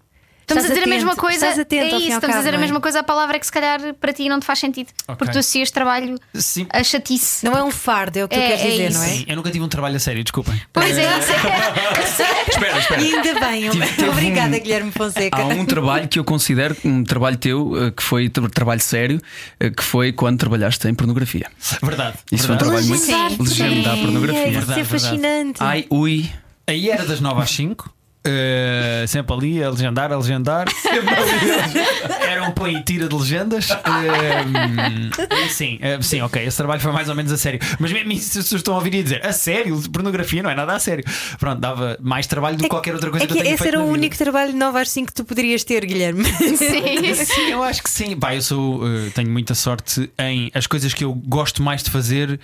Estamos 0.44 0.64
Estás 0.64 0.64
a 0.64 0.68
dizer 0.68 0.82
a 0.84 0.86
mesma 0.94 1.12
atento, 1.12 1.20
coisa. 1.22 1.36
estás 1.46 1.58
atento 1.58 1.82
é 1.82 1.86
isso, 1.88 1.96
estamos 1.96 2.16
a 2.24 2.28
cabo, 2.28 2.38
dizer 2.38 2.50
a 2.50 2.56
é? 2.56 2.60
mesma 2.60 2.80
coisa. 2.80 3.00
A 3.00 3.02
palavra 3.02 3.36
é 3.36 3.40
que 3.40 3.46
se 3.46 3.52
calhar 3.52 3.94
para 3.94 4.12
ti 4.12 4.28
não 4.28 4.38
te 4.40 4.44
faz 4.44 4.58
sentido. 4.58 4.88
Ok. 5.08 5.16
Porque 5.16 5.32
tu 5.32 5.38
associas 5.38 5.70
trabalho 5.70 6.18
Sim. 6.34 6.66
a 6.70 6.84
chatice. 6.84 7.44
Não 7.46 7.56
é 7.56 7.62
um 7.64 7.70
fardo, 7.70 8.18
é 8.18 8.24
o 8.24 8.28
que 8.28 8.34
tu 8.36 8.40
É, 8.40 8.46
queres 8.48 8.62
é 8.62 8.68
dizer, 8.70 8.90
isso. 8.90 8.98
não 8.98 9.04
é? 9.04 9.08
Sim, 9.08 9.24
eu 9.26 9.36
nunca 9.36 9.50
tive 9.50 9.64
um 9.64 9.68
trabalho 9.68 9.96
a 9.96 9.98
sério, 9.98 10.22
desculpem. 10.22 10.60
Pois 10.72 10.98
é, 10.98 11.18
isso 11.18 11.30
Espera, 12.48 12.78
espera. 12.78 13.00
E 13.02 13.14
ainda 13.14 13.40
bem, 13.40 13.70
teve 13.70 14.08
obrigada, 14.08 14.56
um- 14.56 14.60
Guilherme 14.60 14.90
Fonseca. 14.92 15.40
Há 15.40 15.46
um 15.46 15.64
trabalho 15.64 16.08
que 16.08 16.18
eu 16.18 16.24
considero 16.24 16.76
um 16.84 17.02
trabalho 17.04 17.36
teu, 17.38 17.72
eh, 17.86 17.90
que 17.90 18.02
foi 18.02 18.28
tra- 18.28 18.48
trabalho 18.50 18.80
sério, 18.80 19.20
eh, 19.58 19.70
que 19.70 19.82
foi 19.82 20.12
quando 20.12 20.38
trabalhaste 20.38 20.86
em 20.88 20.94
pornografia. 20.94 21.46
Verdade. 21.82 22.18
Isso 22.30 22.46
foi 22.46 22.54
um 22.54 22.58
verdade. 22.58 22.86
trabalho 22.86 22.86
muito 22.86 23.04
Sim. 23.50 23.64
legendar 23.68 23.96
pornografia. 23.98 24.40
Isso 24.40 24.48
é 24.48 24.50
Verdade, 24.60 24.82
verdade. 24.82 24.88
fascinante. 25.04 25.56
Ai, 25.62 25.86
ui. 25.90 26.30
Aí 26.66 26.90
era 26.90 27.04
das 27.04 27.20
9 27.20 27.42
às 27.42 27.50
5. 27.50 27.92
Eh, 28.26 29.04
sempre 29.06 29.34
ali 29.34 29.62
a 29.62 29.70
legendar, 29.70 30.12
a 30.12 30.16
legendar. 30.16 30.66
Sempre 30.74 31.14
ali. 31.14 32.22
Era 32.28 32.44
um 32.44 32.52
põe 32.52 32.76
e 32.76 32.82
tira 32.82 33.06
de 33.08 33.14
legendas. 33.14 33.68
E 33.70 35.48
sim, 35.48 35.78
eh, 35.80 35.98
sim, 36.00 36.20
ok. 36.22 36.42
Esse 36.44 36.56
trabalho 36.56 36.80
foi 36.80 36.92
mais 36.92 37.08
ou 37.08 37.14
menos 37.14 37.30
a 37.32 37.36
sério. 37.36 37.60
Mas 37.78 37.92
mesmo 37.92 38.12
isso, 38.12 38.38
as 38.38 38.44
pessoas 38.44 38.60
estão 38.60 38.74
a 38.74 38.78
ouvir 38.78 38.94
e 38.94 39.02
dizer 39.02 39.24
a 39.26 39.32
sério, 39.32 39.80
pornografia 39.90 40.42
não 40.42 40.50
é 40.50 40.54
nada 40.54 40.74
a 40.74 40.78
sério. 40.78 41.04
Pronto, 41.38 41.60
dava 41.60 41.96
mais 42.00 42.26
trabalho 42.26 42.56
do 42.56 42.62
que 42.64 42.68
qualquer 42.68 42.94
outra 42.94 43.10
coisa 43.10 43.24
É 43.24 43.26
que, 43.26 43.32
eu 43.32 43.36
que 43.36 43.42
tenho 43.42 43.54
esse 43.54 43.62
feito 43.62 43.74
era 43.74 43.82
o 43.82 43.86
vida. 43.86 43.98
único 43.98 44.16
trabalho 44.16 44.52
de 44.52 44.58
9 44.58 44.78
às 44.78 44.90
5 44.90 45.06
que 45.08 45.14
tu 45.14 45.24
poderias 45.24 45.64
ter, 45.64 45.84
Guilherme. 45.84 46.24
Sim. 46.56 47.14
Sim, 47.14 47.50
eu 47.50 47.62
acho 47.62 47.82
que 47.82 47.90
sim. 47.90 48.16
Pá, 48.16 48.34
eu 48.34 48.42
sou, 48.42 48.80
tenho 49.14 49.30
muita 49.30 49.54
sorte 49.54 50.10
em 50.18 50.50
as 50.54 50.66
coisas 50.66 50.92
que 50.94 51.04
eu 51.04 51.12
gosto 51.14 51.62
mais 51.62 51.82
de 51.82 51.90
fazer 51.90 52.38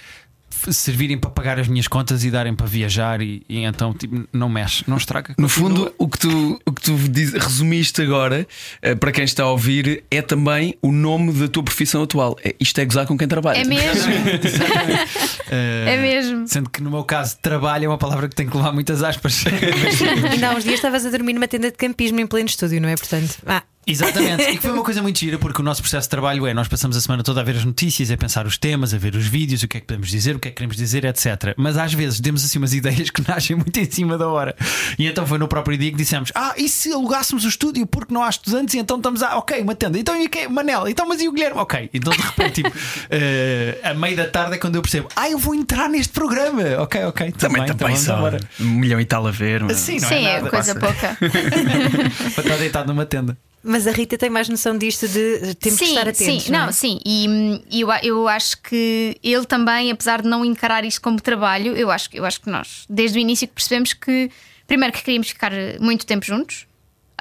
servirem 0.71 1.17
para 1.19 1.31
pagar 1.31 1.59
as 1.59 1.69
minhas 1.69 1.89
contas 1.89 2.25
e 2.25 2.31
darem 2.31 2.55
para 2.55 2.67
viajar 2.67 3.21
e, 3.21 3.43
e 3.49 3.59
então 3.65 3.93
tipo, 3.95 4.27
não 4.33 4.49
mexe, 4.49 4.85
não 4.87 4.97
estraga. 4.97 5.35
No 5.39 5.49
Continua. 5.49 5.69
fundo, 5.71 5.95
o 5.99 6.09
que 6.09 6.19
tu, 6.19 6.61
o 6.67 6.73
que 6.73 6.83
tu 6.83 6.97
diz- 7.09 7.33
resumiste 7.33 8.03
agora, 8.03 8.47
eh, 8.83 8.95
para 8.95 9.13
quem 9.13 9.25
está 9.25 9.43
a 9.45 9.51
ouvir, 9.51 10.05
é 10.11 10.21
também 10.23 10.75
o 10.83 10.93
nome 10.93 11.33
da 11.33 11.49
tua 11.49 11.63
profissão 11.63 12.03
atual. 12.03 12.37
É, 12.45 12.55
isto 12.61 12.79
é 12.81 12.85
gozar 12.85 13.07
com 13.07 13.17
quem 13.17 13.27
trabalha. 13.29 13.59
É 13.59 13.65
mesmo. 13.65 14.13
É 15.55 15.97
mesmo. 15.97 16.47
Sendo 16.47 16.71
que 16.71 16.83
no 16.83 16.91
meu 16.91 17.05
caso, 17.05 17.39
trabalho 17.41 17.87
é 17.87 17.89
uma 17.89 17.99
palavra 17.99 18.29
que 18.29 18.37
tem 18.37 18.49
que 18.49 18.57
levar 18.57 18.73
muitas 18.73 19.03
aspas. 19.03 19.45
Há 20.43 20.57
uns 20.57 20.65
dias 20.65 20.77
estavas 20.77 21.05
a 21.05 21.11
dormir 21.11 21.33
numa 21.33 21.49
tenda 21.49 21.71
de 21.71 21.77
campismo 21.77 22.21
em 22.21 22.27
pleno 22.27 22.49
estúdio, 22.49 22.81
não 22.81 22.89
é? 22.89 22.97
Portanto, 22.97 23.39
ah, 23.47 23.63
Exatamente. 23.87 24.43
E 24.43 24.57
que 24.57 24.63
foi 24.63 24.73
uma 24.73 24.85
coisa 24.85 25.01
muito 25.03 25.19
gira, 25.19 25.39
porque 25.39 25.61
o 25.61 25.65
nosso 25.65 25.81
processo 25.81 26.07
de 26.07 26.11
trabalho 26.11 26.47
é: 26.47 26.53
nós 26.53 26.69
passamos 26.69 26.97
a 26.97 27.01
semana 27.01 27.23
toda 27.23 27.41
a 27.41 27.45
ver 27.45 27.57
as 27.57 27.65
notícias, 27.65 28.11
a 28.11 28.17
pensar 28.17 28.47
os 28.47 28.59
temas, 28.59 28.93
a 28.93 28.99
ver 28.99 29.15
os 29.15 29.27
vídeos, 29.27 29.63
o 29.63 29.69
que 29.69 29.79
é 29.79 29.81
que 29.81 29.87
podemos 29.87 30.09
dizer, 30.09 30.37
o 30.37 30.39
que 30.39 30.49
é 30.49 30.51
que 30.51 30.57
queremos 30.57 30.77
dizer, 30.77 31.05
etc. 31.05 31.55
Mas 31.57 31.77
às 31.77 31.93
vezes 31.93 32.21
temos 32.21 32.45
assim 32.45 32.59
umas 32.59 32.75
ideias 32.75 33.11
que 33.11 33.27
nascem 33.27 33.57
muito 33.57 33.79
em 33.79 33.91
cima 33.91 34.19
da 34.19 34.29
hora. 34.29 34.55
E 34.99 35.07
então 35.07 35.27
foi 35.27 35.39
no 35.39 35.49
próprio 35.49 35.79
dia 35.79 35.91
que 35.91 35.97
dissemos: 35.97 36.31
Ah, 36.35 36.55
e 36.57 36.69
se 36.69 36.93
alugássemos 36.93 37.45
o 37.45 37.49
estúdio 37.49 37.87
porque 37.87 38.13
não 38.13 38.23
há 38.23 38.29
estudantes 38.29 38.75
e 38.75 38.79
então 38.79 38.99
estamos 38.99 39.23
a. 39.23 39.39
Ok, 39.39 39.61
uma 39.61 39.75
tenda. 39.75 39.99
Então 39.99 40.15
e 40.21 40.27
o 40.27 40.31
que 40.31 40.47
Manel? 40.47 40.87
Então, 40.87 41.09
mas 41.09 41.21
e 41.21 41.29
o 41.29 41.33
Guilherme? 41.33 41.59
Ok. 41.59 41.91
Então 41.93 42.13
de 42.13 42.21
repente, 42.21 42.63
tipo, 42.63 42.73
eh, 43.11 43.81
a 43.83 43.95
meio 43.95 44.17
da 44.17 44.27
tarde 44.27 44.55
é 44.55 44.59
quando 44.59 44.77
eu 44.77 44.83
percebo: 44.83 45.09
Ah, 45.17 45.29
eu 45.29 45.39
vou 45.41 45.55
entrar 45.55 45.89
neste 45.89 46.13
programa. 46.13 46.63
Ok, 46.79 47.03
ok. 47.05 47.33
Também, 47.33 47.63
então 47.65 47.77
também 47.77 47.95
vamos 47.95 48.01
só 48.07 48.17
embora. 48.17 48.41
um 48.61 48.65
milhão 48.79 49.01
e 49.01 49.05
tal 49.05 49.27
a 49.27 49.31
ver. 49.31 49.63
mas- 49.65 49.79
Sim, 49.79 49.99
não 50.01 50.09
Sim, 50.09 50.15
é 50.15 50.23
é 50.31 50.37
nada. 50.37 50.51
coisa 50.51 50.75
pouca. 50.75 51.17
Para 52.35 52.43
estar 52.45 52.57
deitado 52.59 52.89
numa 52.89 53.05
tenda. 53.07 53.37
mas 53.63 53.87
a 53.87 53.93
Rita 53.93 54.17
tem 54.17 54.31
mais 54.31 54.49
noção 54.49 54.77
disto 54.79 55.07
de 55.09 55.55
temos 55.57 55.79
sim, 55.79 55.85
que 55.87 55.91
estar 55.91 56.09
atentos. 56.09 56.45
Sim, 56.45 56.53
não, 56.53 56.61
é? 56.61 56.67
não, 56.67 56.73
sim. 56.73 57.01
E 57.05 57.81
eu, 57.81 57.89
eu 58.03 58.29
acho 58.29 58.57
que 58.63 59.17
ele 59.23 59.45
também, 59.45 59.91
apesar 59.91 60.23
de 60.23 60.29
não 60.29 60.45
encarar 60.45 60.85
isto 60.85 61.01
como 61.01 61.21
trabalho, 61.21 61.77
eu 61.77 61.91
acho, 61.91 62.09
que- 62.11 62.19
eu 62.19 62.25
acho 62.25 62.41
que 62.41 62.49
nós, 62.51 62.85
desde 62.89 63.19
o 63.19 63.21
início, 63.21 63.47
que 63.49 63.55
percebemos 63.55 63.93
que, 63.93 64.31
primeiro, 64.67 64.93
que 64.95 65.03
queríamos 65.03 65.29
ficar 65.29 65.53
muito 65.81 66.07
tempo 66.07 66.25
juntos. 66.25 66.67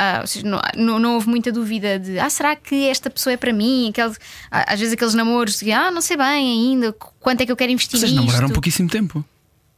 Ah, 0.02 0.20
ou 0.22 0.28
seja, 0.28 0.48
não, 0.48 0.62
não, 0.78 0.98
não 0.98 1.14
houve 1.16 1.28
muita 1.28 1.52
dúvida 1.52 2.00
de 2.00 2.18
ah, 2.18 2.30
será 2.30 2.56
que 2.56 2.88
esta 2.88 3.10
pessoa 3.10 3.34
é 3.34 3.38
para 3.38 3.52
mim? 3.52 3.90
Aquele, 3.90 4.16
ah, 4.50 4.72
às 4.74 4.80
vezes 4.80 4.94
aqueles 4.94 5.14
namoros 5.14 5.60
de 5.60 5.74
ah, 5.74 5.92
não 5.92 6.00
sei 6.00 6.16
bem 6.16 6.26
ainda, 6.72 6.94
qu- 6.94 7.12
quanto 7.20 7.42
é 7.42 7.46
que 7.46 7.52
eu 7.52 7.58
quero 7.58 7.70
investir 7.72 8.00
Vocês 8.00 8.12
nisto? 8.14 8.26
namoraram 8.26 8.50
pouquíssimo 8.50 8.88
tempo. 8.90 9.26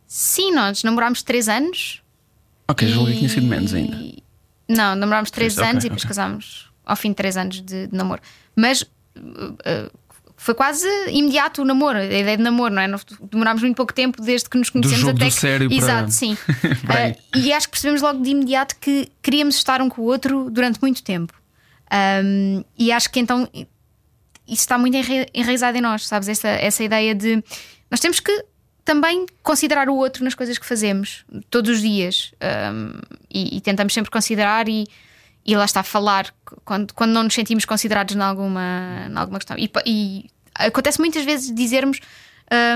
Sim, 0.05 0.53
nós 0.53 0.83
namorámos 0.83 1.23
3 1.23 1.49
anos. 1.49 2.01
Ok, 2.67 2.87
já 2.87 2.99
ouvi 2.99 3.13
que 3.13 3.17
tinha 3.19 3.29
sido 3.29 3.45
E- 3.47 3.49
menos 3.49 3.73
ainda. 3.73 3.97
Não, 4.69 4.95
namorámos 4.95 5.31
3 5.31 5.57
ok, 5.57 5.69
anos 5.69 5.83
e 5.85 5.87
depois 5.89 6.03
ok. 6.03 6.09
casámos 6.09 6.69
ao 6.85 6.95
fim 6.95 7.09
de 7.09 7.15
3 7.15 7.37
anos 7.37 7.61
de, 7.61 7.87
de 7.87 7.95
namoro. 7.95 8.21
Mas 8.55 8.83
uh, 8.83 8.87
uh, 9.17 9.91
foi 10.43 10.55
quase 10.55 10.87
imediato 11.09 11.61
o 11.61 11.65
namoro, 11.65 11.99
a 11.99 12.03
ideia 12.05 12.35
de 12.35 12.41
namoro, 12.41 12.73
não 12.73 12.81
é? 12.81 12.87
Demorámos 13.31 13.61
muito 13.61 13.75
pouco 13.75 13.93
tempo 13.93 14.19
desde 14.21 14.49
que 14.49 14.57
nos 14.57 14.71
conhecemos 14.71 14.99
jogo 15.01 15.15
até 15.15 15.25
do 15.25 15.31
que. 15.31 15.39
sério 15.39 15.71
Exato, 15.71 16.09
sim. 16.11 16.35
para 16.85 16.99
aí. 16.99 17.11
Uh, 17.11 17.37
e 17.37 17.53
acho 17.53 17.67
que 17.67 17.71
percebemos 17.73 18.01
logo 18.01 18.23
de 18.23 18.31
imediato 18.31 18.75
que 18.81 19.11
queríamos 19.21 19.55
estar 19.55 19.81
um 19.83 19.87
com 19.87 20.01
o 20.01 20.05
outro 20.05 20.49
durante 20.49 20.81
muito 20.81 21.03
tempo. 21.03 21.31
Um, 22.23 22.63
e 22.75 22.91
acho 22.91 23.11
que 23.11 23.19
então 23.19 23.47
isso 23.53 24.61
está 24.61 24.79
muito 24.79 24.95
enra- 24.97 25.27
enraizado 25.33 25.77
em 25.77 25.81
nós, 25.81 26.07
sabes? 26.07 26.27
Essa, 26.27 26.47
essa 26.47 26.83
ideia 26.83 27.13
de 27.13 27.43
nós 27.91 27.99
temos 27.99 28.19
que 28.19 28.45
também 28.83 29.27
considerar 29.43 29.89
o 29.89 29.95
outro 29.95 30.23
nas 30.23 30.33
coisas 30.33 30.57
que 30.57 30.65
fazemos 30.65 31.23
todos 31.51 31.69
os 31.75 31.81
dias 31.81 32.31
Um, 32.41 32.99
e, 33.31 33.57
e 33.57 33.61
tentamos 33.61 33.93
sempre 33.93 34.09
considerar 34.09 34.67
e, 34.67 34.87
e 35.45 35.55
lá 35.55 35.65
está 35.65 35.81
falar 35.83 36.33
quando, 36.63 36.93
quando 36.93 37.11
não 37.11 37.23
nos 37.23 37.33
sentimos 37.33 37.65
considerados 37.65 38.15
em 38.15 38.19
alguma, 38.21 39.07
em 39.09 39.17
alguma 39.17 39.39
questão. 39.39 39.57
E, 39.57 39.69
e 39.85 40.29
acontece 40.55 40.99
muitas 40.99 41.23
vezes 41.25 41.53
dizermos: 41.53 41.99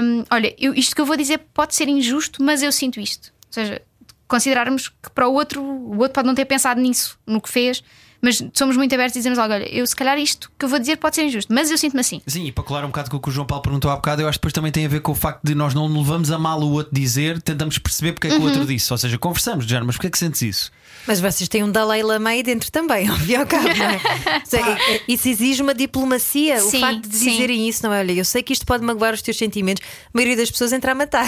um, 0.03 0.23
Olha, 0.31 0.53
eu- 0.57 0.73
isto 0.73 0.95
que 0.95 1.01
eu 1.01 1.05
vou 1.05 1.15
dizer 1.17 1.39
pode 1.53 1.75
ser 1.75 1.87
injusto, 1.87 2.41
mas 2.43 2.61
eu 2.63 2.71
sinto 2.71 2.99
isto. 2.99 3.31
Ou 3.47 3.53
seja, 3.53 3.81
considerarmos 4.27 4.89
que 4.89 5.09
para 5.13 5.27
o 5.27 5.33
outro, 5.33 5.61
o 5.61 5.97
outro 5.97 6.13
pode 6.13 6.27
não 6.27 6.35
ter 6.35 6.45
pensado 6.45 6.81
nisso, 6.81 7.17
no 7.27 7.39
que 7.39 7.49
fez, 7.49 7.83
mas 8.21 8.43
somos 8.53 8.75
muito 8.75 8.93
abertos 8.95 9.15
e 9.15 9.19
dizemos: 9.19 9.37
Olha, 9.37 9.63
eu 9.71 9.85
se 9.85 9.95
calhar 9.95 10.17
isto 10.17 10.51
que 10.57 10.65
eu 10.65 10.69
vou 10.69 10.79
dizer 10.79 10.97
pode 10.97 11.15
ser 11.15 11.23
injusto, 11.25 11.53
mas 11.53 11.69
eu 11.69 11.77
sinto-me 11.77 11.99
assim. 12.01 12.21
Sim, 12.25 12.45
e 12.47 12.51
para 12.51 12.63
colar 12.63 12.83
um 12.83 12.87
bocado 12.87 13.11
com 13.11 13.17
o 13.17 13.19
que 13.19 13.29
o 13.29 13.31
João 13.31 13.45
Paulo 13.45 13.61
perguntou 13.61 13.91
há 13.91 13.95
bocado, 13.95 14.21
eu 14.23 14.27
acho 14.27 14.39
que 14.39 14.41
depois 14.41 14.53
também 14.53 14.71
tem 14.71 14.85
a 14.85 14.89
ver 14.89 15.01
com 15.01 15.11
o 15.11 15.15
facto 15.15 15.41
de 15.43 15.53
nós 15.53 15.73
não 15.75 15.87
levamos 15.87 16.31
a 16.31 16.39
mal 16.39 16.59
o 16.59 16.71
outro 16.71 16.91
dizer, 16.93 17.39
tentamos 17.41 17.77
perceber 17.77 18.13
porque 18.13 18.27
é 18.27 18.31
que 18.31 18.37
o 18.37 18.41
outro 18.41 18.65
disse. 18.65 18.91
Ou 18.91 18.97
seja, 18.97 19.17
conversamos, 19.19 19.65
género, 19.65 19.85
mas 19.85 19.95
porque 19.95 20.07
é 20.07 20.09
que 20.09 20.17
sentes 20.17 20.41
isso? 20.41 20.71
Mas 21.07 21.19
vocês 21.19 21.47
têm 21.47 21.63
um 21.63 21.71
Dalai 21.71 22.01
Lama 22.03 22.29
aí 22.29 22.41
dentro 22.43 22.71
também, 22.71 23.07
ao 23.09 23.17
fim 23.17 23.33
e 23.33 23.35
ao 23.35 23.45
cabo, 23.45 23.67
não 23.67 23.85
é? 23.85 23.99
É- 24.95 25.01
Isso 25.07 25.27
exige 25.29 25.61
uma 25.61 25.73
diplomacia. 25.73 26.59
Sim, 26.59 26.77
o 26.77 26.79
facto 26.81 27.07
de 27.09 27.15
sim. 27.17 27.29
dizerem 27.31 27.67
isso, 27.67 27.83
não 27.83 27.93
é? 27.93 27.99
Olha, 27.99 28.11
eu 28.13 28.25
sei 28.25 28.41
que 28.41 28.53
isto 28.53 28.65
pode 28.65 28.83
magoar 28.83 29.13
os 29.13 29.21
teus 29.21 29.37
sentimentos. 29.37 29.83
A 30.05 30.09
maioria 30.13 30.35
das 30.37 30.49
pessoas 30.49 30.71
entra 30.73 30.91
a 30.91 30.95
matar. 30.95 31.27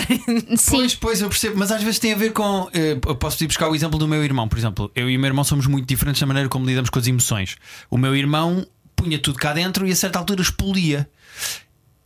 Sim, 0.57 0.77
Pois, 0.77 0.95
pois, 0.95 1.21
eu 1.21 1.29
percebo, 1.29 1.57
mas 1.57 1.71
às 1.71 1.81
vezes 1.83 1.99
tem 1.99 2.13
a 2.13 2.15
ver 2.15 2.31
com. 2.33 2.69
eh, 2.73 2.97
eu 3.05 3.15
posso 3.15 3.43
ir 3.43 3.47
buscar 3.47 3.69
o 3.69 3.75
exemplo 3.75 3.97
do 3.99 4.07
meu 4.07 4.23
irmão, 4.23 4.47
por 4.47 4.57
exemplo. 4.57 4.91
Eu 4.95 5.09
e 5.09 5.17
o 5.17 5.19
meu 5.19 5.27
irmão 5.27 5.43
somos 5.43 5.67
muito 5.67 5.87
diferentes 5.87 6.19
na 6.21 6.27
maneira 6.27 6.47
como 6.49 6.65
lidamos 6.65 6.89
com 6.89 6.99
as 6.99 7.07
emoções. 7.07 7.55
O 7.89 7.97
meu 7.97 8.15
irmão 8.15 8.65
punha 8.95 9.19
tudo 9.19 9.37
cá 9.37 9.53
dentro 9.53 9.87
e 9.87 9.91
a 9.91 9.95
certa 9.95 10.17
altura 10.19 10.41
expolia. 10.41 11.07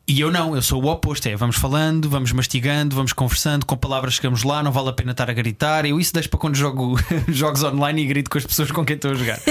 E 0.08 0.20
eu 0.20 0.32
não, 0.32 0.56
eu 0.56 0.62
sou 0.62 0.84
o 0.84 0.88
oposto. 0.88 1.28
É, 1.28 1.36
vamos 1.36 1.56
falando, 1.56 2.10
vamos 2.10 2.32
mastigando, 2.34 2.96
vamos 2.96 3.14
conversando, 3.14 3.66
com 3.66 3.78
palavras 3.78 4.16
chegamos 4.16 4.44
lá, 4.44 4.62
não 4.62 4.72
vale 4.72 4.90
a 4.90 4.94
pena 4.94 5.12
estar 5.12 5.30
a 5.30 5.34
gritar. 5.34 5.86
Eu 5.86 6.00
isso 6.00 6.14
deixo 6.14 6.30
para 6.30 6.40
quando 6.40 6.56
jogo 6.56 7.00
jogos 7.30 7.64
online 7.64 8.02
e 8.02 8.06
grito 8.06 8.30
com 8.30 8.38
as 8.38 8.46
pessoas 8.46 8.72
com 8.72 8.84
quem 8.84 8.96
estou 8.96 9.12
a 9.12 9.16
jogar. 9.16 9.40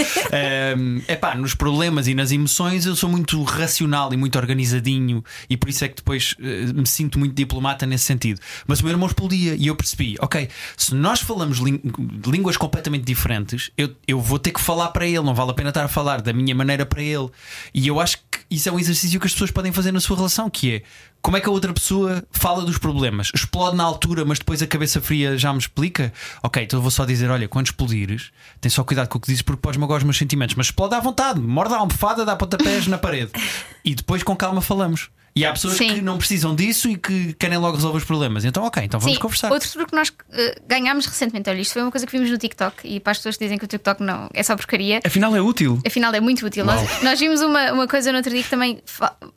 É 1.09 1.17
pá, 1.17 1.35
nos 1.35 1.55
problemas 1.55 2.07
e 2.07 2.15
nas 2.15 2.31
emoções 2.31 2.87
eu 2.87 2.95
sou 2.95 3.09
muito 3.09 3.43
racional 3.43 4.13
e 4.13 4.17
muito 4.17 4.37
organizadinho 4.39 5.25
e 5.49 5.57
por 5.57 5.69
isso 5.69 5.85
é 5.85 5.89
que 5.89 5.97
depois 5.97 6.35
eh, 6.41 6.73
me 6.73 6.87
sinto 6.87 7.19
muito 7.19 7.35
diplomata 7.35 7.85
nesse 7.87 8.05
sentido. 8.05 8.41
Mas 8.67 8.81
o 8.81 8.85
meu 8.85 8.93
irmão 8.93 9.07
explodia 9.07 9.55
e 9.55 9.67
eu 9.67 9.77
percebi, 9.77 10.17
ok, 10.21 10.49
se 10.77 10.95
nós 10.95 11.21
falamos 11.21 11.59
línguas 11.59 12.57
completamente 12.57 13.05
diferentes, 13.05 13.71
eu, 13.77 13.95
eu 14.07 14.21
vou 14.21 14.39
ter 14.39 14.53
que 14.53 14.61
falar 14.61 14.89
para 14.89 15.07
ele, 15.07 15.21
não 15.21 15.35
vale 15.35 15.51
a 15.51 15.55
pena 15.55 15.71
estar 15.71 15.85
a 15.85 15.89
falar 15.89 16.21
da 16.21 16.33
minha 16.33 16.55
maneira 16.55 16.87
para 16.87 17.03
ele. 17.03 17.29
E 17.75 17.89
eu 17.89 18.01
acho 18.01 18.19
que 18.19 18.41
isso 18.51 18.69
é 18.69 18.73
um 18.73 18.79
exercício 18.79 19.21
que 19.21 19.27
as 19.27 19.33
pessoas 19.33 19.51
podem 19.51 19.71
fazer 19.71 19.93
na 19.93 20.01
sua 20.01 20.17
relação, 20.17 20.40
que 20.49 20.77
é 20.77 20.83
como 21.23 21.37
é 21.37 21.41
que 21.41 21.49
a 21.49 21.53
outra 21.53 21.73
pessoa 21.73 22.25
fala 22.31 22.65
dos 22.65 22.79
problemas? 22.79 23.31
Explode 23.35 23.77
na 23.77 23.85
altura, 23.85 24.25
mas 24.25 24.39
depois 24.39 24.63
a 24.63 24.67
cabeça 24.67 25.03
fria 25.03 25.37
já 25.37 25.53
me 25.53 25.59
explica? 25.59 26.13
Ok, 26.43 26.63
então 26.63 26.79
eu 26.79 26.83
vou 26.83 26.91
só 26.91 27.05
dizer: 27.05 27.31
olha, 27.31 27.47
quando 27.47 27.67
explodires, 27.67 28.31
tem 28.61 28.71
só 28.71 28.83
cuidado 28.83 29.09
com 29.09 29.19
o 29.19 29.21
que 29.21 29.27
dizes 29.27 29.43
porque 29.43 29.61
podes 29.61 29.79
magoar 29.79 29.99
os 29.99 30.05
meus 30.05 30.17
sentimentos, 30.17 30.55
mas 30.55 30.67
explode 30.67 30.95
à 30.95 31.01
vontade, 31.01 31.39
morde 31.39 31.75
a 31.75 31.77
almofada, 31.77 32.25
dá 32.25 32.35
pontapés 32.37 32.87
na 32.87 32.99
parede. 32.99 33.33
E 33.83 33.95
depois 33.95 34.23
com 34.23 34.37
calma 34.37 34.61
falamos. 34.61 35.09
E 35.35 35.45
há 35.45 35.53
pessoas 35.53 35.77
Sim. 35.77 35.95
que 35.95 36.01
não 36.01 36.19
precisam 36.19 36.55
disso 36.55 36.89
e 36.89 36.97
que 36.97 37.33
querem 37.35 37.57
logo 37.57 37.77
resolver 37.77 37.99
os 37.99 38.05
problemas. 38.05 38.45
Então, 38.45 38.65
ok, 38.65 38.83
então 38.83 38.99
vamos 38.99 39.15
Sim, 39.15 39.21
conversar. 39.21 39.53
Outro 39.53 39.71
truque 39.71 39.91
que 39.91 39.97
nós 39.97 40.13
eh, 40.33 40.61
ganhámos 40.67 41.07
recentemente, 41.07 41.49
olha, 41.49 41.61
isto 41.61 41.73
foi 41.73 41.83
uma 41.83 41.91
coisa 41.91 42.05
que 42.05 42.13
vimos 42.13 42.31
no 42.31 42.37
TikTok 42.37 42.87
e 42.87 42.99
para 42.99 43.13
as 43.13 43.19
pessoas 43.19 43.37
que 43.37 43.45
dizem 43.45 43.57
que 43.57 43.65
o 43.65 43.69
TikTok 43.69 44.03
não 44.03 44.29
é 44.35 44.43
só 44.43 44.57
porcaria. 44.57 45.01
Afinal, 45.05 45.35
é 45.37 45.41
útil. 45.41 45.81
Afinal, 45.87 46.13
é 46.13 46.21
muito 46.21 46.45
útil. 46.45 46.65
Nós, 46.65 47.03
nós 47.03 47.21
vimos 47.21 47.41
uma, 47.43 47.73
uma 47.73 47.87
coisa 47.87 48.11
no 48.11 48.19
outro 48.19 48.33
dia 48.33 48.43
que 48.43 48.51
também 48.51 48.83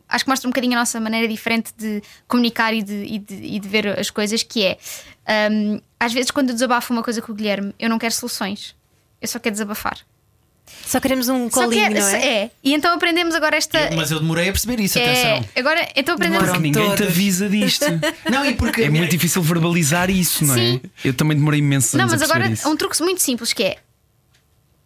acho 0.10 0.26
que 0.26 0.30
mostra 0.30 0.48
um 0.48 0.52
bocadinho 0.52 0.74
a 0.74 0.80
nossa 0.80 1.00
maneira 1.00 1.28
diferente 1.28 1.72
de 1.78 2.02
comunicar 2.28 2.74
e 2.74 2.82
de, 2.82 2.94
e 2.94 3.20
de, 3.20 3.36
e 3.36 3.60
de 3.60 3.68
ver 3.68 4.00
as 4.00 4.10
coisas, 4.10 4.42
que 4.42 4.64
é 4.64 4.78
hum, 5.52 5.80
às 6.00 6.12
vezes 6.12 6.32
quando 6.32 6.50
eu 6.50 6.54
desabafo 6.54 6.92
uma 6.92 7.04
coisa 7.04 7.22
com 7.22 7.32
o 7.32 7.36
Guilherme, 7.36 7.74
eu 7.80 7.90
não 7.90 8.00
quero 8.00 8.14
soluções, 8.14 8.76
eu 9.22 9.28
só 9.28 9.40
quero 9.40 9.54
desabafar. 9.54 9.98
Só 10.86 11.00
queremos 11.00 11.28
um 11.30 11.50
colinho, 11.50 11.90
quero- 11.94 12.00
não 12.00 12.08
é? 12.08 12.52
E 12.64 12.74
então 12.74 12.94
aprendemos 12.94 13.36
agora 13.36 13.56
esta. 13.58 13.92
Mas 13.96 14.12
eu 14.12 14.20
demorei 14.20 14.50
a 14.50 14.52
perceber 14.52 14.80
isso, 14.82 14.98
é, 14.98 15.04
atenção. 15.36 15.50
agora, 15.56 15.88
então 15.96 16.16
aprendemos. 16.16 16.44
Demoram. 16.46 16.62
Ninguém 16.62 16.84
te 16.92 16.98
todos. 16.98 17.08
avisa 17.08 17.50
disto. 17.50 17.86
Não, 18.30 18.46
e 18.46 18.54
porque 18.54 18.84
É 18.84 18.90
muito 18.90 19.12
difícil 19.12 19.42
verbalizar 19.42 20.10
isso, 20.10 20.46
não 20.46 20.54
é? 20.56 20.58
Sim. 20.58 20.82
Eu 21.04 21.14
também 21.14 21.38
demorei 21.38 21.60
imenso 21.60 21.98
Não, 21.98 22.08
mas 22.08 22.22
agora 22.22 22.48
isso. 22.48 22.68
um 22.70 22.76
truque 22.76 23.02
muito 23.02 23.22
simples 23.22 23.54
que 23.54 23.64
é 23.64 23.78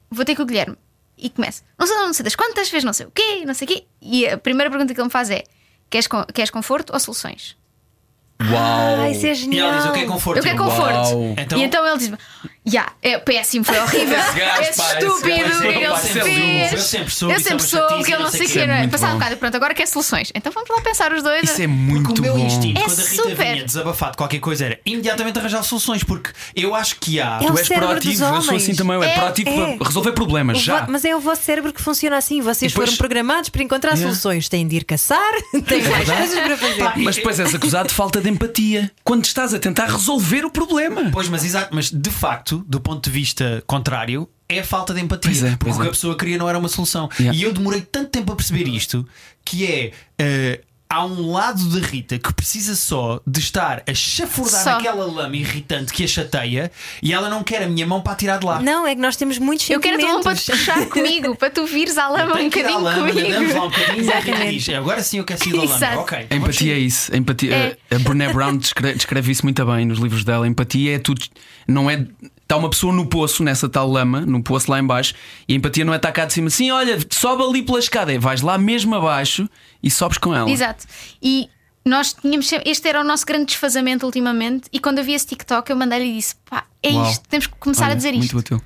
vou 0.10 0.24
ter 0.26 0.36
com 0.36 0.44
o 0.44 0.46
Guilherme. 0.46 0.76
e 1.18 1.30
começa, 1.30 1.64
não 1.80 1.88
sei, 1.88 1.96
não 1.98 2.14
sei 2.14 2.24
das 2.24 2.36
quantas, 2.36 2.70
fez 2.70 2.84
não 2.84 2.94
sei 2.94 3.06
o 3.08 3.12
quê, 3.12 3.44
não 3.46 3.54
sei 3.54 3.66
o 3.66 3.70
quê. 3.72 3.84
E 4.02 4.28
a 4.28 4.38
primeira 4.38 4.70
pergunta 4.70 4.94
que 4.94 5.00
ele 5.00 5.06
me 5.08 5.12
faz 5.12 5.30
é: 5.30 5.44
queres, 5.90 6.08
queres 6.34 6.50
conforto 6.52 6.94
ou 6.94 7.00
soluções? 7.00 7.56
Uau! 8.40 9.02
Ah, 9.02 9.10
isso 9.10 9.26
é 9.26 9.32
E 9.32 9.36
genial. 9.36 9.70
ela 9.70 9.78
diz: 9.82 9.90
O 9.90 9.94
que 9.94 10.00
é 10.02 10.06
conforto? 10.06 10.38
Eu 10.38 10.44
quero 10.44 10.58
Eu, 10.58 10.64
conforto. 10.64 10.94
Uau. 11.16 11.36
Então- 11.38 11.58
E 11.60 11.64
então 11.64 11.88
ele 11.88 11.98
diz-me: 11.98 12.18
Ya, 12.70 12.92
é 13.02 13.18
péssimo, 13.18 13.64
foi 13.64 13.80
horrível. 13.80 14.18
Esse 14.20 14.38
gajo, 14.40 14.62
é 14.62 14.74
pá, 14.74 15.00
estúpido, 15.00 15.30
é 15.30 15.68
ele 15.76 15.86
é 15.86 15.96
fez? 15.96 16.72
Eu 16.74 16.78
sempre 16.80 17.14
soube, 17.14 17.34
Eu 17.34 17.40
é 17.40 17.42
sempre 17.42 17.64
soube 17.64 18.04
que 18.04 18.12
ele 18.14 18.24
não 18.24 18.30
sei 18.32 18.46
o 18.46 18.50
que 18.50 18.60
é 18.60 18.62
era. 18.64 18.78
muito 18.80 18.92
Passado 18.92 19.10
um 19.10 19.14
bom. 19.14 19.20
bocado, 19.20 19.38
pronto, 19.38 19.56
agora 19.56 19.74
quer 19.74 19.88
soluções. 19.88 20.32
Então 20.36 20.52
vamos 20.52 20.70
lá 20.70 20.82
pensar 20.82 21.14
os 21.14 21.24
dois. 21.24 21.44
Isso 21.44 21.62
é 21.62 21.68
muito 21.68 22.08
Porque 22.08 22.20
o 22.20 22.24
meu 22.24 22.36
bom. 22.36 22.46
instinto, 22.46 22.78
É 22.80 22.84
quando 22.84 23.00
a 23.00 23.04
Rita 23.04 23.16
super. 23.24 23.36
vinha 23.54 23.64
desabafar 23.66 24.12
de 24.12 24.18
qualquer 24.18 24.40
coisa, 24.40 24.66
era 24.66 24.80
imediatamente 24.86 25.40
arranjar 25.40 25.64
soluções, 25.64 26.04
porque 26.04 26.32
eu 26.56 26.76
acho 26.76 26.98
que 27.00 27.22
há. 27.22 27.40
É 27.42 27.46
o 27.46 27.52
Tu 27.54 27.58
és 27.60 27.68
proativo, 27.70 28.24
eu 28.26 28.42
sou 28.42 28.56
assim 28.56 28.76
também. 28.76 29.02
É, 29.02 29.06
É, 29.06 29.14
proativo 29.16 29.50
é. 29.50 29.78
para 29.78 29.88
resolver 29.88 30.12
problemas 30.12 30.58
O 30.58 30.62
já. 30.62 30.86
Mas 30.90 31.06
é 31.06 31.16
o 31.16 31.20
vosso 31.22 31.44
cérebro 31.44 31.72
que 31.72 31.82
funciona 31.82 32.18
assim. 32.18 32.42
Vocês 32.42 32.72
depois- 32.72 32.90
foram 32.90 32.98
programados 32.98 33.50
para 33.50 33.64
encontrar 33.64 33.92
Yeah. 33.92 34.10
soluções. 34.10 34.50
Têm 34.50 34.68
de 34.68 34.76
ir 34.76 34.84
caçar, 34.84 35.22
têm 35.66 35.84
mais 35.84 36.10
coisas 36.10 36.40
para 36.40 36.58
fazer. 36.58 36.84
Mas 36.98 37.16
depois 37.16 37.40
és 37.40 37.56
acusado 37.56 37.88
de 37.88 37.94
falta 37.96 38.20
de 38.20 38.30
empatia 38.30 38.92
quando 39.06 39.24
estás 39.24 39.54
a 39.54 39.60
tentar 39.60 39.86
resolver 39.86 40.44
o 40.44 40.50
problema. 40.52 41.10
Pois, 41.14 41.30
mas 41.30 41.46
exato, 41.46 41.70
mas 41.74 41.90
de 41.92 42.10
facto, 42.10 42.57
do 42.66 42.80
ponto 42.80 43.04
de 43.04 43.10
vista 43.12 43.64
contrário, 43.68 44.28
é 44.50 44.60
a 44.60 44.64
falta 44.64 44.94
de 44.94 45.02
empatia. 45.02 45.30
Pois 45.32 45.44
é, 45.44 45.50
porque 45.58 45.66
pois 45.66 45.76
o 45.76 45.80
que 45.80 45.86
é. 45.86 45.90
a 45.90 45.92
pessoa 45.92 46.18
queria 46.18 46.38
não 46.38 46.48
era 46.48 46.58
uma 46.58 46.70
solução. 46.70 47.10
Yeah. 47.20 47.38
E 47.38 47.44
eu 47.44 47.52
demorei 47.54 47.82
tanto 47.82 48.10
tempo 48.10 48.32
a 48.32 48.36
perceber 48.36 48.68
isto 48.68 49.08
que 49.44 49.66
é. 49.66 49.92
eh, 50.18 50.62
Há 50.90 51.04
um 51.06 51.32
lado 51.34 51.62
da 51.70 51.86
Rita 51.86 52.18
que 52.18 52.32
precisa 52.34 52.74
só 52.74 53.20
de 53.28 53.42
estar 53.42 53.84
a 53.86 53.94
chafurdar 53.94 54.64
Só. 54.64 54.72
naquela 54.78 55.04
lama 55.06 55.36
irritante 55.36 55.92
que 55.92 56.02
a 56.02 56.08
chateia 56.08 56.72
e 57.04 57.12
ela 57.12 57.30
não 57.30 57.44
quer 57.44 57.62
a 57.64 57.68
minha 57.68 57.86
mão 57.86 58.02
para 58.02 58.14
a 58.14 58.16
tirar 58.16 58.38
de 58.38 58.46
lá. 58.46 58.62
Não, 58.62 58.88
é 58.88 58.96
que 58.96 59.02
nós 59.02 59.18
temos 59.18 59.38
muitos 59.38 59.70
Eu 59.70 59.82
quero 59.82 59.98
a 59.98 60.00
tua 60.00 60.14
mão 60.14 60.24
para 60.24 60.36
te 60.38 60.50
puxar 60.50 60.86
comigo, 60.88 61.36
para 61.36 61.50
tu 61.50 61.66
vires 61.66 61.98
à 61.98 62.08
lama 62.08 62.38
um 62.40 62.46
bocadinho 62.46 62.80
lama, 62.80 63.06
nadamos 63.06 63.54
lá 63.54 63.66
um 63.66 63.70
comigo. 63.70 63.80
bocadinho 63.82 64.06
e 64.06 64.14
a 64.14 64.20
Rita 64.22 64.46
diz: 64.50 64.70
Agora 64.70 65.04
sim 65.04 65.18
eu 65.18 65.26
quero 65.26 65.40
sair 65.44 65.52
da 65.52 65.58
lama. 65.58 65.76
Exato. 65.76 66.16
A 66.30 66.36
empatia 66.38 66.74
é 66.74 66.80
isso. 66.80 67.14
A, 67.14 67.18
empatia, 67.18 67.54
É. 67.54 67.78
a 67.94 68.00
Brené 68.00 68.32
Brown 68.32 68.56
descreve, 68.56 68.96
descreve 68.96 69.30
isso 69.30 69.44
muito 69.44 69.66
bem 69.66 69.86
nos 69.86 70.00
livros 70.00 70.24
dela. 70.24 70.46
A 70.46 70.48
empatia 70.48 70.96
é 70.96 71.00
tudo. 71.00 71.22
Não 71.68 71.92
é. 71.92 72.06
Está 72.48 72.56
uma 72.56 72.70
pessoa 72.70 72.94
no 72.94 73.06
poço, 73.06 73.44
nessa 73.44 73.68
tal 73.68 73.92
lama, 73.92 74.22
no 74.22 74.42
poço 74.42 74.72
lá 74.72 74.80
embaixo, 74.80 75.14
e 75.50 75.54
a 75.54 75.58
empatia 75.58 75.84
não 75.84 75.92
é 75.92 75.98
estar 75.98 76.14
cá 76.14 76.24
de 76.24 76.32
cima 76.32 76.48
assim, 76.48 76.72
olha, 76.72 76.98
sobe 77.10 77.44
ali 77.44 77.62
pela 77.62 77.78
escada. 77.78 78.14
É, 78.14 78.18
vais 78.18 78.40
lá 78.40 78.58
mesmo 78.58 78.96
abaixo 78.96 79.50
e 79.84 79.92
sobes 79.92 80.18
com 80.18 80.34
ela. 80.34 80.50
Exato. 80.50 80.86
E 81.22 81.50
nós 81.84 82.14
tínhamos 82.14 82.50
este 82.66 82.88
era 82.88 83.02
o 83.02 83.04
nosso 83.04 83.26
grande 83.26 83.48
desfazamento 83.48 84.06
ultimamente. 84.06 84.70
E 84.72 84.80
quando 84.80 85.00
eu 85.00 85.04
vi 85.04 85.14
esse 85.14 85.28
TikTok, 85.28 85.70
eu 85.70 85.76
mandei-lhe 85.76 86.06
e 86.06 86.16
disse: 86.16 86.36
pá, 86.50 86.64
é 86.82 86.92
Uau. 86.94 87.12
isto, 87.12 87.28
temos 87.28 87.48
que 87.48 87.56
começar 87.60 87.84
Olha, 87.84 87.92
a 87.92 87.96
dizer 87.96 88.14
muito 88.14 88.24
isto. 88.24 88.38
útil. 88.38 88.62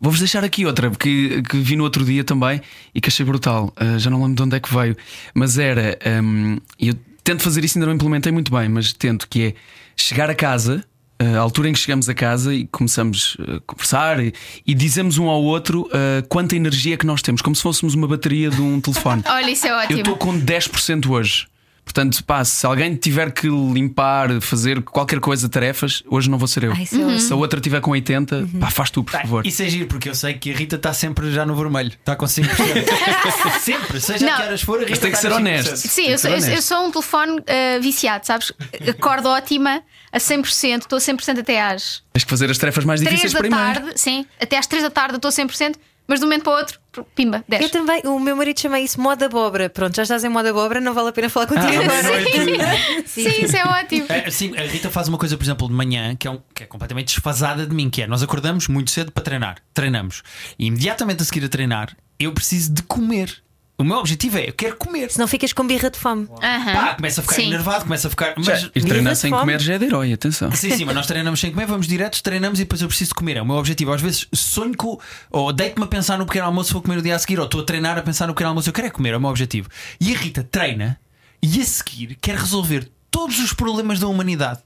Vou-vos 0.00 0.20
deixar 0.20 0.44
aqui 0.44 0.64
outra 0.64 0.88
que, 0.90 1.42
que 1.42 1.56
vi 1.58 1.74
no 1.74 1.82
outro 1.82 2.04
dia 2.04 2.22
também 2.22 2.62
e 2.94 3.00
que 3.00 3.08
achei 3.08 3.26
brutal. 3.26 3.72
Uh, 3.80 3.98
já 3.98 4.10
não 4.10 4.20
lembro 4.20 4.36
de 4.36 4.42
onde 4.42 4.56
é 4.56 4.60
que 4.60 4.72
veio, 4.72 4.96
mas 5.34 5.58
era. 5.58 5.98
um, 6.22 6.56
eu 6.78 6.94
tento 7.24 7.42
fazer 7.42 7.64
isso, 7.64 7.78
ainda 7.78 7.86
não 7.86 7.94
implementei 7.94 8.30
muito 8.30 8.52
bem, 8.52 8.68
mas 8.68 8.92
tento 8.92 9.28
que 9.28 9.42
é 9.42 9.54
chegar 9.96 10.30
a 10.30 10.34
casa. 10.36 10.84
Uh, 11.22 11.36
A 11.36 11.40
altura 11.40 11.68
em 11.68 11.72
que 11.72 11.78
chegamos 11.78 12.08
a 12.08 12.14
casa 12.14 12.54
e 12.54 12.66
começamos 12.66 13.36
a 13.40 13.60
conversar 13.60 14.20
e, 14.22 14.32
e 14.66 14.74
dizemos 14.74 15.18
um 15.18 15.28
ao 15.28 15.42
outro 15.42 15.82
uh, 15.82 16.26
quanta 16.28 16.56
energia 16.56 16.94
é 16.94 16.96
que 16.96 17.06
nós 17.06 17.22
temos, 17.22 17.42
como 17.42 17.54
se 17.54 17.62
fôssemos 17.62 17.94
uma 17.94 18.06
bateria 18.08 18.50
de 18.50 18.60
um 18.60 18.80
telefone. 18.80 19.22
Olha, 19.28 19.50
isso 19.50 19.66
é 19.66 19.70
Eu 19.70 19.76
ótimo. 19.76 19.98
estou 20.00 20.16
com 20.16 20.40
10% 20.40 21.08
hoje. 21.08 21.46
Portanto, 21.84 22.22
pá, 22.24 22.42
se 22.44 22.64
alguém 22.64 22.94
tiver 22.94 23.32
que 23.32 23.48
limpar, 23.48 24.40
fazer 24.40 24.80
qualquer 24.82 25.20
coisa, 25.20 25.46
tarefas, 25.48 26.02
hoje 26.06 26.30
não 26.30 26.38
vou 26.38 26.46
ser 26.48 26.62
eu. 26.64 26.72
Ai, 26.72 26.82
é 26.82 26.96
ótimo. 26.96 27.20
Se 27.20 27.32
a 27.32 27.36
outra 27.36 27.60
tiver 27.60 27.80
com 27.80 27.90
80, 27.90 28.36
Uhum. 28.36 28.60
pá, 28.60 28.70
faz 28.70 28.88
tu, 28.90 29.02
por 29.04 29.12
favor. 29.12 29.46
Isso 29.46 29.62
é 29.62 29.68
giro, 29.68 29.86
porque 29.88 30.08
eu 30.08 30.14
sei 30.14 30.34
que 30.34 30.50
a 30.50 30.54
Rita 30.56 30.76
está 30.76 30.94
sempre 30.94 31.30
já 31.32 31.44
no 31.44 31.54
vermelho. 31.54 31.90
Está 31.90 32.16
com 32.16 32.24
5%. 32.26 33.60
sempre, 33.60 34.00
seja 34.00 34.24
Não. 34.24 34.36
que 34.36 34.42
horas 34.42 34.62
for, 34.62 34.76
a 34.78 34.80
Rita 34.80 34.90
Mas 34.90 34.98
tem 35.00 35.10
que 35.10 35.16
está 35.16 35.28
ser 35.28 35.34
nos 35.34 35.38
5%. 35.38 35.40
honesto. 35.70 35.76
Sim, 35.88 36.02
eu 36.08 36.18
sou, 36.18 36.18
ser 36.18 36.28
eu- 36.28 36.32
eu 36.40 36.42
honesto. 36.44 36.62
sou 36.68 36.86
um 36.86 36.90
telefone 36.90 37.42
eh, 37.46 37.78
viciado, 37.80 38.26
sabes? 38.26 38.52
Acordo 38.88 39.28
ótima 39.28 39.82
a 40.12 40.18
100%, 40.18 40.82
estou 40.82 40.96
a 40.96 41.00
100% 41.00 41.40
até 41.40 41.60
às 41.60 42.02
Tens 42.12 42.24
que 42.24 42.30
fazer 42.30 42.50
as 42.50 42.58
tarefas 42.58 42.84
mais 42.84 43.00
3 43.00 43.10
difíceis 43.10 43.32
da 43.32 43.38
primeiro. 43.40 43.80
tarde. 43.80 44.00
Sim, 44.00 44.24
até 44.40 44.56
às 44.58 44.66
3 44.66 44.82
da 44.84 44.90
tarde 44.90 45.14
eu 45.14 45.16
estou 45.16 45.28
a 45.28 45.32
100%, 45.32 45.74
mas 46.06 46.18
de 46.20 46.24
um 46.24 46.28
momento 46.28 46.42
para 46.44 46.52
o 46.52 46.56
outro, 46.56 46.80
pimba, 47.14 47.44
10. 47.48 47.62
Eu 47.62 47.70
também, 47.70 48.02
o 48.04 48.18
meu 48.18 48.36
marido 48.36 48.60
chama 48.60 48.78
isso 48.80 49.00
moda 49.00 49.26
abóbora. 49.26 49.70
Pronto, 49.70 49.94
já 49.96 50.02
estás 50.02 50.22
em 50.24 50.28
moda 50.28 50.50
abóbora, 50.50 50.80
não 50.80 50.92
vale 50.94 51.08
a 51.08 51.12
pena 51.12 51.28
falar 51.30 51.46
contigo 51.46 51.66
Ah, 51.66 51.98
agora. 51.98 53.02
Sim, 53.06 53.44
isso 53.44 53.56
é 53.56 53.64
ótimo. 53.64 54.06
É, 54.08 54.30
sim, 54.30 54.56
a 54.56 54.62
Rita 54.62 54.90
faz 54.90 55.08
uma 55.08 55.16
coisa, 55.18 55.36
por 55.36 55.44
exemplo, 55.44 55.68
de 55.68 55.74
manhã 55.74 56.14
que 56.16 56.26
é, 56.26 56.30
um- 56.30 56.40
que 56.54 56.62
é 56.62 56.66
completamente 56.66 57.06
desfasada 57.14 57.66
de 57.66 57.74
mim, 57.74 57.88
que 57.90 58.02
é 58.02 58.06
nós 58.06 58.22
acordamos 58.22 58.68
muito 58.68 58.90
cedo 58.90 59.10
para 59.12 59.22
treinar, 59.22 59.56
treinamos. 59.72 60.22
E 60.58 60.66
imediatamente 60.66 61.22
a 61.22 61.24
seguir 61.24 61.44
a 61.44 61.48
treinar, 61.48 61.96
eu 62.18 62.32
preciso 62.32 62.72
de 62.72 62.82
comer. 62.82 63.42
O 63.78 63.84
meu 63.84 63.96
objetivo 63.96 64.38
é, 64.38 64.48
eu 64.48 64.52
quero 64.52 64.76
comer. 64.76 65.10
Senão 65.10 65.26
ficas 65.26 65.52
com 65.52 65.66
birra 65.66 65.90
de 65.90 65.98
fome. 65.98 66.28
Aham. 66.42 66.72
Pá, 66.72 66.94
começa 66.94 67.20
a 67.20 67.24
ficar 67.24 67.36
Sim. 67.36 67.46
enervado, 67.46 67.84
começa 67.84 68.06
a 68.06 68.10
ficar. 68.10 68.34
Mas, 68.36 68.70
e 68.74 68.80
treinar 68.80 69.16
sem 69.16 69.30
fome. 69.30 69.40
comer 69.40 69.60
já 69.60 69.74
é 69.74 69.78
de 69.78 69.86
herói, 69.86 70.12
atenção. 70.12 70.52
Sim, 70.52 70.76
sim, 70.76 70.84
mas 70.84 70.94
nós 70.94 71.06
treinamos 71.06 71.40
sem 71.40 71.50
comer, 71.50 71.66
vamos 71.66 71.86
diretos, 71.86 72.20
treinamos 72.20 72.60
e 72.60 72.62
depois 72.62 72.80
eu 72.80 72.88
preciso 72.88 73.14
comer. 73.14 73.38
É 73.38 73.42
o 73.42 73.46
meu 73.46 73.56
objetivo. 73.56 73.92
Às 73.92 74.00
vezes 74.00 74.28
sonho 74.32 74.76
com. 74.76 75.00
Ou 75.30 75.52
deito-me 75.52 75.84
a 75.84 75.88
pensar 75.88 76.18
no 76.18 76.26
pequeno 76.26 76.46
almoço, 76.46 76.72
vou 76.72 76.82
comer 76.82 76.98
o 76.98 77.02
dia 77.02 77.16
a 77.16 77.18
seguir, 77.18 77.40
ou 77.40 77.46
estou 77.46 77.62
a 77.62 77.64
treinar 77.64 77.98
a 77.98 78.02
pensar 78.02 78.26
no 78.26 78.34
pequeno 78.34 78.50
almoço. 78.50 78.68
Eu 78.68 78.72
quero 78.72 78.86
é 78.86 78.90
comer, 78.90 79.14
é 79.14 79.16
o 79.16 79.20
meu 79.20 79.30
objetivo. 79.30 79.68
E 80.00 80.14
a 80.14 80.18
Rita 80.18 80.46
treina 80.48 81.00
e 81.42 81.60
a 81.60 81.64
seguir 81.64 82.16
quer 82.20 82.36
resolver 82.36 82.88
todos 83.10 83.40
os 83.40 83.52
problemas 83.52 83.98
da 83.98 84.06
humanidade. 84.06 84.60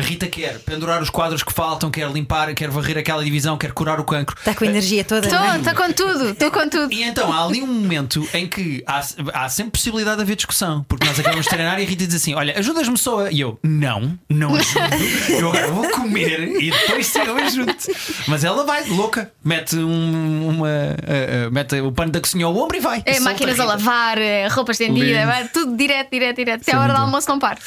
A 0.00 0.02
Rita 0.02 0.26
quer 0.26 0.58
pendurar 0.60 1.02
os 1.02 1.10
quadros 1.10 1.42
que 1.42 1.52
faltam, 1.52 1.90
quer 1.90 2.10
limpar, 2.10 2.54
quer 2.54 2.70
varrer 2.70 2.96
aquela 2.96 3.22
divisão, 3.22 3.58
quer 3.58 3.72
curar 3.72 4.00
o 4.00 4.04
cancro. 4.04 4.34
Está 4.38 4.54
com 4.54 4.64
a 4.64 4.66
energia 4.66 5.04
toda. 5.04 5.26
Estou, 5.26 5.38
não 5.38 5.52
é? 5.52 5.58
estou 5.58 5.74
com 5.74 5.92
tudo, 5.92 6.30
estou 6.30 6.50
com 6.50 6.68
tudo. 6.70 6.90
E 6.90 7.02
então 7.02 7.30
há 7.30 7.44
ali 7.44 7.60
um 7.60 7.66
momento 7.66 8.26
em 8.32 8.48
que 8.48 8.82
há, 8.86 9.02
há 9.34 9.48
sempre 9.50 9.72
possibilidade 9.72 10.16
de 10.16 10.22
haver 10.22 10.36
discussão, 10.36 10.82
porque 10.88 11.06
nós 11.06 11.20
acabamos 11.20 11.44
de 11.44 11.50
treinar 11.50 11.78
e 11.78 11.84
a 11.84 11.86
Rita 11.86 12.06
diz 12.06 12.16
assim: 12.16 12.32
Olha, 12.32 12.58
ajudas-me 12.58 12.96
só 12.96 13.26
a. 13.26 13.30
E 13.30 13.40
eu, 13.40 13.58
não, 13.62 14.18
não 14.26 14.54
ajudo. 14.56 14.80
Eu 15.28 15.48
agora 15.50 15.68
vou 15.68 15.90
comer 15.90 16.62
e 16.62 16.70
depois 16.70 17.06
sim 17.06 17.20
eu 17.20 17.36
ajudo. 17.36 17.76
Mas 18.26 18.42
ela 18.42 18.64
vai, 18.64 18.88
louca, 18.88 19.30
mete 19.44 19.76
um, 19.76 20.48
uma. 20.48 20.66
uh, 20.66 21.48
uh, 21.48 21.52
mete 21.52 21.78
o 21.78 21.92
pano 21.92 22.10
da 22.10 22.22
cozinha 22.22 22.46
ao 22.46 22.56
ombro 22.56 22.74
e 22.74 22.80
vai. 22.80 23.02
É, 23.04 23.16
Solta 23.16 23.30
máquinas 23.32 23.60
a 23.60 23.64
Rita. 23.64 23.76
lavar, 23.76 24.16
eh, 24.16 24.48
roupa 24.48 24.72
estendida, 24.72 25.26
vai, 25.26 25.46
tudo 25.48 25.76
direto, 25.76 26.10
direto, 26.10 26.36
direto. 26.36 26.62
Até 26.62 26.70
Isso 26.70 26.70
é 26.70 26.80
a 26.80 26.82
hora 26.82 26.94
do 26.94 27.00
almoço 27.00 27.28
não 27.28 27.38
paro. 27.38 27.58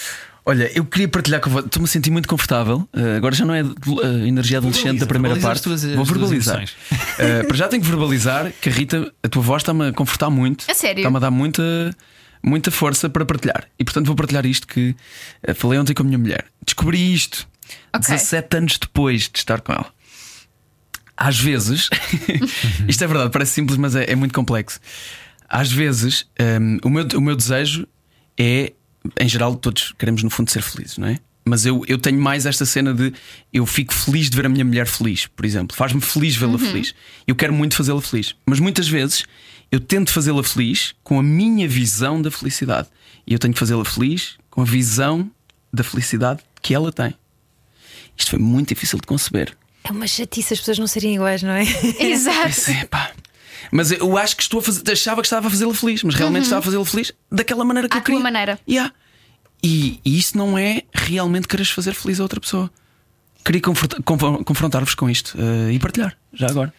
Olha, 0.45 0.69
eu 0.77 0.83
queria 0.83 1.07
partilhar 1.07 1.39
com 1.39 1.49
vocês. 1.49 1.65
Estou-me 1.67 1.85
a 1.85 1.87
sentir 1.87 2.11
muito 2.11 2.27
confortável. 2.27 2.87
Uh, 2.93 3.15
agora 3.17 3.33
já 3.33 3.45
não 3.45 3.53
é 3.53 3.63
uh, 3.63 4.27
energia 4.27 4.57
adolescente 4.57 4.99
da 4.99 5.05
primeira 5.05 5.39
parte. 5.39 5.55
as 5.57 5.61
tuas- 5.61 5.85
as 5.85 5.95
Vou 5.95 6.03
verbalizar. 6.03 6.63
Uh, 6.91 7.47
para 7.47 7.55
já 7.55 7.67
tenho 7.69 7.81
que 7.81 7.87
verbalizar 7.87 8.51
que 8.61 8.67
a 8.67 8.71
Rita, 8.71 9.13
a 9.23 9.29
tua 9.29 9.41
voz 9.41 9.61
está-me 9.61 9.87
a 9.89 9.93
confortar 9.93 10.29
muito. 10.29 10.65
A 10.69 10.73
sério? 10.73 10.99
Está-me 10.99 11.15
a 11.15 11.19
dar 11.21 11.31
muita, 11.31 11.63
muita 12.43 12.71
força 12.71 13.09
para 13.09 13.25
partilhar. 13.25 13.67
E 13.79 13.85
portanto 13.85 14.05
vou 14.07 14.15
partilhar 14.17 14.45
isto 14.45 14.67
que 14.67 14.93
falei 15.55 15.79
ontem 15.79 15.93
com 15.93 16.03
a 16.03 16.05
minha 16.05 16.17
mulher. 16.17 16.45
Descobri 16.65 17.13
isto 17.13 17.47
Ok. 17.95 18.01
17 18.13 18.57
anos 18.57 18.77
depois 18.77 19.29
de 19.29 19.37
estar 19.39 19.61
com 19.61 19.71
ela. 19.71 19.85
Às 21.15 21.39
vezes, 21.39 21.89
isto 22.87 23.03
é 23.03 23.07
verdade, 23.07 23.31
parece 23.31 23.51
simples, 23.53 23.77
mas 23.77 23.95
é, 23.95 24.11
é 24.11 24.15
muito 24.15 24.33
complexo. 24.33 24.79
Às 25.47 25.71
vezes, 25.71 26.25
hum, 26.59 26.79
o, 26.83 26.89
meu, 26.89 27.07
o 27.15 27.21
meu 27.21 27.35
desejo 27.35 27.87
é, 28.37 28.73
em 29.19 29.27
geral, 29.27 29.55
todos 29.55 29.93
queremos 29.97 30.23
no 30.23 30.29
fundo 30.29 30.49
ser 30.49 30.61
felizes, 30.61 30.97
não 30.97 31.07
é? 31.07 31.19
Mas 31.45 31.65
eu, 31.65 31.83
eu 31.87 31.97
tenho 31.97 32.19
mais 32.21 32.45
esta 32.45 32.65
cena 32.65 32.93
de 32.93 33.13
eu 33.51 33.65
fico 33.65 33.93
feliz 33.93 34.29
de 34.29 34.37
ver 34.37 34.45
a 34.45 34.49
minha 34.49 34.63
mulher 34.63 34.87
feliz, 34.87 35.27
por 35.27 35.43
exemplo. 35.43 35.75
Faz-me 35.75 35.99
feliz 35.99 36.35
vê-la 36.35 36.57
feliz. 36.57 36.95
Eu 37.27 37.35
quero 37.35 37.53
muito 37.53 37.75
fazê-la 37.75 38.01
feliz. 38.01 38.33
Mas 38.45 38.61
muitas 38.61 38.87
vezes 38.87 39.25
eu 39.69 39.79
tento 39.79 40.11
fazê-la 40.11 40.41
feliz 40.41 40.95
com 41.03 41.19
a 41.19 41.23
minha 41.23 41.67
visão 41.67 42.21
da 42.21 42.31
felicidade. 42.31 42.87
E 43.27 43.33
eu 43.33 43.39
tenho 43.39 43.53
que 43.53 43.59
fazê-la 43.59 43.83
feliz 43.83 44.37
com 44.49 44.61
a 44.61 44.65
visão 44.65 45.29
da 45.71 45.83
felicidade 45.83 46.41
que 46.61 46.73
ela 46.73 46.93
tem. 46.93 47.13
Isto 48.15 48.31
foi 48.31 48.39
muito 48.39 48.69
difícil 48.69 48.99
de 48.99 49.07
conceber. 49.07 49.57
É 49.83 49.91
uma 49.91 50.07
chatice 50.07 50.53
as 50.53 50.59
pessoas 50.59 50.79
não 50.79 50.87
serem 50.87 51.15
iguais, 51.15 51.43
não 51.43 51.51
é? 51.51 51.63
Exato. 51.99 52.71
É, 52.71 52.85
pá. 52.85 53.11
Mas 53.71 53.91
eu 53.91 54.17
acho 54.17 54.35
que 54.35 54.43
estou 54.43 54.59
a 54.59 54.63
fazer, 54.63 54.81
achava 54.91 55.21
que 55.21 55.27
estava 55.27 55.47
a 55.47 55.49
fazê-la 55.49 55.73
feliz, 55.73 56.03
mas 56.03 56.15
realmente 56.15 56.43
estava 56.43 56.59
a 56.59 56.63
fazê-la 56.63 56.85
feliz 56.85 57.11
daquela 57.31 57.63
maneira 57.65 57.87
que 57.89 57.95
À 57.97 57.99
eu 57.99 58.03
queria. 58.03 58.19
maneira. 58.19 58.59
Yeah. 58.69 58.93
E, 59.63 59.99
e 60.03 60.17
isso 60.17 60.37
não 60.37 60.57
é 60.57 60.81
realmente 60.93 61.47
quereres 61.47 61.71
fazer 61.71 61.93
feliz 61.93 62.19
a 62.19 62.23
outra 62.23 62.39
pessoa. 62.39 62.69
Queria 63.45 63.61
confronta- 63.61 64.01
confron- 64.03 64.43
confrontar-vos 64.43 64.95
com 64.95 65.09
isto 65.09 65.37
eh, 65.37 65.73
e 65.73 65.79
partilhar, 65.79 66.17
já 66.33 66.47
agora. 66.47 66.73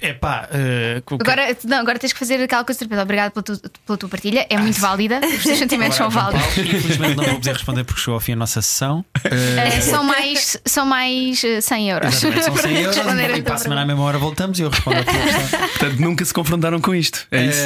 É 0.00 0.12
pá, 0.14 0.48
uh, 0.50 1.14
Agora, 1.20 1.56
não, 1.64 1.78
agora 1.78 1.98
tens 1.98 2.12
que 2.12 2.18
fazer 2.18 2.42
aquela 2.42 2.64
coisa 2.64 2.78
terapeuta. 2.78 3.02
Obrigado 3.02 3.32
pela, 3.32 3.42
tu- 3.42 3.70
pela 3.86 3.98
tua 3.98 4.08
partilha, 4.08 4.46
é 4.48 4.56
muito 4.58 4.80
válida. 4.80 5.20
Os 5.24 5.42
teus 5.42 5.58
sentimentos 5.58 5.96
são 5.96 6.06
Agora, 6.06 6.30
João 6.30 6.40
válidos. 6.40 6.54
Paulo, 6.54 6.76
Infelizmente 6.78 7.16
não 7.16 7.24
vou 7.24 7.34
poder 7.34 7.52
responder 7.54 7.84
porque 7.84 8.00
chegou 8.00 8.14
ao 8.14 8.20
fim 8.20 8.32
a 8.32 8.36
nossa 8.36 8.62
sessão. 8.62 9.04
Eh, 9.24 9.80
são 9.82 10.02
mais, 10.04 10.56
são 10.64 10.86
mais 10.86 11.44
eh, 11.44 11.60
100 11.60 11.90
euros. 11.90 12.14
Exatamente, 12.22 12.44
são 12.44 12.56
100 12.56 12.76
euros 12.82 12.96
e 13.38 13.42
para 13.42 13.54
a 13.54 13.58
semana 13.58 13.82
à 13.82 13.86
mesma 13.86 14.02
hora 14.02 14.18
voltamos 14.18 14.58
e 14.58 14.62
eu 14.62 14.70
respondo 14.70 14.98
a 14.98 15.04
tua 15.04 15.12
questão. 15.14 15.58
Portanto, 15.60 16.00
nunca 16.00 16.24
se 16.24 16.32
confrontaram 16.34 16.80
com 16.80 16.94
isto. 16.94 17.26
É 17.30 17.44
isso. 17.46 17.60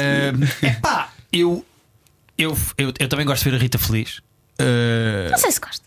É 0.65 0.69
pá, 0.81 1.09
eu, 1.31 1.65
eu, 2.37 2.57
eu, 2.77 2.93
eu 2.99 3.07
também 3.07 3.25
gosto 3.25 3.43
de 3.43 3.49
ver 3.51 3.55
a 3.57 3.59
Rita 3.59 3.77
feliz. 3.79 4.21
Eh, 4.59 5.29
Não 5.31 5.37
sei 5.37 5.51
se 5.51 5.59
gostas. 5.59 5.83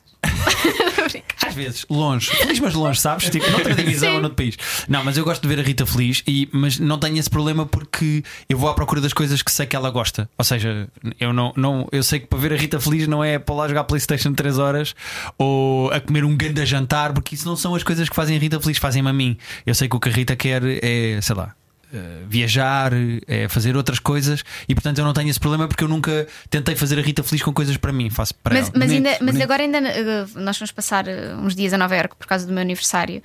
Às 1.46 1.54
vezes, 1.54 1.86
longe. 1.88 2.30
Feliz, 2.30 2.60
mas 2.60 2.74
longe, 2.74 3.00
sabes? 3.00 3.30
Tipo, 3.30 3.50
noutra 3.50 3.74
divisão 3.76 4.14
ou 4.14 4.20
noutro 4.20 4.36
país. 4.36 4.56
Não, 4.88 5.04
mas 5.04 5.16
eu 5.16 5.24
gosto 5.24 5.42
de 5.42 5.48
ver 5.48 5.60
a 5.60 5.62
Rita 5.62 5.86
feliz, 5.86 6.22
e, 6.26 6.48
mas 6.52 6.78
não 6.78 6.98
tenho 6.98 7.18
esse 7.18 7.30
problema 7.30 7.66
porque 7.66 8.22
eu 8.48 8.58
vou 8.58 8.68
à 8.68 8.74
procura 8.74 9.00
das 9.00 9.12
coisas 9.12 9.42
que 9.42 9.50
sei 9.50 9.66
que 9.66 9.76
ela 9.76 9.90
gosta. 9.90 10.28
Ou 10.36 10.44
seja, 10.44 10.88
eu 11.20 11.32
não, 11.32 11.52
não 11.56 11.88
eu 11.92 12.02
sei 12.02 12.20
que 12.20 12.26
para 12.26 12.38
ver 12.38 12.52
a 12.52 12.56
Rita 12.56 12.80
feliz 12.80 13.06
não 13.06 13.22
é 13.22 13.38
para 13.38 13.54
lá 13.54 13.68
jogar 13.68 13.84
Playstation 13.84 14.32
3 14.32 14.58
horas 14.58 14.94
ou 15.38 15.90
a 15.90 16.00
comer 16.00 16.24
um 16.24 16.36
grande 16.36 16.64
jantar, 16.66 17.12
porque 17.12 17.34
isso 17.34 17.46
não 17.46 17.56
são 17.56 17.74
as 17.74 17.82
coisas 17.82 18.08
que 18.08 18.16
fazem 18.16 18.36
a 18.36 18.40
Rita 18.40 18.60
feliz, 18.60 18.78
fazem-me 18.78 19.08
a 19.08 19.12
mim. 19.12 19.36
Eu 19.64 19.74
sei 19.74 19.88
que 19.88 19.96
o 19.96 20.00
que 20.00 20.08
a 20.08 20.12
Rita 20.12 20.36
quer 20.36 20.62
é, 20.64 21.20
sei 21.20 21.36
lá. 21.36 21.54
Eh, 21.92 22.22
Viajar, 22.28 22.92
é 23.26 23.48
fazer 23.48 23.76
outras 23.76 23.98
coisas 23.98 24.42
e 24.68 24.74
portanto 24.74 24.98
eu 24.98 25.04
não 25.04 25.12
tenho 25.12 25.28
esse 25.30 25.38
problema 25.40 25.66
porque 25.68 25.84
eu 25.84 25.88
nunca 25.88 26.26
tentei 26.50 26.74
fazer 26.74 26.98
a 26.98 27.02
Rita 27.02 27.22
feliz 27.22 27.42
com 27.42 27.52
coisas 27.52 27.76
para 27.76 27.92
mim, 27.92 28.10
faço 28.10 28.34
para 28.34 28.54
Mas, 28.54 28.68
ela. 28.68 28.72
mas, 28.78 28.88
Bonito, 28.88 29.06
ainda, 29.06 29.18
mas 29.20 29.34
bonito. 29.34 29.42
agora 29.42 29.62
ainda 29.62 29.78
uh, 29.78 30.40
nós 30.40 30.58
vamos 30.58 30.72
passar 30.72 31.04
uns 31.42 31.54
dias 31.54 31.72
a 31.72 31.78
Nova 31.78 31.94
Iorque 31.96 32.16
por 32.16 32.26
causa 32.26 32.46
do 32.46 32.52
meu 32.52 32.60
aniversário. 32.62 33.22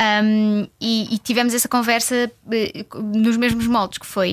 Um, 0.00 0.66
e, 0.80 1.14
e 1.14 1.18
tivemos 1.18 1.54
essa 1.54 1.68
conversa 1.68 2.30
nos 3.14 3.36
mesmos 3.36 3.66
moldes 3.66 3.98
que 3.98 4.06
foi. 4.06 4.32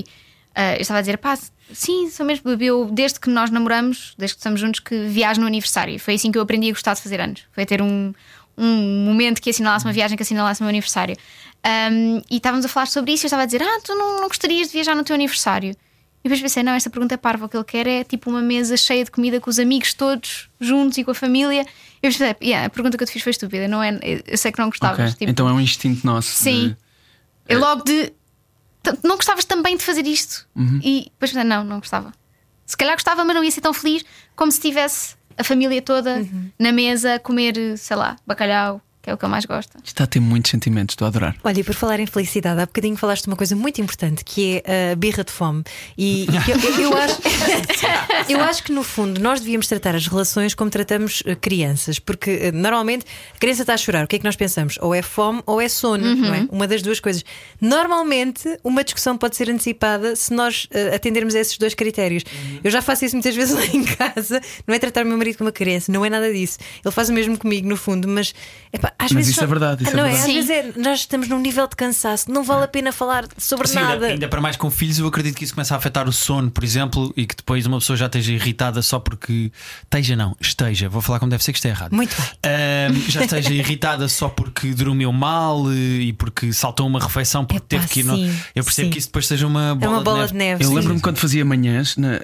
uh, 0.57 0.75
eu 0.75 0.81
estava 0.81 0.97
a 0.99 1.01
dizer, 1.01 1.17
pá, 1.17 1.37
sim, 1.71 2.09
sou 2.09 2.25
mesmo. 2.25 2.49
Eu, 2.59 2.89
desde 2.91 3.19
que 3.19 3.29
nós 3.29 3.51
namoramos, 3.51 4.13
desde 4.17 4.35
que 4.35 4.39
estamos 4.39 4.59
juntos, 4.59 4.79
que 4.79 5.07
viajo 5.07 5.39
no 5.39 5.47
aniversário. 5.47 5.99
Foi 5.99 6.15
assim 6.15 6.31
que 6.31 6.37
eu 6.37 6.41
aprendi 6.41 6.69
a 6.69 6.71
gostar 6.71 6.95
de 6.95 7.01
fazer 7.01 7.19
anos. 7.21 7.43
Foi 7.51 7.65
ter 7.65 7.81
um, 7.81 8.13
um 8.59 9.05
momento 9.05 9.41
que 9.41 9.49
assinalasse 9.49 9.85
uma 9.85 9.93
viagem 9.93 10.15
que 10.17 10.23
assinalasse 10.23 10.61
o 10.61 10.63
meu 10.63 10.69
aniversário. 10.69 11.15
Um, 11.91 12.17
e 12.29 12.37
estávamos 12.37 12.65
a 12.65 12.69
falar 12.69 12.85
sobre 12.87 13.11
isso 13.13 13.23
e 13.23 13.25
eu 13.25 13.27
estava 13.27 13.43
a 13.43 13.45
dizer, 13.45 13.61
ah, 13.63 13.79
tu 13.83 13.95
não, 13.95 14.21
não 14.21 14.27
gostarias 14.27 14.67
de 14.67 14.73
viajar 14.73 14.95
no 14.95 15.03
teu 15.03 15.13
aniversário? 15.15 15.71
E 15.71 16.23
depois 16.23 16.41
pensei, 16.41 16.63
não, 16.63 16.73
esta 16.73 16.89
pergunta 16.89 17.13
é 17.13 17.17
parva. 17.17 17.45
O 17.45 17.49
que 17.49 17.55
ele 17.55 17.63
quer 17.63 17.87
é 17.87 18.03
tipo 18.03 18.29
uma 18.29 18.41
mesa 18.41 18.75
cheia 18.75 19.05
de 19.05 19.11
comida 19.11 19.39
com 19.39 19.49
os 19.49 19.57
amigos 19.57 19.93
todos 19.93 20.49
juntos 20.59 20.97
e 20.97 21.03
com 21.03 21.11
a 21.11 21.15
família. 21.15 21.61
Eu 22.03 22.11
pensei, 22.11 22.35
yeah, 22.41 22.67
a 22.67 22.69
pergunta 22.69 22.97
que 22.97 23.03
eu 23.03 23.07
te 23.07 23.13
fiz 23.13 23.21
foi 23.23 23.31
estúpida, 23.31 23.67
não 23.69 23.81
é? 23.81 23.97
Eu 24.27 24.37
sei 24.37 24.51
que 24.51 24.59
não 24.59 24.67
gostavas. 24.69 24.99
Ok, 24.99 25.11
tipo, 25.19 25.31
Então 25.31 25.47
é 25.47 25.53
um 25.53 25.61
instinto 25.61 26.05
nosso. 26.05 26.29
Sim. 26.29 26.69
de- 26.69 26.77
Eu 27.53 27.59
logo 27.61 27.83
de. 27.83 28.11
"T- 28.83 28.97
Não 29.03 29.15
gostavas 29.15 29.45
também 29.45 29.77
de 29.77 29.83
fazer 29.83 30.05
isto? 30.05 30.45
Uhum. 30.55 30.79
E 30.83 31.03
depois 31.05 31.31
pensei, 31.31 31.43
não, 31.45 31.63
não 31.63 31.79
gostava. 31.79 32.11
Se 32.65 32.75
calhar 32.77 32.95
gostava, 32.95 33.23
mas 33.23 33.33
não 33.35 33.43
ia 33.43 33.49
ser 33.51 33.61
tão 33.61 33.73
feliz 33.73 34.03
como 34.35 34.51
se 34.51 34.59
tivesse 34.59 35.15
a 35.39 35.43
família 35.43 35.81
toda 35.81 36.21
na 36.59 36.71
mesa 36.71 37.15
a 37.15 37.19
comer, 37.19 37.77
sei 37.77 37.95
lá, 37.95 38.17
bacalhau, 38.27 38.81
que 39.01 39.09
é 39.09 39.13
o 39.13 39.17
que 39.17 39.23
eu 39.23 39.29
mais 39.29 39.45
gosto. 39.45 39.77
Está 39.83 40.03
a 40.03 40.07
ter 40.07 40.19
muitos 40.19 40.51
sentimentos, 40.51 40.93
estou 40.93 41.05
a 41.05 41.09
adorar. 41.09 41.35
Olha, 41.43 41.59
e 41.59 41.63
por 41.63 41.73
falar 41.73 41.99
em 41.99 42.05
felicidade, 42.05 42.59
há 42.59 42.65
bocadinho 42.65 42.97
falaste 42.97 43.23
de 43.23 43.29
uma 43.29 43.37
coisa 43.37 43.55
muito 43.55 43.79
importante 43.81 44.23
que 44.25 44.61
é 44.65 44.91
a 44.91 44.95
birra 44.95 45.23
de 45.23 45.31
fome. 45.31 45.63
E 45.97 46.27
que 46.45 46.51
eu, 46.51 46.79
eu- 46.91 46.97
acho, 46.97 47.21
eu 48.29 48.41
acho 48.41 48.63
que 48.63 48.71
no 48.71 48.83
fundo 48.83 49.21
nós 49.21 49.39
devíamos 49.39 49.67
tratar 49.67 49.95
as 49.95 50.05
relações 50.07 50.53
como 50.53 50.69
tratamos 50.69 51.23
eh, 51.25 51.35
crianças, 51.35 51.97
porque 51.99 52.29
eh, 52.29 52.51
normalmente 52.51 53.05
a 53.35 53.39
criança 53.39 53.61
está 53.63 53.73
a 53.73 53.77
chorar, 53.77 54.03
o 54.03 54.07
que 54.07 54.17
é 54.17 54.19
que 54.19 54.25
nós 54.25 54.35
pensamos? 54.35 54.77
Ou 54.81 54.93
é 54.93 55.01
fome 55.01 55.41
ou 55.45 55.61
é 55.61 55.69
sono, 55.69 56.15
não 56.15 56.33
é? 56.33 56.45
Uma 56.51 56.67
das 56.67 56.81
duas 56.81 56.99
coisas. 56.99 57.23
Normalmente, 57.61 58.57
uma 58.63 58.83
discussão 58.83 59.17
pode 59.17 59.35
ser 59.35 59.49
antecipada 59.49 60.15
se 60.15 60.33
nós 60.33 60.67
eh, 60.71 60.95
atendermos 60.95 61.35
a 61.35 61.39
esses 61.39 61.57
dois 61.57 61.73
critérios. 61.73 62.23
Eu 62.63 62.69
já 62.71 62.81
faço 62.81 63.05
isso 63.05 63.15
muitas 63.15 63.35
vezes 63.35 63.55
lá 63.55 63.65
em 63.65 63.83
casa, 63.85 64.41
não 64.67 64.75
é 64.75 64.79
tratar 64.79 65.05
o 65.05 65.07
meu 65.07 65.17
marido 65.17 65.37
como 65.37 65.47
uma 65.47 65.53
criança, 65.53 65.91
não 65.91 66.03
é 66.03 66.09
nada 66.09 66.31
disso. 66.33 66.57
Ele 66.83 66.91
faz 66.93 67.09
o 67.09 67.13
mesmo 67.13 67.37
comigo, 67.37 67.67
no 67.69 67.77
fundo, 67.77 68.07
mas 68.07 68.33
epá, 68.73 68.88
às 68.97 69.11
Mas 69.11 69.11
vezes. 69.13 69.29
isso 69.31 69.39
só- 69.39 69.45
é 69.45 69.47
verdade, 69.47 69.83
isso 69.83 69.91
é 69.91 69.95
não 69.95 70.03
verdade. 70.03 70.23
Às 70.23 70.27
Sim. 70.27 70.33
vezes 70.33 70.49
é, 70.75 70.79
nós 70.79 70.99
estamos 70.99 71.27
num 71.27 71.39
nível 71.39 71.67
de 71.67 71.75
cansaço, 71.75 72.31
não 72.31 72.43
vale 72.43 72.63
a 72.63 72.67
pena 72.67 72.91
falar 72.91 73.25
sobre 73.37 73.67
Sim, 73.67 73.77
ainda, 73.79 73.89
nada. 73.89 74.05
ainda 74.07 74.27
para 74.27 74.41
mais 74.41 74.55
com 74.57 74.69
filhos, 74.71 74.99
eu 74.99 75.07
acredito 75.07 75.35
que 75.35 75.43
isso 75.43 75.53
começa 75.53 75.73
a 75.73 75.77
afetar 75.77 76.07
o 76.07 76.11
sono, 76.11 76.49
por 76.49 76.63
exemplo, 76.63 77.13
e 77.15 77.25
que 77.25 77.35
depois 77.35 77.65
uma 77.65 77.79
pessoa 77.79 77.95
já 77.97 78.05
esteja 78.07 78.31
irritada 78.33 78.81
só 78.81 78.99
porque. 78.99 79.51
Esteja, 79.83 80.15
não, 80.15 80.35
esteja, 80.39 80.89
vou 80.89 81.01
falar 81.01 81.19
como 81.19 81.29
deve 81.29 81.43
ser 81.43 81.53
que 81.53 81.67
é 81.67 81.71
errado. 81.71 81.91
Muito 81.93 82.15
bem. 82.15 82.27
Ahm, 82.51 83.09
já 83.09 83.23
esteja 83.23 83.53
irritada 83.53 84.07
só 84.07 84.29
porque 84.29 84.71
dormiu 84.73 85.11
mal 85.11 85.69
eh, 85.71 85.75
e 85.75 86.13
porque 86.13 86.51
saltou 86.53 86.87
uma 86.87 86.99
refeição 86.99 87.43
porque 87.45 87.57
Epá, 87.75 87.83
teve 87.83 87.87
que 87.87 87.99
ir. 88.01 88.03
no- 88.03 88.17
Eu 88.55 88.63
percebo 88.63 88.87
sim. 88.87 88.89
que 88.91 88.97
isso 88.99 89.07
depois 89.07 89.27
seja 89.27 89.45
uma 89.47 89.75
bola, 89.75 89.85
É 89.91 89.95
uma 89.95 90.03
bola 90.03 90.27
de 90.27 90.33
neve. 90.33 90.63
Eu 90.63 90.69
sim. 90.69 90.75
lembro-me 90.75 90.99
quando 91.01 91.17
fazia 91.17 91.43
manhãs 91.45 91.97
na, 91.97 92.21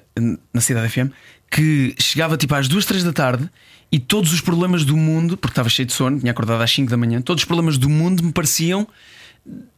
na 0.53 0.61
Cidade 0.61 0.89
FM 0.89 1.11
que 1.51 1.95
chegava 1.99 2.38
tipo 2.38 2.53
às 2.55 2.68
duas, 2.68 2.86
três 2.86 3.03
da 3.03 3.13
tarde 3.13 3.49
e 3.96 4.00
todos 4.00 4.34
os 4.34 4.41
problemas 4.41 4.84
do 4.84 4.98
mundo, 4.98 5.38
porque 5.38 5.52
estava 5.54 5.70
cheio 5.70 5.86
de 5.86 5.93
sono, 5.93 6.20
tinha 6.20 6.32
acordado 6.32 6.62
às 6.62 6.70
5 6.72 6.89
da 6.89 6.98
manhã, 6.98 7.22
todos 7.22 7.41
os 7.43 7.46
problemas 7.46 7.78
do 7.78 7.89
mundo 7.89 8.22
me 8.24 8.32
pareciam 8.34 8.86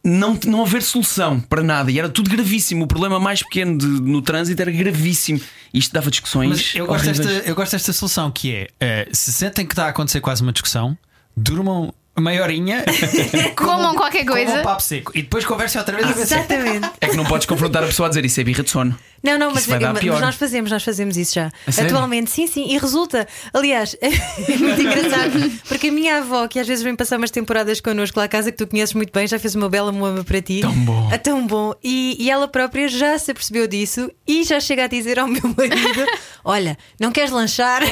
não, 0.02 0.38
não 0.46 0.62
haver 0.62 0.82
solução 0.82 1.38
para 1.40 1.62
nada 1.62 1.90
e 1.90 1.98
era 1.98 2.08
tudo 2.08 2.28
gravíssimo. 2.30 2.84
O 2.84 2.88
problema 2.88 3.20
mais 3.20 3.42
pequeno 3.42 3.76
de- 3.78 3.86
no 3.86 4.20
trânsito 4.22 4.60
era 4.62 4.70
gravíssimo. 4.70 5.40
E 5.72 5.78
isto 5.78 5.92
dava 5.92 6.10
discussões. 6.10 6.48
Mas 6.50 6.74
eu 6.74 6.86
gosto, 6.86 7.04
desta, 7.04 7.30
eu 7.48 7.54
gosto 7.54 7.72
desta 7.72 7.92
solução 7.92 8.30
que 8.30 8.52
é 8.54 8.68
eh, 8.80 9.08
se 9.12 9.32
sentem 9.32 9.66
que 9.66 9.72
está 9.74 9.84
a 9.84 9.88
acontecer 9.90 10.20
quase 10.20 10.42
uma 10.42 10.52
discussão, 10.52 10.96
durmam 11.36 11.92
meia 12.20 12.42
horinha, 12.42 12.84
Comam 13.56 13.94
qualquer 13.94 14.24
comam 14.24 14.44
coisa. 14.44 14.60
um 14.60 14.62
papo 14.62 14.82
seco 14.82 15.12
e 15.14 15.22
depois 15.22 15.44
conversem 15.44 15.78
outra 15.80 15.96
vez 15.96 16.08
a 16.08 16.12
ver 16.12 16.26
se- 16.26 16.34
Exatamente. 16.34 16.88
É 17.00 17.08
que 17.08 17.16
não 17.16 17.24
podes 17.24 17.46
confrontar 17.46 17.82
a 17.82 17.86
pessoa 17.86 18.06
a 18.06 18.08
dizer 18.08 18.24
isso 18.24 18.40
é 18.40 18.44
birra 18.44 18.62
de 18.62 18.70
sono. 18.70 18.98
Não, 19.20 19.36
não, 19.36 19.46
Isso 19.48 19.54
mas, 19.56 19.66
vai 19.66 19.78
dar 19.80 19.92
mas 19.94 20.00
pior. 20.00 20.20
nós 20.20 20.36
fazemos, 20.36 20.70
nós 20.70 20.84
fazemos 20.84 21.16
isso 21.16 21.34
já. 21.34 21.50
A 21.66 21.72
sério? 21.72 21.90
Atualmente, 21.90 22.30
sim, 22.30 22.46
sim, 22.46 22.72
e 22.72 22.78
resulta. 22.78 23.26
Aliás, 23.52 23.96
é 24.00 24.10
muito 24.56 24.80
engraçado, 24.80 25.50
porque 25.66 25.88
a 25.88 25.92
minha 25.92 26.18
avó, 26.18 26.46
que 26.46 26.56
às 26.60 26.68
vezes 26.68 26.84
vem 26.84 26.94
passar 26.94 27.16
umas 27.16 27.32
temporadas 27.32 27.80
connosco 27.80 28.16
lá 28.16 28.26
à 28.26 28.28
casa, 28.28 28.52
que 28.52 28.56
tu 28.58 28.66
conheces 28.68 28.94
muito 28.94 29.12
bem, 29.12 29.26
já 29.26 29.36
fez 29.36 29.56
uma 29.56 29.68
bela 29.68 29.90
moama 29.90 30.22
para 30.22 30.40
ti. 30.40 30.60
Tão 30.60 30.72
bom. 30.72 31.08
É 31.10 31.18
tão 31.18 31.44
bom. 31.44 31.74
E, 31.82 32.16
e 32.20 32.30
ela 32.30 32.46
própria 32.46 32.86
já 32.86 33.18
se 33.18 33.32
apercebeu 33.32 33.66
disso 33.66 34.08
e 34.24 34.44
já 34.44 34.60
chega 34.60 34.84
a 34.84 34.86
dizer 34.86 35.18
ao 35.18 35.26
meu 35.26 35.42
marido: 35.56 36.06
Olha, 36.44 36.78
não 37.00 37.10
queres 37.10 37.32
lanchar? 37.32 37.82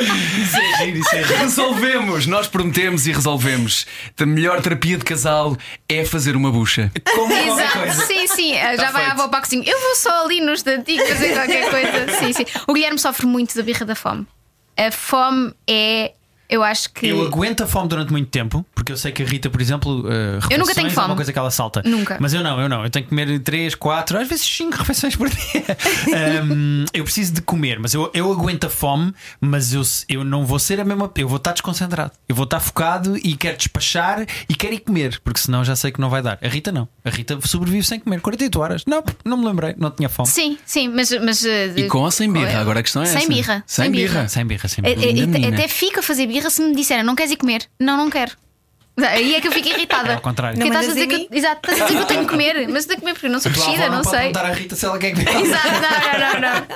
Isso 0.00 0.56
é 0.56 0.84
giro, 0.84 0.98
isso 0.98 1.14
é 1.16 1.22
giro. 1.24 1.38
Resolvemos, 1.38 2.26
nós 2.26 2.46
prometemos 2.48 3.06
e 3.06 3.12
resolvemos. 3.12 3.86
A 4.18 4.26
melhor 4.26 4.60
terapia 4.62 4.96
de 4.98 5.04
casal 5.04 5.56
é 5.88 6.04
fazer 6.04 6.36
uma 6.36 6.50
bucha. 6.50 6.90
Como 7.14 7.28
qualquer 7.28 7.46
Exato, 7.48 7.78
coisa. 7.78 8.06
sim, 8.06 8.26
sim. 8.26 8.54
Já 8.54 8.90
vai 8.90 9.02
feito. 9.04 9.08
à 9.08 9.12
avó 9.12 9.28
para 9.28 9.38
a 9.38 9.42
cozinha. 9.42 9.64
Eu 9.66 9.80
vou 9.80 9.94
só 9.96 10.24
ali 10.24 10.40
no 10.40 10.52
instantinho 10.52 11.06
fazer 11.06 11.32
qualquer 11.34 11.70
coisa. 11.70 11.90
Sim, 12.20 12.32
sim. 12.32 12.44
O 12.66 12.72
Guilherme 12.72 12.98
sofre 12.98 13.26
muito 13.26 13.56
da 13.56 13.62
birra 13.62 13.84
da 13.86 13.94
fome. 13.94 14.26
A 14.76 14.90
fome 14.90 15.52
é, 15.68 16.12
eu 16.50 16.62
acho 16.62 16.90
que. 16.92 17.06
Eu 17.06 17.24
aguento 17.26 17.62
a 17.62 17.66
fome 17.66 17.88
durante 17.88 18.10
muito 18.12 18.28
tempo, 18.28 18.64
porque 18.74 18.92
eu 18.92 18.96
sei 18.96 19.12
que 19.12 19.22
a 19.22 19.26
Rita, 19.26 19.48
por 19.50 19.60
exemplo, 19.60 20.00
uh, 20.00 20.38
Eu 20.50 20.58
nunca 20.58 20.74
tenho 20.74 20.88
é 20.88 20.90
fome. 20.90 21.06
uma 21.08 21.16
coisa 21.16 21.32
que 21.32 21.38
ela 21.38 21.50
salta. 21.50 21.82
Nunca. 21.84 22.16
Mas 22.20 22.34
eu 22.34 22.42
não, 22.42 22.60
eu 22.60 22.68
não. 22.68 22.84
Eu 22.84 22.90
tenho 22.90 23.04
que 23.04 23.08
comer 23.10 23.38
3, 23.40 23.74
4, 23.74 24.18
às 24.18 24.28
vezes 24.28 24.44
5 24.44 24.76
refeições 24.78 25.16
por 25.16 25.28
dia. 25.28 25.40
Um, 26.44 26.84
eu 26.92 27.04
preciso 27.04 27.32
de 27.32 27.40
comer, 27.42 27.78
mas 27.78 27.94
eu, 27.94 28.10
eu 28.14 28.30
aguento 28.32 28.64
a 28.64 28.70
fome, 28.70 29.12
mas 29.40 29.72
eu, 29.72 29.82
eu 30.08 30.24
não 30.24 30.44
vou 30.44 30.58
ser 30.58 30.80
a 30.80 30.84
mesma. 30.84 31.10
Eu 31.16 31.28
vou 31.28 31.36
estar 31.36 31.52
desconcentrado. 31.52 32.12
Eu 32.28 32.34
vou 32.34 32.44
estar 32.44 32.60
focado 32.60 33.16
e 33.18 33.36
quero 33.36 33.56
despachar 33.56 34.26
e 34.48 34.54
quero 34.54 34.74
ir 34.74 34.80
comer, 34.80 35.20
porque 35.24 35.40
senão 35.40 35.64
já 35.64 35.76
sei 35.76 35.90
que 35.92 36.00
não 36.00 36.10
vai 36.10 36.22
dar. 36.22 36.38
A 36.42 36.48
Rita 36.48 36.72
não. 36.72 36.88
A 37.04 37.10
Rita 37.10 37.38
sobrevive 37.44 37.84
sem 37.86 38.00
comer 38.00 38.20
48 38.20 38.60
horas. 38.60 38.84
Não, 38.86 39.02
não 39.24 39.36
me 39.36 39.46
lembrei, 39.46 39.74
não 39.78 39.90
tinha 39.90 40.08
fome. 40.08 40.28
Sim, 40.28 40.58
sim, 40.64 40.88
mas. 40.88 41.10
mas 41.22 41.42
uh, 41.42 41.46
E 41.76 41.86
com 41.88 41.98
ou 41.98 42.10
sem 42.10 42.30
birra? 42.32 42.60
Agora 42.60 42.80
a 42.80 42.82
questão 42.82 43.02
é 43.02 43.06
Sem 43.06 43.18
essa. 43.18 43.28
birra. 43.28 43.64
Sem 43.66 43.90
birra. 43.90 44.28
Sem 44.28 44.46
birra, 44.46 44.68
sem 44.68 44.84
É- 44.84 44.94
birra. 44.94 45.06
é- 45.06 45.12
Linda 45.12 45.36
é- 45.36 45.40
menina. 45.40 45.56
até 45.56 45.68
fico 45.68 46.00
a 46.00 46.02
fazer 46.02 46.26
birra 46.26 46.39
se 46.48 46.62
me 46.62 46.74
disserem 46.74 47.02
não 47.04 47.14
queres 47.16 47.32
ir 47.32 47.36
comer. 47.36 47.66
Não, 47.78 47.96
não 47.96 48.08
quero. 48.08 48.32
Aí 49.02 49.34
é 49.34 49.40
que 49.40 49.48
eu 49.48 49.52
fico 49.52 49.66
irritada. 49.68 50.10
É 50.10 50.14
ao 50.14 50.20
contrário. 50.20 50.58
Porque 50.58 50.70
Não 50.70 50.78
estás 50.80 50.90
a 50.90 50.94
dizer 50.94 51.06
que, 51.06 51.28
eu- 51.32 51.38
exato, 51.38 51.60
estás 51.70 51.80
a 51.80 51.84
dizer 51.86 51.96
que 51.96 52.02
eu 52.02 52.06
tenho 52.06 52.24
que 52.24 52.30
comer, 52.30 52.68
mas 52.68 52.84
eu 52.84 52.88
tenho 52.88 52.96
que 52.96 53.00
comer 53.00 53.12
porque 53.14 53.26
eu 53.26 53.30
não 53.30 53.40
sou 53.40 53.50
crescida, 53.50 53.88
não 53.88 54.04
sei. 54.04 54.18
perguntar 54.18 54.44
à 54.44 54.52
Rita 54.52 54.76
se 54.76 54.84
ela 54.84 54.98
quer 54.98 55.10
comer. 55.12 55.28
Exato, 55.42 55.68
não, 55.68 56.18
não, 56.20 56.40
não, 56.40 56.60
não. 56.60 56.66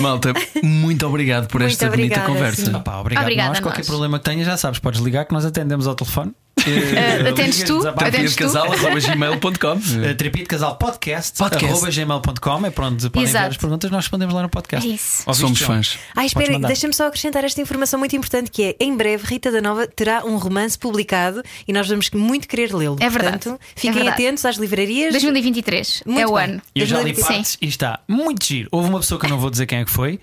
Malta, 0.00 0.32
muito 0.62 1.06
obrigado 1.06 1.46
por 1.46 1.60
Muito 1.60 1.70
esta 1.72 1.88
bonita 1.88 2.14
obrigada, 2.16 2.26
conversa. 2.32 2.64
sim. 2.66 2.72
Ah 2.74 2.80
pá, 2.80 2.96
obrigado 2.98 3.22
Obrigada 3.24 3.48
nós. 3.50 3.58
a 3.58 3.62
Qualquer 3.62 3.78
nós. 3.78 3.86
problema 3.86 4.18
que 4.18 4.24
tenhas, 4.24 4.46
já 4.46 4.56
sabes, 4.56 4.78
podes 4.80 5.00
ligar 5.00 5.24
que 5.26 5.32
nós 5.32 5.44
atendemos 5.44 5.86
ao 5.86 5.94
telefone. 5.94 6.32
Eh, 6.98 7.28
atendes 7.30 7.62
tu? 7.64 7.86
Atendes 7.88 8.34
de 8.34 8.44
tu? 8.44 8.52
gmail.com. 8.52 9.72
Uh, 9.74 10.14
terapia 10.16 10.42
de 10.42 10.48
casal 10.48 10.76
podcast, 10.76 11.38
Podcast. 11.38 11.64
arroba 11.66 11.90
gmail.com 11.90 12.66
é 12.66 12.70
para 12.70 12.86
onde 12.86 13.08
podem 13.10 13.22
Exato. 13.22 13.36
enviar 13.44 13.50
as 13.50 13.56
perguntas, 13.56 13.90
nós 13.90 14.04
respondemos 14.04 14.34
lá 14.34 14.42
no 14.42 14.48
podcast. 14.48 14.88
É 14.88 14.92
isso. 14.94 15.22
Ouviste, 15.26 15.42
Somos 15.46 15.60
fãs. 15.60 15.98
Ah, 16.16 16.24
espera, 16.26 16.58
deixa-me 16.58 16.92
só 16.94 17.06
acrescentar 17.06 17.44
esta 17.44 17.60
informação 17.60 17.98
muito 17.98 18.14
importante 18.16 18.50
que 18.50 18.62
é 18.62 18.76
em 18.80 18.96
breve 18.96 19.24
Rita 19.26 19.50
da 19.50 19.60
Nova 19.60 19.86
terá 19.86 20.24
um 20.24 20.36
romance 20.36 20.78
publicado 20.78 21.42
e 21.66 21.72
nós 21.72 21.88
vamos 21.88 22.10
muito 22.10 22.46
querer 22.48 22.74
lê-lo. 22.74 22.96
É 23.00 23.08
verdade. 23.08 23.38
Portanto, 23.38 23.60
É 23.76 23.80
fiquem 23.80 23.92
verdade. 23.92 24.22
atentos 24.22 24.44
às 24.44 24.56
livrarias. 24.56 25.12
2023 25.12 26.02
Muito 26.06 26.20
é 26.20 26.26
o 26.26 26.34
bem. 26.34 26.44
ano. 26.44 26.62
E 26.74 26.80
eu 26.80 26.86
já 26.86 26.96
li 26.98 27.12
2025. 27.12 27.32
partes 27.34 27.58
e 27.60 27.66
está 27.68 28.00
muito 28.08 28.44
giro. 28.44 28.68
Houve 28.72 28.88
uma 28.88 29.00
pessoa 29.00 29.18
que 29.18 29.26
eu 29.26 29.30
não 29.30 29.38
vou 29.38 29.50
dizer 29.50 29.66
quem 29.66 29.78
é 29.78 29.84
que 29.84 29.90
foi, 29.90 30.18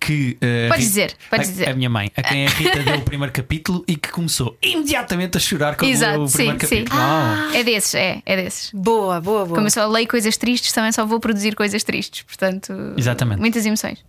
que. 0.00 0.38
uh, 0.42 0.68
Podes 0.70 0.70
Rita- 0.70 0.78
dizer, 0.78 1.14
a, 1.30 1.36
dizer. 1.36 1.68
A 1.68 1.74
minha 1.74 1.90
mãe, 1.90 2.10
a 2.16 2.22
quem 2.22 2.46
a 2.46 2.50
Rita 2.50 2.78
deu 2.82 2.96
o 2.96 3.02
primeiro 3.02 3.32
capítulo 3.32 3.84
e 3.86 3.96
que 3.96 4.10
começou 4.10 4.56
imediatamente 4.62 5.36
a 5.36 5.40
chorar 5.40 5.76
quando 5.76 5.96
leu 5.96 6.22
o 6.22 6.28
sim, 6.28 6.36
primeiro 6.36 6.66
sim. 6.66 6.84
capítulo. 6.84 7.54
É 7.54 7.62
desses, 7.62 7.94
é, 7.94 8.22
é 8.24 8.36
desses. 8.36 8.70
Boa, 8.72 9.20
boa, 9.20 9.44
boa. 9.44 9.56
Como 9.56 9.66
eu 9.66 9.70
só 9.70 9.86
leio 9.86 10.08
coisas 10.08 10.36
tristes, 10.36 10.72
também 10.72 10.90
só 10.90 11.04
vou 11.04 11.20
produzir 11.20 11.54
coisas 11.54 11.84
tristes. 11.84 12.22
Portanto, 12.22 12.72
Exatamente. 12.96 13.38
muitas 13.40 13.64
emoções. 13.66 14.02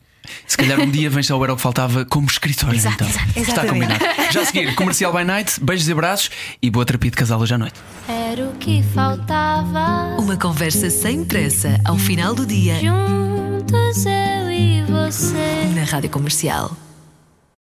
Se 0.46 0.56
calhar 0.56 0.80
um 0.80 0.89
dia 0.89 1.10
vens 1.10 1.30
ao 1.32 1.44
Era 1.44 1.54
o 1.54 1.56
que 1.56 1.62
Faltava 1.62 2.06
como 2.06 2.28
escritora. 2.28 2.76
Exato, 2.76 2.96
então. 3.04 3.08
exato. 3.08 3.28
Está 3.30 3.42
Exatamente. 3.64 4.00
combinado. 4.00 4.32
Já 4.32 4.42
a 4.42 4.46
seguir, 4.46 4.76
comercial 4.76 5.12
by 5.12 5.24
night, 5.24 5.60
beijos 5.60 5.88
e 5.88 5.92
abraços 5.92 6.30
e 6.62 6.70
boa 6.70 6.86
terapia 6.86 7.10
de 7.12 7.18
casal 7.18 7.39
hoje 7.39 7.54
à 7.56 7.58
noite. 7.58 7.76
Era 8.08 8.48
o 8.48 8.54
que 8.54 8.84
faltava. 8.94 10.16
Uma 10.22 10.38
conversa 10.38 10.89
sem 10.89 11.26
pressa 11.26 11.80
ao 11.86 11.98
final 11.98 12.36
do 12.36 12.46
dia 12.46 12.76
Juntos 12.76 14.06
eu 14.06 14.51
você. 14.88 15.74
na 15.76 15.84
Rádio 15.84 16.09
Comercial. 16.09 16.76